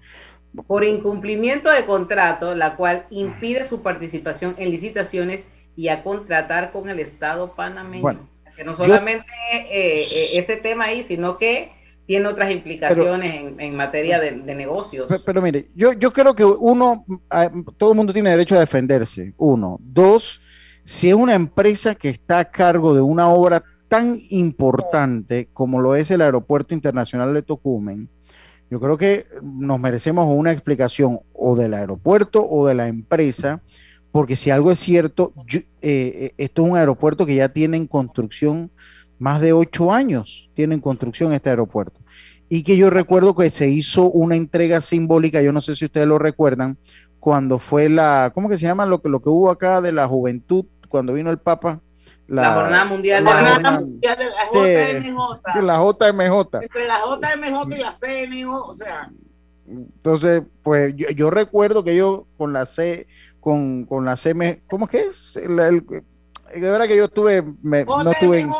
Por 0.66 0.84
incumplimiento 0.84 1.70
de 1.70 1.84
contrato, 1.86 2.54
la 2.54 2.76
cual 2.76 3.06
impide 3.10 3.64
su 3.64 3.82
participación 3.82 4.54
en 4.58 4.70
licitaciones 4.70 5.48
y 5.76 5.88
a 5.88 6.02
contratar 6.02 6.72
con 6.72 6.88
el 6.88 7.00
Estado 7.00 7.54
panameño. 7.54 8.02
Bueno, 8.02 8.28
que 8.54 8.64
no 8.64 8.76
solamente 8.76 9.26
eh, 9.52 10.04
ese 10.34 10.56
tema 10.58 10.84
ahí, 10.84 11.02
sino 11.04 11.38
que 11.38 11.72
tiene 12.06 12.26
otras 12.26 12.50
implicaciones 12.50 13.54
en, 13.58 13.76
materia 13.76 14.20
de, 14.20 14.32
negocios. 14.32 15.08
Pero, 15.24 15.40
mire, 15.40 15.68
yo, 15.74 15.92
yo 15.92 16.12
creo 16.12 16.34
que 16.34 16.44
uno, 16.44 17.06
ah, 17.30 17.50
todo 17.78 17.92
el 17.92 17.96
mundo 17.96 18.12
tiene 18.12 18.30
derecho 18.30 18.56
a 18.56 18.60
defenderse, 18.60 19.32
uno. 19.38 19.78
Dos, 19.80 20.41
si 20.84 21.08
es 21.08 21.14
una 21.14 21.34
empresa 21.34 21.94
que 21.94 22.08
está 22.08 22.38
a 22.38 22.50
cargo 22.50 22.94
de 22.94 23.00
una 23.00 23.28
obra 23.28 23.62
tan 23.88 24.18
importante 24.30 25.48
como 25.52 25.80
lo 25.80 25.94
es 25.94 26.10
el 26.10 26.22
Aeropuerto 26.22 26.74
Internacional 26.74 27.34
de 27.34 27.42
Tocumen, 27.42 28.08
yo 28.70 28.80
creo 28.80 28.96
que 28.96 29.26
nos 29.42 29.78
merecemos 29.78 30.26
una 30.28 30.50
explicación 30.50 31.20
o 31.34 31.56
del 31.56 31.74
aeropuerto 31.74 32.48
o 32.48 32.66
de 32.66 32.74
la 32.74 32.88
empresa, 32.88 33.60
porque 34.10 34.34
si 34.34 34.50
algo 34.50 34.72
es 34.72 34.78
cierto, 34.78 35.32
eh, 35.52 35.64
eh, 35.82 36.34
esto 36.38 36.62
es 36.62 36.70
un 36.70 36.76
aeropuerto 36.76 37.26
que 37.26 37.34
ya 37.34 37.50
tiene 37.50 37.76
en 37.76 37.86
construcción 37.86 38.70
más 39.22 39.40
de 39.40 39.52
ocho 39.52 39.92
años 39.92 40.50
tiene 40.54 40.74
en 40.74 40.80
construcción 40.80 41.32
este 41.32 41.50
aeropuerto. 41.50 42.00
Y 42.48 42.64
que 42.64 42.76
yo 42.76 42.90
recuerdo 42.90 43.36
que 43.36 43.52
se 43.52 43.68
hizo 43.68 44.10
una 44.10 44.34
entrega 44.34 44.80
simbólica, 44.80 45.40
yo 45.40 45.52
no 45.52 45.62
sé 45.62 45.76
si 45.76 45.84
ustedes 45.84 46.08
lo 46.08 46.18
recuerdan, 46.18 46.76
cuando 47.22 47.60
fue 47.60 47.88
la, 47.88 48.32
¿cómo 48.34 48.48
que 48.48 48.58
se 48.58 48.66
llama 48.66 48.84
lo 48.84 49.00
que, 49.00 49.08
lo 49.08 49.22
que 49.22 49.28
hubo 49.28 49.48
acá 49.48 49.80
de 49.80 49.92
la 49.92 50.08
juventud, 50.08 50.64
cuando 50.88 51.12
vino 51.12 51.30
el 51.30 51.38
Papa? 51.38 51.80
La, 52.26 52.52
Jornada 52.52 52.84
Mundial 52.84 53.24
de 53.24 53.30
la, 53.30 53.52
Jornada 53.52 53.80
Mundial 53.80 54.16
de 54.18 54.24
la 54.24 54.98
JMJ. 54.98 55.62
la 55.62 55.76
JMJ. 55.76 56.62
Entre 56.62 56.84
la 56.84 56.98
JMJ 56.98 57.76
y 57.76 57.78
la 57.78 57.92
CNO, 57.96 58.64
o 58.64 58.74
sea. 58.74 59.08
Entonces, 59.68 60.42
pues 60.64 60.96
yo, 60.96 61.30
recuerdo 61.30 61.84
que 61.84 61.94
yo 61.94 62.26
con 62.36 62.52
la 62.52 62.66
C, 62.66 63.06
con, 63.38 63.84
con 63.84 64.04
la 64.04 64.16
CM, 64.16 64.60
¿cómo 64.68 64.88
que 64.88 65.02
es? 65.02 65.36
el, 65.36 65.54
de 65.56 66.70
verdad 66.72 66.88
que 66.88 66.96
yo 66.96 67.04
estuve, 67.04 67.40
no 67.62 68.12
tuve 68.18 68.50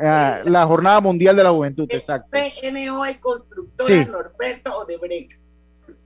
ah, 0.00 0.42
la 0.44 0.64
Jornada 0.64 1.00
Mundial 1.00 1.34
de 1.34 1.42
la 1.42 1.50
Juventud, 1.50 1.88
exacto. 1.90 2.38
CNO 2.62 3.04
y 3.10 3.14
constructora 3.16 4.04
Norberto 4.04 4.78
Odebrecht. 4.78 5.40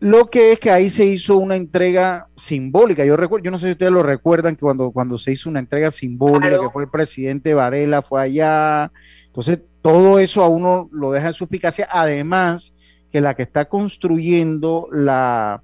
Lo 0.00 0.28
que 0.28 0.52
es 0.52 0.58
que 0.58 0.70
ahí 0.70 0.90
se 0.90 1.04
hizo 1.06 1.38
una 1.38 1.56
entrega 1.56 2.28
simbólica. 2.36 3.04
Yo 3.04 3.16
recuerdo, 3.16 3.44
yo 3.44 3.50
no 3.50 3.58
sé 3.58 3.66
si 3.66 3.72
ustedes 3.72 3.92
lo 3.92 4.02
recuerdan 4.02 4.54
que 4.54 4.60
cuando, 4.60 4.90
cuando 4.90 5.16
se 5.18 5.32
hizo 5.32 5.48
una 5.48 5.60
entrega 5.60 5.90
simbólica, 5.90 6.58
que 6.60 6.70
fue 6.70 6.84
el 6.84 6.90
presidente 6.90 7.54
Varela, 7.54 8.02
fue 8.02 8.22
allá. 8.22 8.92
Entonces, 9.26 9.60
todo 9.80 10.18
eso 10.18 10.42
a 10.42 10.48
uno 10.48 10.88
lo 10.92 11.12
deja 11.12 11.28
en 11.28 11.34
suspicacia. 11.34 11.88
Además, 11.90 12.74
que 13.10 13.20
la 13.20 13.34
que 13.34 13.44
está 13.44 13.66
construyendo 13.66 14.88
la, 14.92 15.62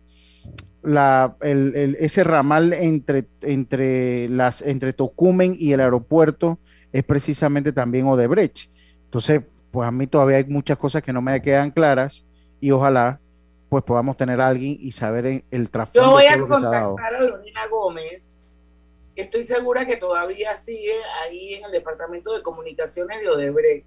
la, 0.83 1.37
el, 1.41 1.97
ese 1.99 2.25
ramal 2.25 2.73
entre, 2.73 3.27
entre, 3.43 4.29
las, 4.29 4.63
entre 4.63 4.93
Tocumen 4.93 5.57
y 5.59 5.73
el 5.73 5.81
aeropuerto 5.81 6.59
es 6.93 7.03
precisamente 7.05 7.73
también 7.73 8.07
Odebrecht. 8.07 8.71
Entonces, 9.05 9.43
pues 9.71 9.89
a 9.89 9.93
mí 9.93 10.07
todavía 10.07 10.39
hay 10.39 10.45
muchas 10.45 10.79
cosas 10.79 11.03
que 11.03 11.13
no 11.13 11.23
me 11.23 11.41
quedan 11.43 11.71
claras 11.71 12.25
y 12.61 12.71
ojalá 12.71 13.21
pues 13.71 13.85
podamos 13.85 14.17
tener 14.17 14.41
a 14.41 14.49
alguien 14.49 14.77
y 14.81 14.91
saber 14.91 15.27
el, 15.27 15.45
el 15.51 15.71
trasfondo. 15.71 16.09
Yo 16.09 16.11
voy 16.11 16.27
a 16.27 16.39
contactar 16.39 17.15
a 17.15 17.21
Lorena 17.23 17.69
Gómez, 17.69 18.43
estoy 19.15 19.45
segura 19.45 19.87
que 19.87 19.97
todavía 19.97 20.57
sigue 20.57 20.95
ahí 21.23 21.55
en 21.55 21.65
el 21.65 21.71
departamento 21.71 22.35
de 22.35 22.43
comunicaciones 22.43 23.21
de 23.21 23.29
Odebrecht, 23.29 23.87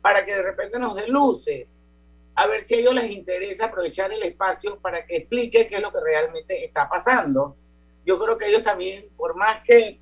para 0.00 0.24
que 0.24 0.34
de 0.34 0.42
repente 0.42 0.78
nos 0.78 0.96
dé 0.96 1.06
luces 1.08 1.84
a 2.34 2.46
ver 2.46 2.64
si 2.64 2.76
a 2.76 2.78
ellos 2.78 2.94
les 2.94 3.10
interesa 3.10 3.66
aprovechar 3.66 4.12
el 4.12 4.22
espacio 4.22 4.78
para 4.78 5.04
que 5.04 5.16
explique 5.16 5.66
qué 5.66 5.76
es 5.76 5.82
lo 5.82 5.92
que 5.92 6.00
realmente 6.00 6.64
está 6.64 6.88
pasando. 6.88 7.56
Yo 8.06 8.18
creo 8.18 8.38
que 8.38 8.46
ellos 8.46 8.62
también, 8.62 9.08
por 9.16 9.34
más 9.34 9.60
que 9.60 9.98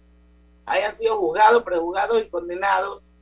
hayan 0.66 0.94
sido 0.94 1.18
juzgados, 1.18 1.62
prejuzgados 1.62 2.22
y 2.22 2.28
condenados 2.28 3.18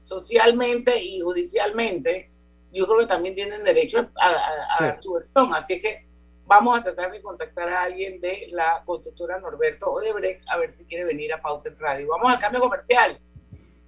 socialmente 0.00 1.00
y 1.00 1.20
judicialmente, 1.20 2.29
yo 2.72 2.86
creo 2.86 2.98
que 3.00 3.06
también 3.06 3.34
tienen 3.34 3.64
derecho 3.64 4.08
a, 4.20 4.84
dar 4.84 4.96
su 4.96 5.14
gestión. 5.14 5.52
Así 5.54 5.80
que 5.80 6.06
vamos 6.46 6.78
a 6.78 6.82
tratar 6.82 7.10
de 7.10 7.20
contactar 7.22 7.68
a 7.68 7.82
alguien 7.84 8.20
de 8.20 8.48
la 8.52 8.82
constructora 8.84 9.38
Norberto 9.38 9.90
Odebrecht 9.90 10.48
a 10.48 10.56
ver 10.56 10.72
si 10.72 10.84
quiere 10.84 11.04
venir 11.04 11.32
a 11.32 11.40
Pauta 11.40 11.70
Radio. 11.78 12.08
Vamos 12.08 12.32
al 12.32 12.38
cambio 12.38 12.60
comercial. 12.60 13.18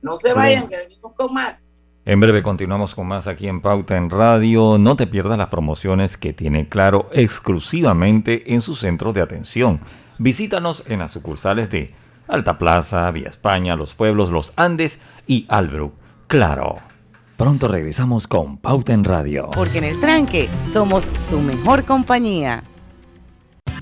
No 0.00 0.16
se 0.18 0.32
vayan, 0.32 0.68
que 0.68 0.76
venimos 0.76 1.12
con 1.14 1.32
más. 1.32 1.72
En 2.04 2.18
breve 2.18 2.42
continuamos 2.42 2.96
con 2.96 3.06
más 3.06 3.28
aquí 3.28 3.46
en 3.46 3.60
Pauta 3.60 3.96
en 3.96 4.10
Radio. 4.10 4.76
No 4.76 4.96
te 4.96 5.06
pierdas 5.06 5.38
las 5.38 5.48
promociones 5.48 6.16
que 6.16 6.32
tiene 6.32 6.68
Claro 6.68 7.08
exclusivamente 7.12 8.52
en 8.54 8.60
sus 8.60 8.80
centros 8.80 9.14
de 9.14 9.22
atención. 9.22 9.80
Visítanos 10.18 10.82
en 10.88 10.98
las 10.98 11.12
sucursales 11.12 11.70
de 11.70 11.94
Alta 12.26 12.58
Plaza, 12.58 13.08
Vía 13.12 13.28
España, 13.28 13.76
Los 13.76 13.94
Pueblos, 13.94 14.30
Los 14.30 14.52
Andes 14.56 14.98
y 15.28 15.46
Albrook. 15.48 15.94
Claro. 16.26 16.91
Pronto 17.42 17.66
regresamos 17.66 18.28
con 18.28 18.56
Pauta 18.56 18.92
en 18.92 19.02
Radio. 19.02 19.50
Porque 19.52 19.78
en 19.78 19.82
el 19.82 19.98
tranque 19.98 20.48
somos 20.64 21.10
su 21.28 21.40
mejor 21.40 21.84
compañía. 21.84 22.62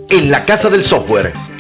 En 0.08 0.30
la 0.30 0.46
Casa 0.46 0.70
del 0.70 0.82
Software 0.82 1.34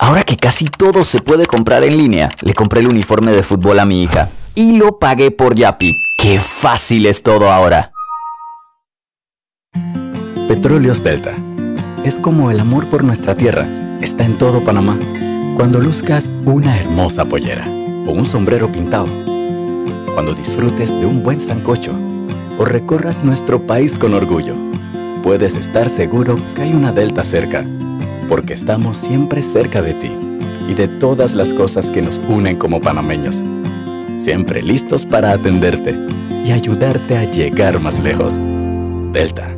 Ahora 0.00 0.22
que 0.22 0.36
casi 0.36 0.66
todo 0.66 1.04
se 1.04 1.18
puede 1.18 1.46
comprar 1.46 1.82
en 1.82 1.96
línea, 1.96 2.30
le 2.40 2.54
compré 2.54 2.80
el 2.80 2.88
uniforme 2.88 3.32
de 3.32 3.42
fútbol 3.42 3.80
a 3.80 3.84
mi 3.84 4.04
hija 4.04 4.28
y 4.54 4.78
lo 4.78 5.00
pagué 5.00 5.32
por 5.32 5.56
Yapi. 5.56 5.92
¡Qué 6.16 6.38
fácil 6.38 7.04
es 7.06 7.24
todo 7.24 7.50
ahora! 7.50 7.92
Petróleos 10.46 11.02
Delta. 11.02 11.34
Es 12.04 12.20
como 12.20 12.52
el 12.52 12.60
amor 12.60 12.88
por 12.88 13.02
nuestra 13.02 13.34
tierra. 13.34 13.68
Está 14.00 14.24
en 14.24 14.38
todo 14.38 14.62
Panamá. 14.62 14.96
Cuando 15.56 15.80
luzcas 15.80 16.30
una 16.44 16.78
hermosa 16.78 17.24
pollera 17.24 17.66
o 18.06 18.12
un 18.12 18.24
sombrero 18.24 18.70
pintado. 18.70 19.08
Cuando 20.14 20.32
disfrutes 20.32 20.92
de 20.92 21.06
un 21.06 21.24
buen 21.24 21.40
sancocho 21.40 21.92
o 22.56 22.64
recorras 22.64 23.24
nuestro 23.24 23.66
país 23.66 23.98
con 23.98 24.14
orgullo. 24.14 24.54
Puedes 25.24 25.56
estar 25.56 25.90
seguro 25.90 26.36
que 26.54 26.62
hay 26.62 26.72
una 26.72 26.92
Delta 26.92 27.24
cerca, 27.24 27.66
porque 28.28 28.54
estamos 28.54 28.96
siempre 28.96 29.42
cerca 29.42 29.82
de 29.82 29.94
ti 29.94 30.10
y 30.68 30.74
de 30.74 30.86
todas 30.86 31.34
las 31.34 31.54
cosas 31.54 31.90
que 31.90 32.02
nos 32.02 32.20
unen 32.28 32.56
como 32.56 32.80
panameños. 32.80 33.42
Siempre 34.18 34.62
listos 34.62 35.06
para 35.06 35.32
atenderte 35.32 35.98
y 36.44 36.52
ayudarte 36.52 37.16
a 37.16 37.24
llegar 37.24 37.80
más 37.80 37.98
lejos. 37.98 38.38
Delta. 39.12 39.48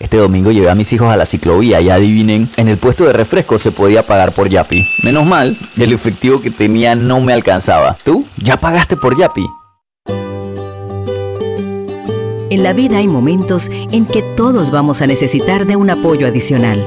Este 0.00 0.16
domingo 0.16 0.50
llevé 0.50 0.68
a 0.68 0.74
mis 0.74 0.92
hijos 0.92 1.08
a 1.08 1.16
la 1.16 1.24
ciclovía 1.24 1.80
y 1.80 1.88
adivinen, 1.88 2.48
en 2.56 2.68
el 2.68 2.76
puesto 2.76 3.04
de 3.04 3.12
refresco 3.12 3.58
se 3.58 3.70
podía 3.70 4.02
pagar 4.02 4.32
por 4.32 4.48
Yapi. 4.48 4.84
Menos 5.02 5.24
mal, 5.24 5.56
el 5.78 5.92
efectivo 5.92 6.40
que 6.40 6.50
tenía 6.50 6.94
no 6.94 7.20
me 7.20 7.32
alcanzaba. 7.32 7.96
¿Tú? 8.04 8.24
¿Ya 8.36 8.56
pagaste 8.56 8.96
por 8.96 9.16
Yapi? 9.16 9.46
En 12.50 12.62
la 12.62 12.72
vida 12.72 12.98
hay 12.98 13.08
momentos 13.08 13.70
en 13.70 14.06
que 14.06 14.22
todos 14.36 14.70
vamos 14.70 15.00
a 15.00 15.06
necesitar 15.06 15.66
de 15.66 15.76
un 15.76 15.90
apoyo 15.90 16.26
adicional. 16.26 16.86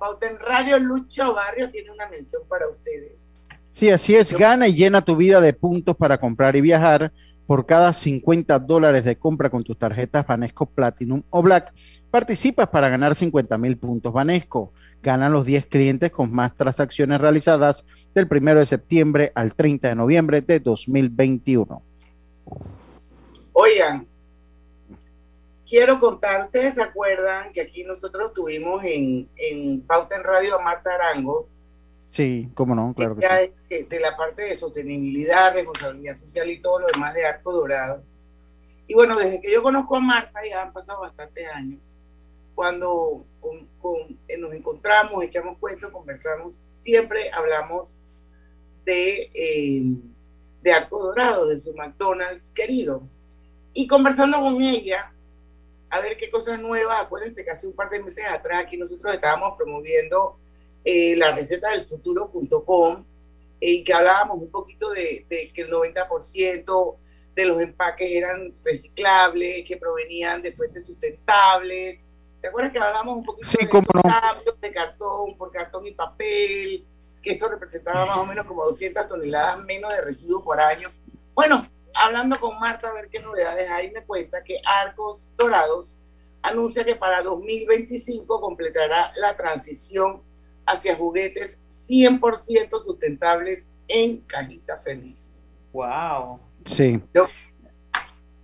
Pauta 0.00 0.28
en 0.28 0.38
Radio. 0.38 0.78
Lucho 0.78 1.34
Barrio 1.34 1.68
tiene 1.68 1.90
una 1.90 2.08
mención 2.08 2.42
para 2.48 2.66
ustedes. 2.68 3.46
Sí, 3.70 3.90
así 3.90 4.16
es. 4.16 4.32
Gana 4.32 4.66
y 4.66 4.74
llena 4.74 5.04
tu 5.04 5.14
vida 5.14 5.42
de 5.42 5.52
puntos 5.52 5.94
para 5.94 6.18
comprar 6.18 6.56
y 6.56 6.62
viajar. 6.62 7.12
Por 7.46 7.66
cada 7.66 7.92
50 7.92 8.60
dólares 8.60 9.04
de 9.04 9.16
compra 9.16 9.50
con 9.50 9.62
tus 9.62 9.76
tarjetas 9.76 10.26
Banesco 10.26 10.66
Platinum 10.66 11.22
o 11.30 11.42
Black, 11.42 11.72
participas 12.10 12.68
para 12.68 12.88
ganar 12.88 13.14
50 13.14 13.58
mil 13.58 13.76
puntos 13.76 14.12
Banesco. 14.12 14.72
Ganan 15.02 15.32
los 15.32 15.44
10 15.44 15.66
clientes 15.66 16.10
con 16.10 16.32
más 16.32 16.56
transacciones 16.56 17.20
realizadas 17.20 17.84
del 18.14 18.28
1 18.30 18.54
de 18.54 18.66
septiembre 18.66 19.32
al 19.34 19.54
30 19.54 19.88
de 19.88 19.94
noviembre 19.96 20.40
de 20.40 20.60
2021. 20.60 21.82
Oigan, 23.52 24.06
quiero 25.70 25.98
contar, 25.98 26.44
ustedes 26.44 26.74
se 26.74 26.82
acuerdan 26.82 27.52
que 27.52 27.62
aquí 27.62 27.84
nosotros 27.84 28.34
tuvimos 28.34 28.84
en, 28.84 29.28
en 29.36 29.80
Pauta 29.82 30.16
en 30.16 30.24
Radio 30.24 30.56
a 30.58 30.62
Marta 30.62 30.94
Arango, 30.94 31.48
Sí, 32.10 32.48
cómo 32.54 32.74
no, 32.74 32.92
claro 32.92 33.14
que 33.14 33.24
sí. 33.24 33.52
de, 33.68 33.84
de 33.84 34.00
la 34.00 34.16
parte 34.16 34.42
de 34.42 34.56
sostenibilidad, 34.56 35.54
responsabilidad 35.54 36.16
social 36.16 36.50
y 36.50 36.60
todo 36.60 36.80
lo 36.80 36.88
demás 36.88 37.14
de 37.14 37.24
Arco 37.24 37.52
Dorado. 37.52 38.02
Y 38.88 38.94
bueno, 38.94 39.16
desde 39.16 39.40
que 39.40 39.52
yo 39.52 39.62
conozco 39.62 39.94
a 39.94 40.00
Marta, 40.00 40.40
ya 40.44 40.60
han 40.62 40.72
pasado 40.72 41.02
bastantes 41.02 41.46
años, 41.54 41.78
cuando 42.56 43.24
con- 43.40 43.68
con- 43.80 44.18
eh, 44.26 44.36
nos 44.36 44.52
encontramos, 44.52 45.22
echamos 45.22 45.56
cuentos, 45.58 45.92
conversamos, 45.92 46.60
siempre 46.72 47.30
hablamos 47.32 47.98
de, 48.84 49.30
eh, 49.32 49.82
de 50.62 50.72
Arco 50.72 51.00
Dorado, 51.00 51.46
de 51.46 51.60
su 51.60 51.72
McDonald's 51.76 52.50
querido. 52.50 53.02
Y 53.72 53.86
conversando 53.86 54.40
con 54.40 54.60
ella, 54.60 55.12
a 55.90 56.00
ver 56.00 56.16
qué 56.16 56.30
cosas 56.30 56.58
nuevas, 56.60 57.00
acuérdense 57.00 57.44
que 57.44 57.50
hace 57.50 57.66
un 57.66 57.74
par 57.74 57.90
de 57.90 58.02
meses 58.02 58.24
atrás 58.28 58.64
aquí 58.64 58.76
nosotros 58.76 59.12
estábamos 59.14 59.56
promoviendo 59.56 60.36
eh, 60.84 61.16
la 61.16 61.34
receta 61.34 61.70
del 61.70 61.82
futuro.com 61.82 63.04
eh, 63.60 63.70
y 63.72 63.84
que 63.84 63.92
hablábamos 63.92 64.38
un 64.38 64.50
poquito 64.50 64.90
de, 64.90 65.26
de 65.28 65.50
que 65.52 65.62
el 65.62 65.70
90% 65.70 66.96
de 67.34 67.44
los 67.44 67.60
empaques 67.60 68.10
eran 68.10 68.54
reciclables, 68.64 69.64
que 69.66 69.76
provenían 69.76 70.42
de 70.42 70.52
fuentes 70.52 70.86
sustentables. 70.86 72.00
¿Te 72.40 72.48
acuerdas 72.48 72.72
que 72.72 72.78
hablamos 72.78 73.18
un 73.18 73.24
poquito 73.24 73.48
Sí, 73.48 73.58
de 73.58 73.72
no. 73.72 74.02
cambios 74.02 74.60
de 74.60 74.72
cartón 74.72 75.36
por 75.36 75.50
cartón 75.50 75.86
y 75.86 75.92
papel, 75.92 76.84
que 77.22 77.32
eso 77.32 77.48
representaba 77.48 78.06
más 78.06 78.18
o 78.18 78.26
menos 78.26 78.46
como 78.46 78.64
200 78.64 79.06
toneladas 79.08 79.58
menos 79.64 79.92
de 79.94 80.00
residuos 80.02 80.42
por 80.42 80.58
año? 80.58 80.88
Bueno, 81.34 81.62
hablando 81.94 82.38
con 82.40 82.58
Marta 82.58 82.88
a 82.88 82.92
ver 82.92 83.08
qué 83.10 83.20
novedades 83.20 83.68
hay, 83.70 83.90
me 83.90 84.02
cuenta 84.04 84.42
que 84.44 84.56
Arcos 84.64 85.30
Dorados 85.36 86.00
anuncia 86.42 86.84
que 86.84 86.96
para 86.96 87.22
2025 87.22 88.40
completará 88.40 89.12
la 89.20 89.36
transición 89.36 90.22
hacia 90.66 90.96
juguetes 90.96 91.58
100% 91.88 92.78
sustentables 92.78 93.70
en 93.88 94.18
cajita 94.20 94.78
feliz. 94.78 95.50
Wow. 95.72 96.38
Sí. 96.64 97.00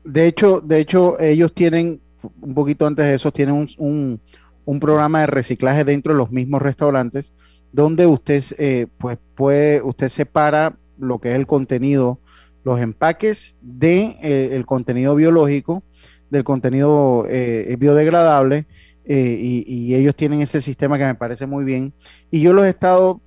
De 0.05 0.26
hecho, 0.26 0.61
de 0.61 0.78
hecho, 0.78 1.18
ellos 1.20 1.53
tienen, 1.53 2.01
un 2.40 2.55
poquito 2.55 2.86
antes 2.86 3.05
de 3.07 3.14
eso, 3.14 3.32
tienen 3.32 3.55
un, 3.55 3.68
un- 3.78 4.20
un 4.64 4.80
programa 4.80 5.20
de 5.20 5.26
reciclaje 5.28 5.84
dentro 5.84 6.12
de 6.12 6.18
los 6.18 6.30
mismos 6.32 6.61
restaurantes, 6.61 7.32
donde 7.72 8.07
usted, 8.07 8.42
eh, 8.59 8.86
pues, 8.99 9.18
puede, 9.36 9.80
usted 9.82 10.09
separa 10.09 10.76
lo 10.99 11.20
que 11.20 11.30
es 11.30 11.36
el 11.36 11.47
contenido, 11.47 12.18
los 12.66 12.80
empaques 12.80 13.54
de 13.60 14.18
eh, 14.20 14.48
el 14.50 14.66
contenido 14.66 15.14
biológico, 15.14 15.84
del 16.30 16.42
contenido 16.42 17.24
eh, 17.28 17.76
biodegradable, 17.78 18.66
eh, 19.04 19.38
y, 19.40 19.94
ellos 19.94 20.16
tienen 20.16 20.40
ese 20.40 20.60
sistema 20.60 20.98
que 20.98 21.04
me 21.04 21.14
parece 21.14 21.46
muy 21.46 21.64
bien. 21.64 21.94
Y 22.28 22.40
yo 22.40 22.52
los 22.52 22.64
he 22.66 22.70
estado 22.70 23.22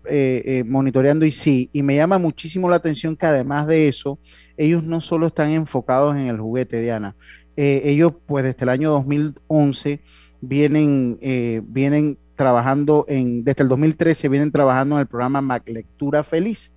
monitoreando 0.66 1.26
y 1.26 1.32
sí, 1.32 1.70
y 1.72 1.84
me 1.84 1.96
llama 1.96 2.20
muchísimo 2.20 2.70
la 2.70 2.76
atención 2.76 3.16
que 3.16 3.28
además 3.28 3.66
de 3.66 3.88
eso, 3.88 4.20
ellos 4.58 4.84
no 4.84 5.00
solo 5.00 5.28
están 5.28 5.52
enfocados 5.52 6.18
en 6.18 6.28
el 6.28 6.38
juguete, 6.38 6.82
Diana, 6.82 7.16
ellos 7.56 8.12
pues 8.26 8.44
desde 8.44 8.64
el 8.64 8.70
año 8.70 8.90
2011 8.90 10.02
vienen, 10.42 11.18
vienen 11.64 12.18
trabajando 12.36 13.06
en, 13.08 13.46
desde 13.46 13.64
el 13.64 13.70
2013 13.70 14.28
vienen 14.28 14.52
trabajando 14.52 14.96
en 14.96 15.02
el 15.02 15.08
programa 15.08 15.40
Mac 15.40 15.64
Lectura 15.66 16.26
Feliz. 16.26 16.74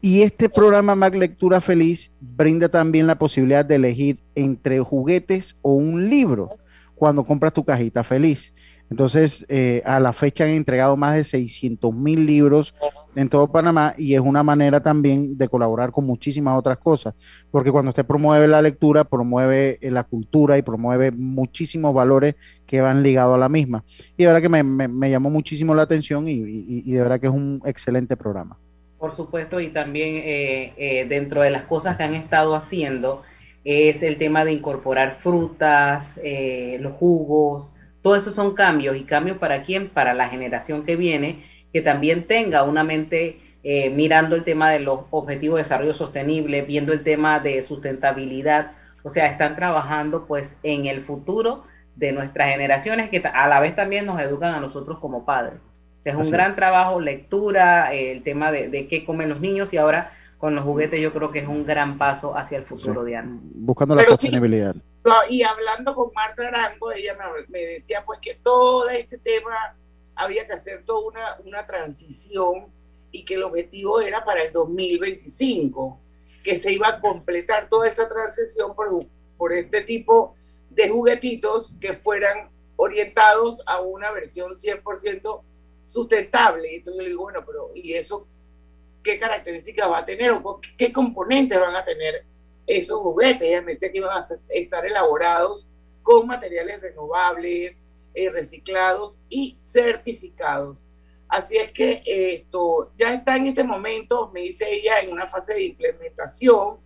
Y 0.00 0.22
este 0.22 0.48
programa 0.48 0.94
Mac 0.94 1.14
Lectura 1.14 1.60
Feliz 1.60 2.12
brinda 2.20 2.68
también 2.68 3.06
la 3.06 3.18
posibilidad 3.18 3.64
de 3.64 3.76
elegir 3.76 4.18
entre 4.34 4.78
juguetes 4.80 5.56
o 5.62 5.72
un 5.74 6.08
libro 6.08 6.50
cuando 6.94 7.24
compras 7.24 7.52
tu 7.52 7.64
cajita 7.64 8.04
feliz. 8.04 8.52
Entonces, 8.88 9.44
eh, 9.48 9.82
a 9.84 9.98
la 9.98 10.12
fecha 10.12 10.44
han 10.44 10.50
entregado 10.50 10.96
más 10.96 11.16
de 11.16 11.24
600 11.24 11.92
mil 11.92 12.24
libros 12.24 12.72
en 13.16 13.28
todo 13.28 13.50
Panamá 13.50 13.94
y 13.98 14.14
es 14.14 14.20
una 14.20 14.44
manera 14.44 14.80
también 14.80 15.36
de 15.36 15.48
colaborar 15.48 15.90
con 15.90 16.06
muchísimas 16.06 16.56
otras 16.56 16.78
cosas, 16.78 17.14
porque 17.50 17.72
cuando 17.72 17.88
usted 17.88 18.06
promueve 18.06 18.46
la 18.46 18.62
lectura, 18.62 19.02
promueve 19.02 19.78
eh, 19.80 19.90
la 19.90 20.04
cultura 20.04 20.56
y 20.56 20.62
promueve 20.62 21.10
muchísimos 21.10 21.92
valores 21.92 22.36
que 22.64 22.80
van 22.80 23.02
ligados 23.02 23.34
a 23.34 23.38
la 23.38 23.48
misma. 23.48 23.82
Y 24.16 24.22
de 24.22 24.26
verdad 24.32 24.42
que 24.42 24.48
me, 24.62 25.10
llamó 25.10 25.30
muchísimo 25.30 25.74
la 25.74 25.82
atención 25.82 26.28
y- 26.28 26.44
y 26.46 26.92
de 26.92 27.02
verdad 27.02 27.18
que 27.18 27.26
es 27.26 27.32
un 27.32 27.60
excelente 27.64 28.16
programa. 28.16 28.56
Por 28.98 29.14
supuesto, 29.14 29.60
y 29.60 29.68
también 29.68 30.16
eh, 30.16 30.72
eh, 30.76 31.06
dentro 31.08 31.42
de 31.42 31.50
las 31.50 31.62
cosas 31.64 31.96
que 31.96 32.02
han 32.02 32.14
estado 32.14 32.54
haciendo 32.54 33.22
es 33.64 34.02
el 34.04 34.16
tema 34.16 34.44
de 34.44 34.52
incorporar 34.52 35.18
frutas, 35.20 36.20
eh, 36.22 36.78
los 36.80 36.92
jugos, 36.94 37.74
todo 38.06 38.14
eso 38.14 38.30
son 38.30 38.54
cambios. 38.54 38.96
¿Y 38.96 39.02
cambios 39.02 39.38
para 39.38 39.64
quién? 39.64 39.88
Para 39.88 40.14
la 40.14 40.28
generación 40.28 40.84
que 40.84 40.94
viene, 40.94 41.42
que 41.72 41.82
también 41.82 42.28
tenga 42.28 42.62
una 42.62 42.84
mente 42.84 43.40
eh, 43.64 43.90
mirando 43.90 44.36
el 44.36 44.44
tema 44.44 44.70
de 44.70 44.78
los 44.78 45.00
objetivos 45.10 45.56
de 45.56 45.64
desarrollo 45.64 45.94
sostenible, 45.94 46.62
viendo 46.62 46.92
el 46.92 47.02
tema 47.02 47.40
de 47.40 47.64
sustentabilidad. 47.64 48.74
O 49.02 49.08
sea, 49.08 49.26
están 49.26 49.56
trabajando 49.56 50.28
pues 50.28 50.56
en 50.62 50.86
el 50.86 51.02
futuro 51.02 51.64
de 51.96 52.12
nuestras 52.12 52.52
generaciones 52.52 53.10
que 53.10 53.18
a 53.26 53.48
la 53.48 53.58
vez 53.58 53.74
también 53.74 54.06
nos 54.06 54.20
educan 54.20 54.54
a 54.54 54.60
nosotros 54.60 55.00
como 55.00 55.24
padres. 55.24 55.58
Es 56.06 56.14
un 56.14 56.30
gran 56.30 56.54
trabajo, 56.54 57.00
lectura, 57.00 57.92
el 57.92 58.22
tema 58.22 58.52
de, 58.52 58.86
qué 58.88 59.04
comen 59.04 59.28
los 59.28 59.40
niños 59.40 59.72
y 59.72 59.76
ahora 59.76 60.12
con 60.38 60.54
los 60.54 60.64
juguetes 60.64 61.00
yo 61.00 61.12
creo 61.12 61.32
que 61.32 61.40
es 61.40 61.48
un 61.48 61.66
gran 61.66 61.98
paso 61.98 62.36
hacia 62.36 62.58
el 62.58 62.64
futuro, 62.64 63.02
de 63.02 63.10
Diana. 63.10 63.38
Buscando 63.42 63.96
la 63.96 64.04
sostenibilidad. 64.04 64.76
y 65.28 65.42
hablando 65.42 65.96
con 65.96 66.12
Marta 66.14 66.46
Arango, 66.46 66.92
ella 66.92 67.16
me, 67.48 67.58
decía 67.58 68.04
pues 68.06 68.20
que 68.20 68.34
todo 68.34 68.88
este 68.88 69.18
tema 69.18 69.74
había 70.14 70.46
que 70.46 70.52
hacer 70.52 70.84
toda 70.84 71.08
una, 71.08 71.36
una 71.44 71.66
transición 71.66 72.66
y 73.10 73.24
que 73.24 73.34
el 73.34 73.42
objetivo 73.42 74.00
era 74.00 74.24
para 74.24 74.44
el 74.44 74.52
2025, 74.52 75.98
que 76.44 76.56
se 76.56 76.70
iba 76.70 76.86
a 76.86 77.00
completar 77.00 77.68
toda 77.68 77.88
esa 77.88 78.08
transición 78.08 78.76
por, 78.76 79.06
por 79.36 79.52
este 79.52 79.80
tipo 79.80 80.36
de 80.70 80.88
juguetitos 80.88 81.76
que 81.80 81.94
fueran 81.94 82.48
orientados 82.76 83.64
a 83.66 83.80
una 83.80 84.12
versión 84.12 84.52
100% 84.52 85.40
sustentable. 85.86 86.76
Entonces 86.76 86.98
yo 86.98 87.02
le 87.02 87.08
digo, 87.10 87.22
bueno, 87.22 87.44
pero 87.46 87.70
¿y 87.74 87.94
eso 87.94 88.26
qué 89.02 89.18
características 89.18 89.88
va 89.88 89.98
a 89.98 90.04
tener 90.04 90.32
o 90.32 90.60
qué 90.76 90.92
componentes 90.92 91.58
van 91.58 91.76
a 91.76 91.84
tener 91.84 92.26
esos 92.66 92.98
juguetes? 92.98 93.48
Ella 93.48 93.62
me 93.62 93.72
decía 93.72 93.90
que 93.90 93.98
iban 93.98 94.10
a 94.10 94.24
estar 94.48 94.84
elaborados 94.84 95.70
con 96.02 96.26
materiales 96.26 96.80
renovables, 96.82 97.80
eh, 98.14 98.30
reciclados 98.30 99.20
y 99.28 99.56
certificados. 99.60 100.86
Así 101.28 101.56
es 101.56 101.70
que 101.72 102.02
esto 102.04 102.92
ya 102.96 103.12
está 103.14 103.36
en 103.36 103.46
este 103.46 103.64
momento, 103.64 104.30
me 104.32 104.42
dice 104.42 104.72
ella, 104.72 105.00
en 105.00 105.12
una 105.12 105.26
fase 105.26 105.54
de 105.54 105.62
implementación. 105.64 106.78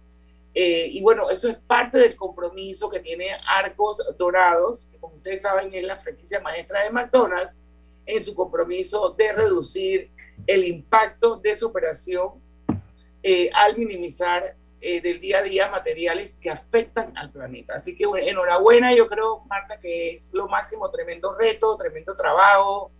Eh, 0.52 0.88
y 0.90 1.02
bueno, 1.02 1.30
eso 1.30 1.48
es 1.48 1.56
parte 1.56 1.98
del 1.98 2.16
compromiso 2.16 2.88
que 2.88 3.00
tiene 3.00 3.28
Arcos 3.46 4.02
Dorados, 4.18 4.88
que 4.90 4.98
como 4.98 5.16
ustedes 5.16 5.42
saben 5.42 5.72
es 5.72 5.84
la 5.84 5.98
franquicia 5.98 6.40
maestra 6.40 6.82
de 6.82 6.90
McDonald's, 6.90 7.62
en 8.16 8.22
su 8.22 8.34
compromiso 8.34 9.14
de 9.16 9.32
reducir 9.32 10.10
el 10.46 10.64
impacto 10.64 11.36
de 11.36 11.54
su 11.56 11.66
operación 11.66 12.42
eh, 13.22 13.50
al 13.54 13.76
minimizar 13.76 14.56
eh, 14.80 15.02
del 15.02 15.20
día 15.20 15.40
a 15.40 15.42
día 15.42 15.68
materiales 15.68 16.38
que 16.40 16.48
afectan 16.48 17.14
al 17.16 17.30
planeta. 17.30 17.74
Así 17.74 17.94
que 17.94 18.04
enhorabuena, 18.04 18.94
yo 18.94 19.08
creo, 19.08 19.40
Marta, 19.44 19.78
que 19.78 20.14
es 20.14 20.32
lo 20.32 20.48
máximo, 20.48 20.90
tremendo 20.90 21.34
reto, 21.34 21.76
tremendo 21.76 22.16
trabajo. 22.16 22.90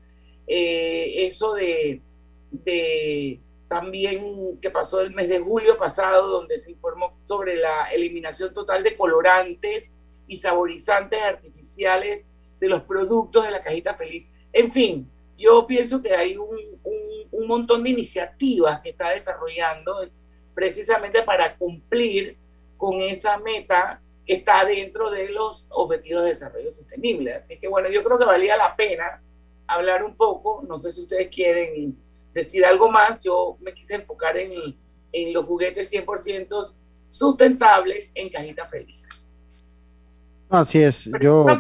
Eh, 0.47 1.27
eso 1.27 1.55
de, 1.55 2.03
de 2.51 3.41
también 3.69 4.59
que 4.61 4.69
pasó 4.69 5.01
el 5.01 5.15
mes 5.15 5.29
de 5.29 5.39
julio 5.39 5.79
pasado, 5.79 6.29
donde 6.29 6.59
se 6.59 6.73
informó 6.73 7.17
sobre 7.23 7.57
la 7.57 7.85
eliminación 7.95 8.53
total 8.53 8.83
de 8.83 8.97
colorantes 8.97 10.01
y 10.27 10.37
saborizantes 10.37 11.23
artificiales 11.23 12.29
de 12.59 12.69
los 12.69 12.83
productos 12.83 13.45
de 13.45 13.53
la 13.53 13.63
cajita 13.63 13.95
feliz. 13.95 14.29
En 14.53 14.73
fin, 14.73 15.11
yo 15.39 15.67
pienso 15.67 16.03
que 16.03 16.15
hay 16.15 16.37
un, 16.37 16.59
un, 17.33 17.47
montón 17.47 17.83
de 17.83 17.91
iniciativas 17.91 18.81
que 18.81 18.91
está 18.91 19.11
desarrollando 19.11 20.09
precisamente 20.55 21.23
para 21.23 21.57
cumplir 21.57 22.37
con 22.77 23.01
esa 23.01 23.39
meta 23.39 24.01
que 24.27 24.35
está 24.35 24.65
dentro 24.65 25.11
de 25.11 25.31
los 25.31 25.67
objetivos 25.71 26.25
de 26.25 26.29
desarrollo 26.31 26.71
sostenible. 26.71 27.35
Así 27.35 27.59
que 27.59 27.69
bueno, 27.69 27.89
yo 27.89 28.05
creo 28.05 28.19
que 28.19 28.25
valía 28.25 28.57
la 28.57 28.77
pena 28.77 29.23
hablar 29.67 30.05
un 30.05 30.17
poco, 30.17 30.63
no 30.69 30.77
sé 30.77 30.93
si 30.93 31.03
ustedes 31.03 31.29
quieren 31.29 31.97
decir 32.33 32.65
algo 32.65 32.91
más, 32.91 33.21
yo 33.21 33.57
me 33.61 33.73
quise 33.73 33.95
enfocar 33.95 34.37
en, 34.37 34.77
en 35.13 35.33
los 35.33 35.45
juguetes 35.47 35.93
100% 35.93 36.77
sustentables 37.09 38.13
en 38.15 38.29
cajita 38.29 38.67
feliz. 38.67 39.20
Así 40.51 40.83
es, 40.83 41.09
yo... 41.21 41.47
Creo 41.47 41.59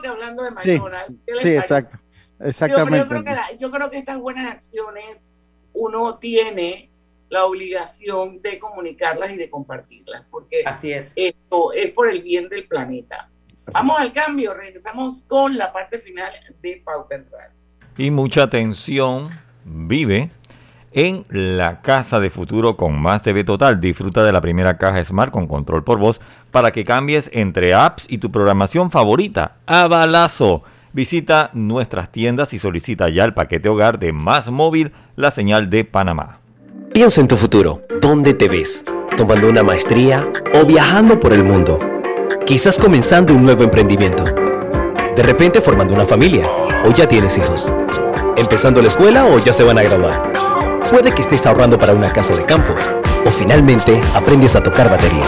que 0.00 0.08
hablando 0.08 0.44
de 0.44 0.50
McDonald's. 0.50 1.14
Sí, 1.26 1.38
sí 1.38 1.48
exacto. 1.56 1.98
Exactamente. 2.38 2.98
Yo, 2.98 3.08
creo 3.08 3.24
que 3.24 3.58
yo 3.58 3.70
creo 3.70 3.90
que 3.90 3.98
estas 3.98 4.18
buenas 4.18 4.50
acciones 4.50 5.32
uno 5.72 6.18
tiene 6.18 6.90
la 7.28 7.44
obligación 7.44 8.42
de 8.42 8.58
comunicarlas 8.58 9.30
y 9.30 9.36
de 9.36 9.48
compartirlas, 9.48 10.24
porque 10.30 10.62
Así 10.66 10.92
es. 10.92 11.12
esto 11.14 11.72
es 11.72 11.90
por 11.92 12.08
el 12.08 12.22
bien 12.22 12.48
del 12.48 12.66
planeta. 12.66 13.30
Vamos 13.72 14.00
al 14.00 14.12
cambio, 14.12 14.52
regresamos 14.52 15.24
con 15.28 15.56
la 15.56 15.72
parte 15.72 15.98
final 15.98 16.32
de 16.60 16.82
Pauta 16.84 17.14
en 17.14 17.26
Y 17.96 18.10
mucha 18.10 18.42
atención, 18.42 19.28
vive 19.64 20.30
en 20.92 21.24
la 21.28 21.82
casa 21.82 22.20
de 22.20 22.30
futuro 22.30 22.76
con 22.76 23.00
más 23.00 23.22
TV 23.22 23.44
Total. 23.44 23.80
Disfruta 23.80 24.24
de 24.24 24.32
la 24.32 24.40
primera 24.40 24.76
caja 24.78 25.04
Smart 25.04 25.32
con 25.32 25.46
control 25.46 25.84
por 25.84 25.98
voz 25.98 26.20
para 26.50 26.72
que 26.72 26.84
cambies 26.84 27.30
entre 27.32 27.74
apps 27.74 28.06
y 28.08 28.18
tu 28.18 28.30
programación 28.30 28.90
favorita 28.90 29.56
a 29.66 29.86
balazo. 29.88 30.62
Visita 30.92 31.50
nuestras 31.52 32.10
tiendas 32.10 32.52
y 32.52 32.58
solicita 32.58 33.08
ya 33.08 33.24
el 33.24 33.34
paquete 33.34 33.68
hogar 33.68 33.98
de 33.98 34.12
Más 34.12 34.50
Móvil, 34.50 34.92
la 35.14 35.30
señal 35.30 35.70
de 35.70 35.84
Panamá. 35.84 36.40
Piensa 36.92 37.20
en 37.20 37.28
tu 37.28 37.36
futuro. 37.36 37.82
¿Dónde 38.00 38.34
te 38.34 38.48
ves? 38.48 38.84
¿Tomando 39.16 39.48
una 39.48 39.62
maestría 39.62 40.28
o 40.54 40.66
viajando 40.66 41.20
por 41.20 41.32
el 41.32 41.44
mundo? 41.44 41.78
Quizás 42.44 42.78
comenzando 42.80 43.32
un 43.32 43.44
nuevo 43.44 43.62
emprendimiento. 43.62 44.24
De 44.24 45.22
repente 45.22 45.60
formando 45.60 45.94
una 45.94 46.04
familia 46.04 46.50
o 46.84 46.90
ya 46.90 47.06
tienes 47.06 47.38
hijos. 47.38 47.72
Empezando 48.36 48.82
la 48.82 48.88
escuela 48.88 49.26
o 49.26 49.38
ya 49.38 49.52
se 49.52 49.62
van 49.62 49.78
a 49.78 49.82
graduar. 49.82 50.59
Puede 50.88 51.12
que 51.12 51.22
estés 51.22 51.46
ahorrando 51.46 51.78
para 51.78 51.94
una 51.94 52.08
casa 52.08 52.34
de 52.34 52.42
campo 52.42 52.74
o 53.24 53.30
finalmente 53.30 54.00
aprendes 54.14 54.56
a 54.56 54.62
tocar 54.62 54.90
batería. 54.90 55.24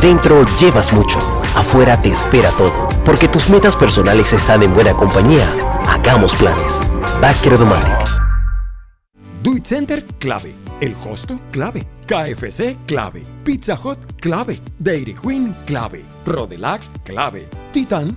Dentro 0.00 0.44
llevas 0.58 0.92
mucho, 0.92 1.18
afuera 1.56 2.00
te 2.00 2.10
espera 2.10 2.50
todo, 2.50 2.88
porque 3.04 3.26
tus 3.26 3.48
metas 3.48 3.74
personales 3.74 4.32
están 4.32 4.62
en 4.62 4.74
buena 4.74 4.92
compañía. 4.92 5.48
Hagamos 5.88 6.34
planes. 6.34 6.82
Backer 7.20 7.52
Automatic. 7.52 8.14
Duit 9.42 9.66
Center, 9.66 10.04
clave. 10.18 10.54
El 10.80 10.94
Hosto, 11.06 11.38
clave. 11.50 11.86
KFC, 12.06 12.76
clave. 12.86 13.22
Pizza 13.44 13.74
Hut, 13.82 13.98
clave. 14.20 14.60
Dairy 14.78 15.14
Queen, 15.14 15.54
clave. 15.66 16.04
Rodelac, 16.26 16.82
clave. 17.04 17.48
Titan, 17.72 18.16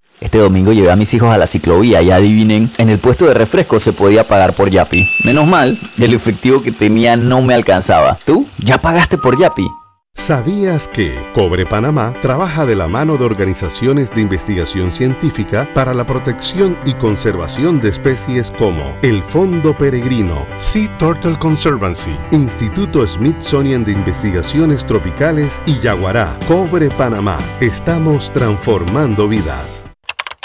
Este 0.21 0.37
domingo 0.37 0.71
llevé 0.71 0.91
a 0.91 0.95
mis 0.95 1.13
hijos 1.13 1.33
a 1.33 1.37
la 1.37 1.47
ciclovía 1.47 2.01
y 2.01 2.11
adivinen, 2.11 2.69
en 2.77 2.89
el 2.89 2.99
puesto 2.99 3.25
de 3.25 3.33
refresco 3.33 3.79
se 3.79 3.91
podía 3.91 4.23
pagar 4.23 4.53
por 4.53 4.69
Yapi. 4.69 5.03
Menos 5.25 5.47
mal, 5.47 5.77
el 5.99 6.13
efectivo 6.13 6.61
que 6.61 6.71
tenía 6.71 7.17
no 7.17 7.41
me 7.41 7.55
alcanzaba. 7.55 8.17
¿Tú? 8.23 8.47
¿Ya 8.59 8.77
pagaste 8.77 9.17
por 9.17 9.39
Yapi? 9.39 9.67
¿Sabías 10.13 10.87
que 10.87 11.17
Cobre 11.33 11.65
Panamá 11.65 12.13
trabaja 12.21 12.65
de 12.65 12.75
la 12.75 12.87
mano 12.87 13.17
de 13.17 13.25
organizaciones 13.25 14.11
de 14.11 14.21
investigación 14.21 14.91
científica 14.91 15.67
para 15.73 15.93
la 15.93 16.05
protección 16.05 16.77
y 16.85 16.93
conservación 16.93 17.79
de 17.79 17.89
especies 17.89 18.51
como 18.51 18.83
el 19.01 19.23
Fondo 19.23 19.75
Peregrino, 19.75 20.45
Sea 20.57 20.95
Turtle 20.97 21.39
Conservancy, 21.39 22.15
Instituto 22.31 23.07
Smithsonian 23.07 23.83
de 23.83 23.93
Investigaciones 23.93 24.85
Tropicales 24.85 25.61
y 25.65 25.79
Yaguará? 25.79 26.37
Cobre 26.47 26.89
Panamá. 26.89 27.39
Estamos 27.59 28.31
transformando 28.31 29.27
vidas. 29.27 29.90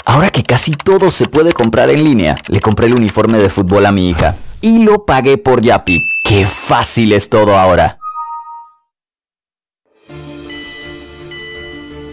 Ahora 0.09 0.29
que 0.29 0.41
casi 0.41 0.71
todo 0.71 1.11
se 1.11 1.25
puede 1.27 1.51
comprar 1.51 1.89
en 1.89 2.01
línea, 2.01 2.37
le 2.47 2.61
compré 2.61 2.87
el 2.87 2.93
uniforme 2.93 3.39
de 3.39 3.49
fútbol 3.49 3.85
a 3.85 3.91
mi 3.91 4.09
hija 4.09 4.35
y 4.61 4.85
lo 4.85 5.05
pagué 5.05 5.37
por 5.37 5.61
Yapi. 5.61 5.99
¡Qué 6.23 6.45
fácil 6.45 7.11
es 7.11 7.29
todo 7.29 7.57
ahora! 7.57 7.99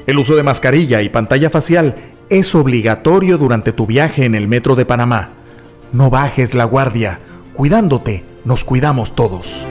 El 0.09 0.19
uso 0.19 0.35
de 0.35 0.43
mascarilla 0.43 1.03
y 1.03 1.09
pantalla 1.09 1.51
facial 1.51 1.95
es 2.31 2.53
obligatorio 2.57 3.39
durante 3.39 3.71
tu 3.71 3.87
viaje 3.87 4.25
en 4.25 4.35
el 4.35 4.49
metro 4.49 4.75
de 4.75 4.85
Panamá. 4.85 5.31
No 5.93 6.11
bajes 6.11 6.55
la 6.55 6.65
guardia. 6.65 7.21
Cuidándote, 7.53 8.25
nos 8.45 8.65
cuidamos 8.65 9.15
todos. 9.15 9.69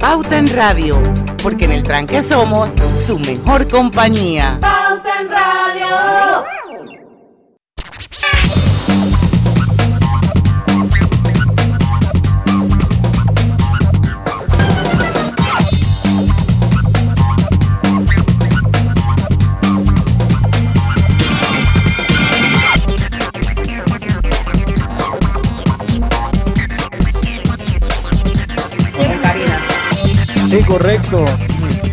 Pauta 0.00 0.38
en 0.38 0.48
Radio, 0.48 1.00
porque 1.40 1.66
en 1.66 1.70
el 1.70 1.84
tranque 1.84 2.20
somos 2.20 2.68
su 3.06 3.16
mejor 3.20 3.68
compañía. 3.68 4.58
En 5.22 5.30
Radio. 5.30 5.86
Sí, 30.50 30.64
correcto. 30.66 31.24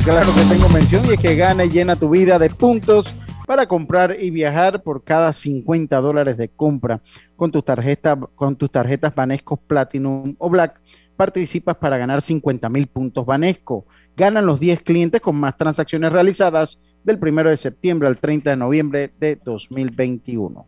Claro 0.09 0.33
que 0.33 0.41
tengo 0.41 0.69
mención 0.69 1.05
y 1.05 1.13
es 1.13 1.19
que 1.19 1.35
gana 1.35 1.65
y 1.65 1.69
llena 1.69 1.95
tu 1.95 2.09
vida 2.09 2.39
de 2.39 2.49
puntos 2.49 3.13
para 3.45 3.67
comprar 3.67 4.17
y 4.19 4.31
viajar 4.31 4.81
por 4.81 5.03
cada 5.03 5.31
50 5.31 5.95
dólares 6.01 6.35
de 6.35 6.49
compra 6.49 6.99
con 7.35 7.51
tus 7.51 7.63
tarjetas 7.63 8.17
con 8.33 8.55
tus 8.55 8.71
tarjetas 8.71 9.13
Banesco 9.13 9.55
Platinum 9.57 10.35
o 10.39 10.49
Black. 10.49 10.81
Participas 11.15 11.77
para 11.77 11.99
ganar 11.99 12.23
50 12.23 12.67
mil 12.69 12.87
puntos 12.87 13.23
Banesco. 13.23 13.85
Ganan 14.17 14.47
los 14.47 14.59
10 14.59 14.81
clientes 14.81 15.21
con 15.21 15.35
más 15.35 15.55
transacciones 15.55 16.11
realizadas 16.11 16.79
del 17.03 17.19
1 17.21 17.43
de 17.51 17.57
septiembre 17.57 18.07
al 18.07 18.17
30 18.17 18.49
de 18.49 18.57
noviembre 18.57 19.13
de 19.19 19.35
2021. 19.35 20.65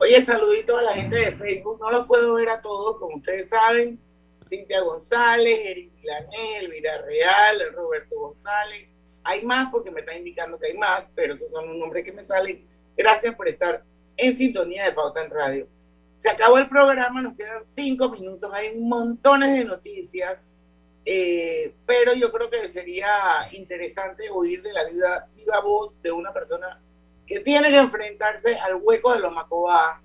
Oye, 0.00 0.20
saludito 0.20 0.76
a 0.76 0.82
la 0.82 0.92
gente 0.92 1.16
de 1.16 1.32
Facebook. 1.32 1.78
No 1.80 1.90
los 1.90 2.06
puedo 2.06 2.34
ver 2.34 2.50
a 2.50 2.60
todos, 2.60 2.98
como 2.98 3.16
ustedes 3.16 3.48
saben. 3.48 3.98
Cintia 4.44 4.80
González, 4.80 5.58
Eric 5.62 5.92
Milanel, 5.94 6.64
Elvira 6.64 7.02
Real, 7.02 7.72
Roberto 7.74 8.18
González. 8.18 8.88
Hay 9.22 9.42
más 9.44 9.70
porque 9.70 9.90
me 9.90 10.00
está 10.00 10.16
indicando 10.16 10.58
que 10.58 10.68
hay 10.68 10.76
más, 10.76 11.08
pero 11.14 11.34
esos 11.34 11.50
son 11.50 11.66
los 11.66 11.76
nombres 11.76 12.04
que 12.04 12.12
me 12.12 12.22
salen. 12.22 12.66
Gracias 12.96 13.34
por 13.34 13.48
estar 13.48 13.82
en 14.16 14.36
sintonía 14.36 14.84
de 14.84 14.92
Pauta 14.92 15.22
en 15.22 15.30
Radio. 15.30 15.68
Se 16.18 16.30
acabó 16.30 16.58
el 16.58 16.68
programa, 16.68 17.20
nos 17.20 17.36
quedan 17.36 17.66
cinco 17.66 18.10
minutos, 18.10 18.50
hay 18.52 18.78
montones 18.78 19.58
de 19.58 19.64
noticias, 19.64 20.46
eh, 21.04 21.74
pero 21.84 22.14
yo 22.14 22.32
creo 22.32 22.48
que 22.48 22.68
sería 22.68 23.46
interesante 23.52 24.30
oír 24.30 24.62
de 24.62 24.72
la 24.72 24.84
viva, 24.84 25.26
viva 25.34 25.60
voz 25.60 26.00
de 26.00 26.12
una 26.12 26.32
persona 26.32 26.80
que 27.26 27.40
tiene 27.40 27.68
que 27.68 27.76
enfrentarse 27.76 28.56
al 28.56 28.76
hueco 28.76 29.12
de 29.12 29.20
los 29.20 29.32
Macobá 29.32 30.02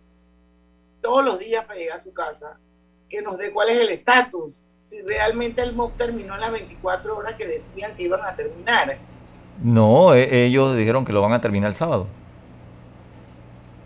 todos 1.02 1.24
los 1.24 1.40
días 1.40 1.64
para 1.66 1.80
llegar 1.80 1.98
a 1.98 2.02
su 2.02 2.14
casa 2.14 2.60
que 3.10 3.22
nos 3.22 3.38
dé 3.38 3.52
cuál 3.52 3.70
es 3.70 3.80
el 3.80 3.90
estatus, 3.90 4.66
si 4.82 5.02
realmente 5.02 5.62
el 5.62 5.74
MOC 5.76 5.98
terminó 5.98 6.36
en 6.36 6.42
las 6.42 6.52
24 6.52 7.16
horas 7.18 7.36
que 7.36 7.48
decían 7.48 7.96
que 7.96 8.04
iban 8.04 8.22
a 8.24 8.36
terminar. 8.36 8.98
No, 9.62 10.14
e- 10.14 10.46
ellos 10.46 10.76
dijeron 10.78 11.04
que 11.06 11.12
lo 11.14 11.22
van 11.22 11.34
a 11.34 11.42
terminar 11.42 11.70
el 11.72 11.76
sábado. 11.76 12.08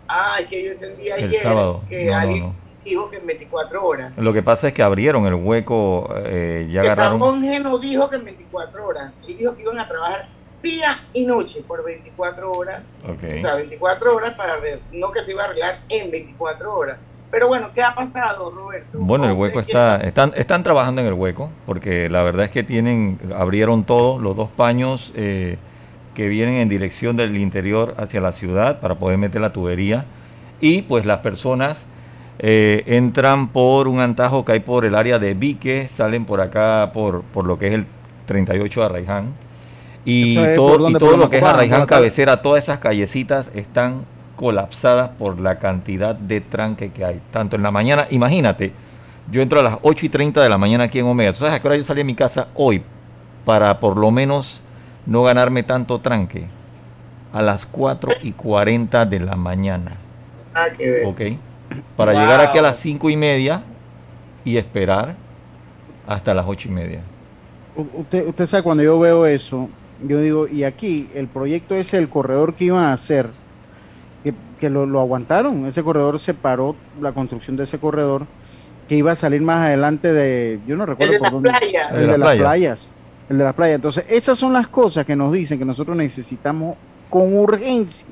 Ah, 0.08 0.36
es 0.40 0.46
que 0.46 0.64
yo 0.64 0.72
entendí 0.72 1.08
El 1.08 1.24
ayer 1.24 1.42
sábado. 1.42 1.82
que 1.88 2.04
No, 2.04 2.12
no, 2.12 2.18
alguien 2.18 2.40
no. 2.44 2.54
dijo 2.84 3.10
que 3.10 3.16
en 3.16 3.26
24 3.26 3.84
horas. 3.86 4.12
Lo 4.16 4.32
que 4.32 4.42
pasa 4.42 4.68
es 4.68 4.74
que 4.74 4.82
abrieron 4.82 5.26
el 5.26 5.34
hueco, 5.34 6.08
eh, 6.24 6.68
ya 6.70 6.82
que 6.82 6.88
agarraron. 6.90 7.20
San 7.42 7.62
no 7.62 7.78
dijo 7.78 8.08
que 8.10 8.16
en 8.16 8.24
24 8.24 8.86
horas, 8.86 9.14
él 9.26 9.38
dijo 9.38 9.56
que 9.56 9.62
iban 9.62 9.78
a 9.78 9.88
trabajar 9.88 10.28
día 10.62 10.98
y 11.12 11.26
noche 11.26 11.62
por 11.66 11.84
24 11.84 12.52
horas. 12.52 12.82
Ok. 13.04 13.24
O 13.34 13.38
sea, 13.38 13.54
24 13.56 14.14
horas 14.14 14.34
para 14.34 14.56
ver, 14.58 14.80
no 14.92 15.10
que 15.10 15.22
se 15.22 15.32
iba 15.32 15.42
a 15.42 15.46
arreglar 15.46 15.80
en 15.88 16.10
24 16.10 16.74
horas. 16.74 16.98
Pero 17.34 17.48
bueno, 17.48 17.70
¿qué 17.74 17.82
ha 17.82 17.96
pasado, 17.96 18.52
Roberto? 18.52 18.96
Bueno, 18.96 19.24
el 19.24 19.32
hueco 19.32 19.58
está, 19.58 19.96
están, 19.96 20.32
están 20.36 20.62
trabajando 20.62 21.00
en 21.00 21.08
el 21.08 21.14
hueco, 21.14 21.50
porque 21.66 22.08
la 22.08 22.22
verdad 22.22 22.44
es 22.44 22.52
que 22.52 22.62
tienen, 22.62 23.18
abrieron 23.36 23.82
todos 23.82 24.22
los 24.22 24.36
dos 24.36 24.50
paños 24.50 25.12
eh, 25.16 25.58
que 26.14 26.28
vienen 26.28 26.58
en 26.58 26.68
dirección 26.68 27.16
del 27.16 27.36
interior 27.36 27.96
hacia 27.98 28.20
la 28.20 28.30
ciudad 28.30 28.78
para 28.78 28.94
poder 28.94 29.18
meter 29.18 29.40
la 29.40 29.52
tubería. 29.52 30.04
Y 30.60 30.82
pues 30.82 31.06
las 31.06 31.18
personas 31.18 31.84
eh, 32.38 32.84
entran 32.86 33.48
por 33.48 33.88
un 33.88 33.98
antajo 33.98 34.44
que 34.44 34.52
hay 34.52 34.60
por 34.60 34.84
el 34.84 34.94
área 34.94 35.18
de 35.18 35.34
Vique, 35.34 35.88
salen 35.88 36.26
por 36.26 36.40
acá 36.40 36.92
por, 36.94 37.22
por 37.22 37.46
lo 37.46 37.58
que 37.58 37.66
es 37.66 37.74
el 37.74 37.86
38 38.26 38.78
de 38.78 38.86
Arraiján. 38.86 39.34
Y 40.04 40.38
es 40.38 40.54
todo, 40.54 40.88
y 40.88 40.94
todo 40.94 41.16
lo 41.16 41.28
que 41.28 41.38
es 41.38 41.42
Arraiján 41.42 41.86
cabecera, 41.86 42.42
todas 42.42 42.62
esas 42.62 42.78
callecitas 42.78 43.50
están 43.56 44.04
colapsadas 44.36 45.10
por 45.10 45.40
la 45.40 45.58
cantidad 45.58 46.14
de 46.14 46.40
tranque 46.40 46.90
que 46.90 47.04
hay, 47.04 47.20
tanto 47.32 47.56
en 47.56 47.62
la 47.62 47.70
mañana, 47.70 48.06
imagínate, 48.10 48.72
yo 49.30 49.40
entro 49.40 49.60
a 49.60 49.62
las 49.62 49.78
8 49.82 50.06
y 50.06 50.08
30 50.08 50.42
de 50.42 50.48
la 50.48 50.58
mañana 50.58 50.84
aquí 50.84 50.98
en 50.98 51.06
Omega, 51.06 51.32
¿tú 51.32 51.38
sabes 51.40 51.54
a 51.54 51.60
qué 51.60 51.68
hora 51.68 51.76
yo 51.76 51.84
salí 51.84 51.98
de 52.00 52.04
mi 52.04 52.14
casa 52.14 52.48
hoy 52.54 52.82
para 53.44 53.78
por 53.80 53.96
lo 53.96 54.10
menos 54.10 54.60
no 55.06 55.22
ganarme 55.22 55.62
tanto 55.62 55.98
tranque? 56.00 56.46
A 57.32 57.42
las 57.42 57.66
4 57.66 58.10
y 58.22 58.32
40 58.32 59.04
de 59.06 59.20
la 59.20 59.34
mañana, 59.36 59.92
Ah, 60.54 60.66
que 60.76 60.88
ver. 60.88 61.06
¿ok? 61.06 61.20
Para 61.96 62.12
Wow. 62.12 62.20
llegar 62.20 62.40
aquí 62.40 62.58
a 62.58 62.62
las 62.62 62.76
5 62.78 63.10
y 63.10 63.16
media 63.16 63.62
y 64.44 64.56
esperar 64.56 65.14
hasta 66.06 66.32
las 66.34 66.44
8 66.46 66.68
y 66.68 66.70
media. 66.72 67.00
Usted, 67.96 68.28
usted 68.28 68.46
sabe, 68.46 68.62
cuando 68.62 68.84
yo 68.84 68.98
veo 69.00 69.26
eso, 69.26 69.68
yo 70.06 70.20
digo, 70.20 70.46
y 70.46 70.62
aquí 70.64 71.08
el 71.14 71.26
proyecto 71.26 71.74
ese, 71.74 71.98
el 71.98 72.08
corredor 72.08 72.54
que 72.54 72.66
iban 72.66 72.84
a 72.84 72.92
hacer, 72.92 73.30
que, 74.64 74.70
lo, 74.70 74.86
lo 74.86 75.00
aguantaron, 75.00 75.66
ese 75.66 75.82
corredor 75.82 76.18
se 76.18 76.34
paró, 76.34 76.74
la 77.00 77.12
construcción 77.12 77.56
de 77.56 77.64
ese 77.64 77.78
corredor, 77.78 78.26
que 78.88 78.96
iba 78.96 79.12
a 79.12 79.16
salir 79.16 79.42
más 79.42 79.66
adelante 79.66 80.12
de, 80.12 80.60
yo 80.66 80.76
no 80.76 80.86
recuerdo 80.86 81.12
de 81.12 81.18
por 81.18 81.26
las 81.26 81.32
dónde. 81.32 81.50
playas. 81.50 81.90
El 81.92 81.96
De 81.96 82.00
de, 82.00 82.06
las 82.06 82.16
playas. 82.18 82.40
playas. 82.42 82.88
El 83.30 83.38
de 83.38 83.44
las 83.44 83.54
playas. 83.54 83.74
Entonces, 83.76 84.04
esas 84.08 84.38
son 84.38 84.52
las 84.52 84.68
cosas 84.68 85.04
que 85.04 85.16
nos 85.16 85.32
dicen 85.32 85.58
que 85.58 85.64
nosotros 85.64 85.96
necesitamos 85.96 86.76
con 87.10 87.36
urgencia 87.36 88.06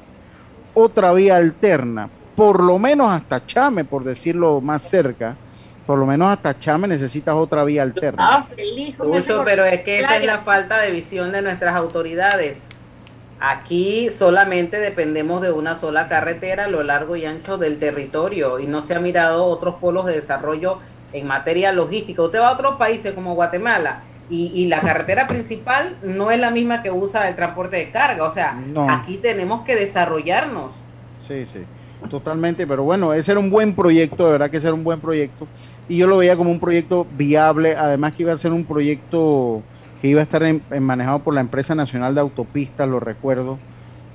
otra 0.75 1.13
vía 1.13 1.37
alterna, 1.37 2.09
por 2.37 2.63
lo 2.63 2.79
menos 2.79 3.11
hasta 3.11 3.45
Chame, 3.45 3.85
por 3.85 4.05
decirlo 4.05 4.61
más 4.63 4.83
cerca, 4.83 5.37
por 5.87 5.99
lo 5.99 6.07
menos 6.07 6.29
hasta 6.29 6.59
Chame 6.59 6.89
necesitas 6.89 7.35
otra 7.35 7.65
vía 7.65 7.83
alterna. 7.83 8.17
Ah, 8.27 8.43
feliz 8.43 8.97
con 8.97 9.11
ese 9.11 9.21
Uso, 9.33 9.39
corredor 9.39 9.45
pero 9.45 9.65
es 9.67 9.83
que 9.83 10.01
esa 10.01 10.17
es 10.17 10.25
la 10.25 10.39
falta 10.39 10.79
de 10.81 10.91
visión 10.91 11.33
de 11.33 11.43
nuestras 11.43 11.75
autoridades. 11.75 12.59
Aquí 13.45 14.09
solamente 14.17 14.77
dependemos 14.79 15.43
de 15.43 15.51
una 15.51 15.75
sola 15.75 16.07
carretera 16.09 16.67
a 16.67 16.69
lo 16.69 16.85
largo 16.85 17.17
y 17.17 17.25
ancho 17.25 17.59
del 17.59 17.81
territorio 17.81 18.61
y 18.61 18.69
no 18.69 18.83
se 18.83 18.95
ha 18.95 19.01
mirado 19.01 19.47
otros 19.47 19.75
polos 19.81 20.07
de 20.07 20.13
desarrollo 20.13 20.79
en 21.13 21.27
materia 21.27 21.73
logística. 21.73 22.23
Usted 22.23 22.39
va 22.39 22.51
a 22.51 22.53
otros 22.53 22.77
países 22.77 23.15
como 23.15 23.35
Guatemala 23.35 24.05
y, 24.31 24.53
y 24.55 24.69
la 24.69 24.81
carretera 24.81 25.27
principal 25.27 25.97
no 26.05 26.31
es 26.31 26.39
la 26.39 26.53
misma 26.53 26.85
que 26.85 26.93
usa 26.93 27.29
el 27.29 27.35
transporte 27.35 27.79
de 27.79 27.91
carga. 27.91 28.23
O 28.23 28.31
sea, 28.31 28.53
No. 28.53 28.89
aquí 28.89 29.17
tenemos 29.17 29.65
que 29.65 29.75
desarrollarnos. 29.75 30.71
Sí, 31.19 31.45
sí, 31.45 31.65
totalmente, 32.09 32.65
pero 32.65 32.85
bueno, 32.85 33.13
ese 33.13 33.33
era 33.33 33.41
un 33.41 33.51
buen 33.51 33.75
proyecto, 33.75 34.27
de 34.27 34.33
verdad 34.33 34.51
que 34.53 34.59
ese 34.59 34.69
era 34.69 34.75
un 34.75 34.85
buen 34.85 35.01
proyecto, 35.01 35.49
y 35.89 35.97
yo 35.97 36.07
lo 36.07 36.19
veía 36.19 36.37
como 36.37 36.51
un 36.53 36.61
proyecto 36.61 37.09
viable, 37.17 37.75
además 37.77 38.13
que 38.15 38.23
iba 38.23 38.33
a 38.33 38.39
ser 38.39 38.53
un 38.53 38.65
proyecto 38.65 39.63
que 40.03 40.09
iba 40.09 40.21
a 40.21 40.25
estar 40.25 40.43
en- 40.43 40.63
en 40.71 40.83
manejado 40.83 41.21
por 41.21 41.33
la 41.33 41.41
empresa 41.41 41.75
nacional 41.75 42.15
de 42.15 42.21
autopistas, 42.21 42.89
lo 42.89 43.01
recuerdo, 43.01 43.59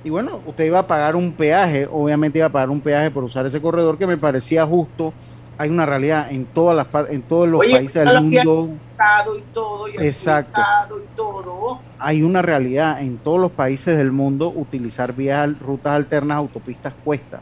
y 0.04 0.10
bueno, 0.10 0.40
usted 0.46 0.66
iba 0.66 0.78
a 0.80 0.86
pagar 0.86 1.16
un 1.16 1.32
peaje, 1.32 1.88
obviamente 1.90 2.38
iba 2.38 2.46
a 2.46 2.52
pagar 2.52 2.70
un 2.70 2.80
peaje 2.80 3.10
por 3.10 3.24
usar 3.24 3.46
ese 3.46 3.60
corredor 3.60 3.98
que 3.98 4.06
me 4.06 4.16
parecía 4.18 4.64
justo, 4.66 5.12
hay 5.56 5.70
una 5.70 5.86
realidad 5.86 6.30
en 6.30 6.44
todas 6.44 6.76
las 6.76 7.10
en 7.10 7.22
todos 7.22 7.48
los 7.48 7.60
Oye, 7.62 7.72
países 7.72 8.04
del 8.04 8.22
mundo, 8.22 8.68
Estado 8.92 9.36
y 9.36 9.42
todo, 9.52 9.88
y 9.88 9.96
el 9.96 10.02
Exacto. 10.04 10.60
Estado 10.60 10.98
y 11.00 11.16
todo. 11.16 11.80
hay 11.98 12.22
una 12.22 12.42
realidad 12.42 13.00
en 13.00 13.16
todos 13.18 13.40
los 13.40 13.50
países 13.50 13.96
del 13.98 14.12
mundo 14.12 14.52
utilizar 14.54 15.14
vías, 15.14 15.50
rutas 15.58 15.94
alternas, 15.94 16.36
autopistas 16.36 16.92
cuesta. 17.04 17.40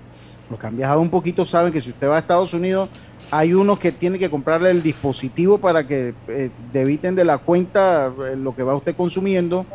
los 0.49 0.61
que 0.61 0.67
han 0.69 0.77
viajado 0.77 1.01
un 1.01 1.11
poquito 1.11 1.45
saben 1.45 1.73
que 1.73 1.83
si 1.83 1.91
usted 1.91 2.09
va 2.09 2.17
a 2.17 2.21
Estados 2.21 2.55
Unidos, 2.55 2.89
hay 3.31 3.55
unos 3.55 3.79
que 3.79 3.93
tienen 3.93 4.21
que 4.21 4.31
comprarle 4.31 4.71
el 4.71 4.83
dispositivo 4.83 5.59
para 5.59 5.87
que 5.87 6.15
eh, 6.29 6.51
debiten 6.73 7.15
de 7.15 7.25
la 7.25 7.39
cuenta 7.39 8.13
eh, 8.25 8.37
lo 8.37 8.55
que 8.55 8.63
va 8.63 8.77
usted 8.77 8.95
consumiendo 8.95 9.67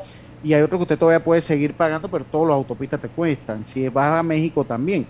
y 0.44 0.54
hay 0.54 0.62
otros 0.62 0.80
que 0.80 0.84
usted 0.84 0.98
todavía 0.98 1.24
puede 1.24 1.42
seguir 1.42 1.74
pagando, 1.74 2.10
pero 2.10 2.26
todos 2.26 2.48
los 2.48 2.56
autopistas 2.56 3.00
te 3.00 3.10
cuestan. 3.10 3.66
Si 3.66 3.88
vas 3.90 4.20
a 4.20 4.24
México 4.24 4.64
también. 4.64 5.08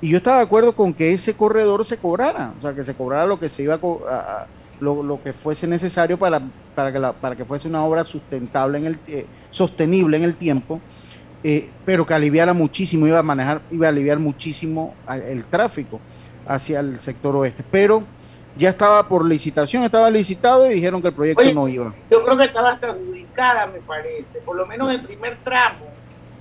Y 0.00 0.08
yo 0.08 0.18
estaba 0.18 0.38
de 0.38 0.42
acuerdo 0.42 0.74
con 0.74 0.92
que 0.92 1.12
ese 1.12 1.34
corredor 1.34 1.86
se 1.86 1.96
cobrara, 1.96 2.52
o 2.58 2.62
sea, 2.62 2.74
que 2.74 2.84
se 2.84 2.94
cobrara 2.94 3.24
lo 3.24 3.40
que 3.40 3.48
se 3.48 3.62
iba 3.62 3.74
a, 3.74 4.46
lo, 4.80 5.22
que 5.22 5.32
fuese 5.32 5.66
necesario 5.66 6.18
para, 6.18 6.42
para, 6.74 6.92
que 6.92 7.00
para 7.20 7.36
que 7.36 7.44
fuese 7.46 7.68
una 7.68 7.82
obra 7.84 8.04
sustentable 8.04 8.78
en 8.78 8.86
el 8.86 8.98
eh, 9.06 9.24
sostenible 9.50 10.18
en 10.18 10.24
el 10.24 10.34
tiempo, 10.34 10.80
eh, 11.42 11.70
pero 11.86 12.04
que 12.04 12.12
aliviara 12.12 12.52
muchísimo, 12.52 13.06
iba 13.06 13.20
a 13.20 13.22
manejar, 13.22 13.62
iba 13.70 13.86
a 13.86 13.90
aliviar 13.90 14.18
muchísimo 14.18 14.94
el 15.08 15.44
tráfico 15.44 16.00
hacia 16.46 16.80
el 16.80 16.98
sector 16.98 17.34
oeste. 17.36 17.64
Pero 17.70 18.04
ya 18.56 18.70
estaba 18.70 19.06
por 19.08 19.24
licitación, 19.24 19.84
estaba 19.84 20.10
licitado 20.10 20.70
y 20.70 20.74
dijeron 20.74 21.02
que 21.02 21.08
el 21.08 21.14
proyecto 21.14 21.42
no 21.54 21.68
iba. 21.68 21.92
Yo 22.10 22.24
creo 22.24 22.36
que 22.36 22.44
estaba 22.44 22.72
hasta 22.72 22.90
adjudicada, 22.90 23.66
me 23.66 23.80
parece, 23.80 24.38
por 24.40 24.56
lo 24.56 24.66
menos 24.66 24.90
el 24.90 25.00
primer 25.00 25.36
tramo. 25.38 25.86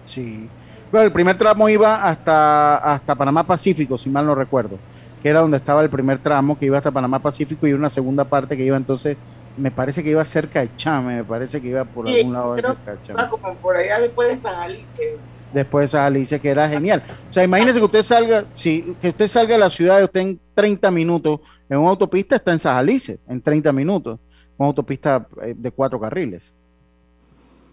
Sí, 0.05 0.47
bueno, 0.91 1.05
el 1.07 1.11
primer 1.11 1.37
tramo 1.37 1.67
iba 1.69 2.07
hasta, 2.07 2.75
hasta 2.75 3.15
Panamá 3.15 3.43
Pacífico, 3.43 3.97
si 3.97 4.09
mal 4.09 4.25
no 4.25 4.35
recuerdo, 4.35 4.77
que 5.21 5.29
era 5.29 5.39
donde 5.39 5.57
estaba 5.57 5.81
el 5.81 5.89
primer 5.89 6.19
tramo, 6.19 6.57
que 6.57 6.67
iba 6.67 6.77
hasta 6.77 6.91
Panamá 6.91 7.19
Pacífico 7.19 7.65
y 7.65 7.73
una 7.73 7.89
segunda 7.89 8.25
parte 8.25 8.55
que 8.55 8.63
iba 8.63 8.77
entonces, 8.77 9.17
me 9.57 9.71
parece 9.71 10.03
que 10.03 10.11
iba 10.11 10.23
cerca 10.23 10.59
de 10.59 10.69
Chame, 10.77 11.15
me 11.15 11.23
parece 11.23 11.61
que 11.61 11.69
iba 11.69 11.83
por 11.83 12.07
algún 12.07 12.33
lado 12.33 12.55
de 12.55 12.61
cerca 12.61 12.91
de 12.91 12.97
Chame. 13.03 13.27
como 13.29 13.55
por 13.55 13.75
allá 13.75 13.99
después 13.99 14.29
de 14.29 14.37
San 14.37 14.55
Alice 14.55 15.17
después 15.53 15.83
de 15.83 15.85
esa 15.85 16.05
Alicia, 16.05 16.39
que 16.39 16.49
era 16.49 16.67
genial. 16.67 17.03
O 17.29 17.33
sea, 17.33 17.43
imagínese 17.43 17.79
que 17.79 17.85
usted 17.85 18.03
salga, 18.03 18.45
si 18.53 18.95
que 19.01 19.09
usted 19.09 19.27
salga 19.27 19.53
de 19.53 19.59
la 19.59 19.69
ciudad 19.69 20.01
y 20.01 20.03
usted 20.03 20.19
en 20.19 20.39
30 20.55 20.91
minutos 20.91 21.39
en 21.69 21.79
una 21.79 21.89
autopista 21.89 22.35
está 22.35 22.51
en 22.51 22.59
Sajalices, 22.59 23.23
en 23.27 23.41
30 23.41 23.71
minutos, 23.71 24.19
una 24.57 24.67
autopista 24.67 25.27
eh, 25.41 25.53
de 25.55 25.71
cuatro 25.71 25.99
carriles. 25.99 26.53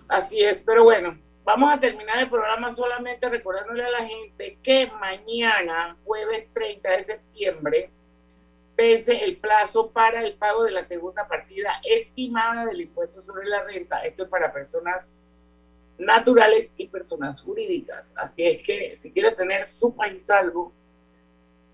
Así 0.08 0.40
es, 0.40 0.62
pero 0.64 0.84
bueno, 0.84 1.18
vamos 1.44 1.72
a 1.72 1.78
terminar 1.78 2.18
el 2.18 2.30
programa 2.30 2.72
solamente 2.72 3.28
recordándole 3.28 3.84
a 3.84 3.90
la 3.90 4.06
gente 4.06 4.58
que 4.62 4.90
mañana, 4.98 5.96
jueves 6.04 6.46
30 6.52 6.90
de 6.90 7.02
septiembre, 7.02 7.90
vence 8.76 9.22
el 9.24 9.36
plazo 9.36 9.90
para 9.90 10.22
el 10.22 10.34
pago 10.34 10.64
de 10.64 10.70
la 10.70 10.82
segunda 10.82 11.28
partida 11.28 11.80
estimada 11.84 12.64
del 12.64 12.80
impuesto 12.80 13.20
sobre 13.20 13.46
la 13.46 13.62
renta. 13.64 14.02
Esto 14.04 14.22
es 14.22 14.28
para 14.30 14.52
personas 14.52 15.12
naturales 16.00 16.72
y 16.76 16.88
personas 16.88 17.40
jurídicas. 17.42 18.12
Así 18.16 18.44
es 18.44 18.62
que 18.62 18.94
si 18.94 19.12
quiere 19.12 19.32
tener 19.32 19.66
su 19.66 19.94
país 19.94 20.24
salvo, 20.26 20.72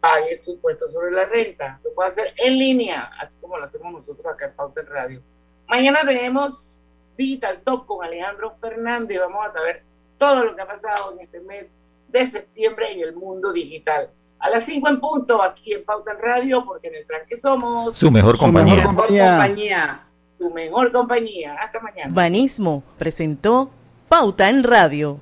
pague 0.01 0.37
su 0.37 0.53
impuesto 0.53 0.87
sobre 0.89 1.12
la 1.12 1.24
renta. 1.24 1.81
Lo 1.85 1.95
puede 1.95 2.11
hacer 2.11 2.35
en 2.37 2.59
línea, 2.59 3.11
así 3.20 3.41
como 3.41 3.57
lo 3.57 3.64
hacemos 3.64 3.93
nosotros 3.93 4.27
acá 4.27 4.47
en 4.47 4.53
Pauta 4.53 4.81
en 4.81 4.87
Radio. 4.87 5.22
Mañana 5.68 6.01
tenemos 6.05 6.85
Digital 7.16 7.61
Top 7.64 7.87
con 7.87 8.05
Alejandro 8.05 8.55
Fernández. 8.61 9.18
Vamos 9.20 9.47
a 9.47 9.53
saber 9.53 9.83
todo 10.18 10.45
lo 10.45 10.55
que 10.55 10.62
ha 10.62 10.66
pasado 10.66 11.12
en 11.12 11.20
este 11.20 11.41
mes 11.41 11.66
de 12.09 12.27
septiembre 12.27 12.93
en 12.93 13.01
el 13.01 13.14
mundo 13.14 13.53
digital. 13.53 14.11
A 14.39 14.51
las 14.51 14.64
5 14.64 14.89
en 14.89 15.01
punto, 15.01 15.43
aquí 15.43 15.72
en 15.72 15.85
Pauta 15.85 16.12
en 16.12 16.18
Radio, 16.18 16.64
porque 16.64 16.89
en 16.89 16.97
el 16.97 17.07
tranque 17.07 17.37
somos 17.37 17.97
su 17.97 18.11
mejor 18.11 18.37
compañía. 18.37 18.83
Su 18.85 18.93
mejor 18.93 19.07
compañía. 19.07 20.07
Tu 20.39 20.51
mejor 20.51 20.93
compañía. 20.93 21.55
Hasta 21.55 21.81
mañana. 21.81 22.12
Banismo 22.12 22.83
presentó 22.99 23.70
Pauta 24.09 24.48
en 24.48 24.62
Radio. 24.62 25.20